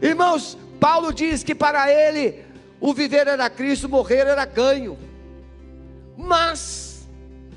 Irmãos, 0.01 0.57
Paulo 0.79 1.13
diz 1.13 1.43
que 1.43 1.55
para 1.55 1.91
ele 1.91 2.43
o 2.79 2.93
viver 2.93 3.27
era 3.27 3.49
Cristo, 3.49 3.89
morrer 3.89 4.27
era 4.27 4.45
ganho. 4.45 4.97
Mas 6.17 7.07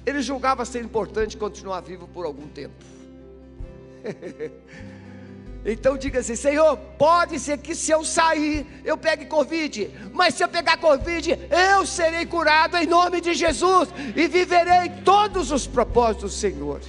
ele 0.04 0.22
julgava 0.22 0.64
ser 0.64 0.82
importante 0.82 1.36
continuar 1.36 1.80
vivo 1.80 2.08
por 2.08 2.24
algum 2.24 2.48
tempo. 2.48 2.84
Então 5.64 5.98
diga 5.98 6.20
assim: 6.20 6.36
Senhor, 6.36 6.76
pode 6.96 7.38
ser 7.38 7.58
que 7.58 7.74
se 7.74 7.90
eu 7.90 8.04
sair, 8.04 8.66
eu 8.84 8.96
pegue 8.96 9.26
Covid, 9.26 9.90
mas 10.12 10.34
se 10.34 10.42
eu 10.42 10.48
pegar 10.48 10.78
Covid, 10.78 11.38
eu 11.50 11.84
serei 11.84 12.24
curado 12.24 12.76
em 12.76 12.86
nome 12.86 13.20
de 13.20 13.34
Jesus 13.34 13.88
e 14.16 14.28
viverei 14.28 14.88
todos 15.04 15.50
os 15.50 15.66
propósitos 15.66 16.32
do 16.32 16.36
Senhor. 16.36 16.80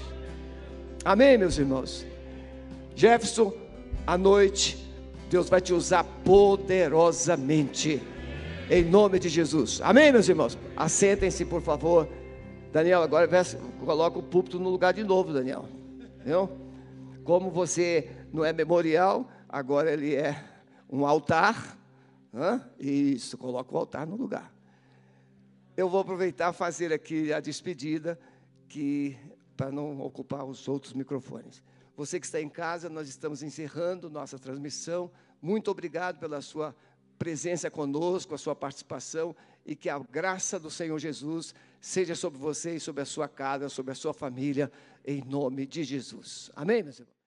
Amém, 1.03 1.37
meus 1.37 1.57
irmãos? 1.57 2.05
Jefferson, 2.95 3.53
à 4.05 4.17
noite, 4.17 4.77
Deus 5.29 5.47
vai 5.47 5.61
te 5.61 5.73
usar 5.73 6.03
poderosamente, 6.25 8.01
em 8.69 8.83
nome 8.83 9.19
de 9.19 9.29
Jesus. 9.29 9.79
Amém, 9.83 10.11
meus 10.11 10.27
irmãos? 10.27 10.57
Assentem-se, 10.75 11.45
por 11.45 11.61
favor. 11.61 12.09
Daniel, 12.73 13.03
agora 13.03 13.29
coloca 13.85 14.17
o 14.17 14.23
púlpito 14.23 14.59
no 14.59 14.69
lugar 14.69 14.91
de 14.91 15.03
novo, 15.03 15.31
Daniel. 15.31 15.65
Entendeu? 16.15 16.49
Como 17.23 17.51
você 17.51 18.09
não 18.33 18.43
é 18.43 18.51
memorial, 18.51 19.29
agora 19.47 19.93
ele 19.93 20.15
é 20.15 20.43
um 20.89 21.05
altar. 21.05 21.77
Hã? 22.33 22.67
Isso, 22.79 23.37
coloca 23.37 23.71
o 23.71 23.77
altar 23.77 24.07
no 24.07 24.15
lugar. 24.15 24.51
Eu 25.77 25.87
vou 25.87 26.01
aproveitar 26.01 26.53
fazer 26.53 26.91
aqui 26.91 27.31
a 27.31 27.39
despedida, 27.39 28.19
que 28.67 29.15
para 29.55 29.71
não 29.71 30.01
ocupar 30.01 30.43
os 30.43 30.67
outros 30.67 30.93
microfones. 30.93 31.61
Você 31.99 32.17
que 32.17 32.25
está 32.25 32.39
em 32.39 32.47
casa, 32.47 32.87
nós 32.87 33.09
estamos 33.09 33.43
encerrando 33.43 34.09
nossa 34.09 34.39
transmissão. 34.39 35.11
Muito 35.41 35.69
obrigado 35.69 36.17
pela 36.17 36.39
sua 36.39 36.73
presença 37.17 37.69
conosco, 37.69 38.33
a 38.33 38.37
sua 38.37 38.55
participação 38.55 39.35
e 39.65 39.75
que 39.75 39.89
a 39.89 39.99
graça 39.99 40.57
do 40.57 40.71
Senhor 40.71 40.97
Jesus 40.97 41.53
seja 41.81 42.15
sobre 42.15 42.39
você 42.39 42.75
e 42.75 42.79
sobre 42.79 43.01
a 43.01 43.05
sua 43.05 43.27
casa, 43.27 43.67
sobre 43.67 43.91
a 43.91 43.95
sua 43.95 44.13
família, 44.13 44.71
em 45.03 45.21
nome 45.25 45.67
de 45.67 45.83
Jesus. 45.83 46.49
Amém, 46.55 46.81
meus 46.83 47.01
irmãos? 47.01 47.18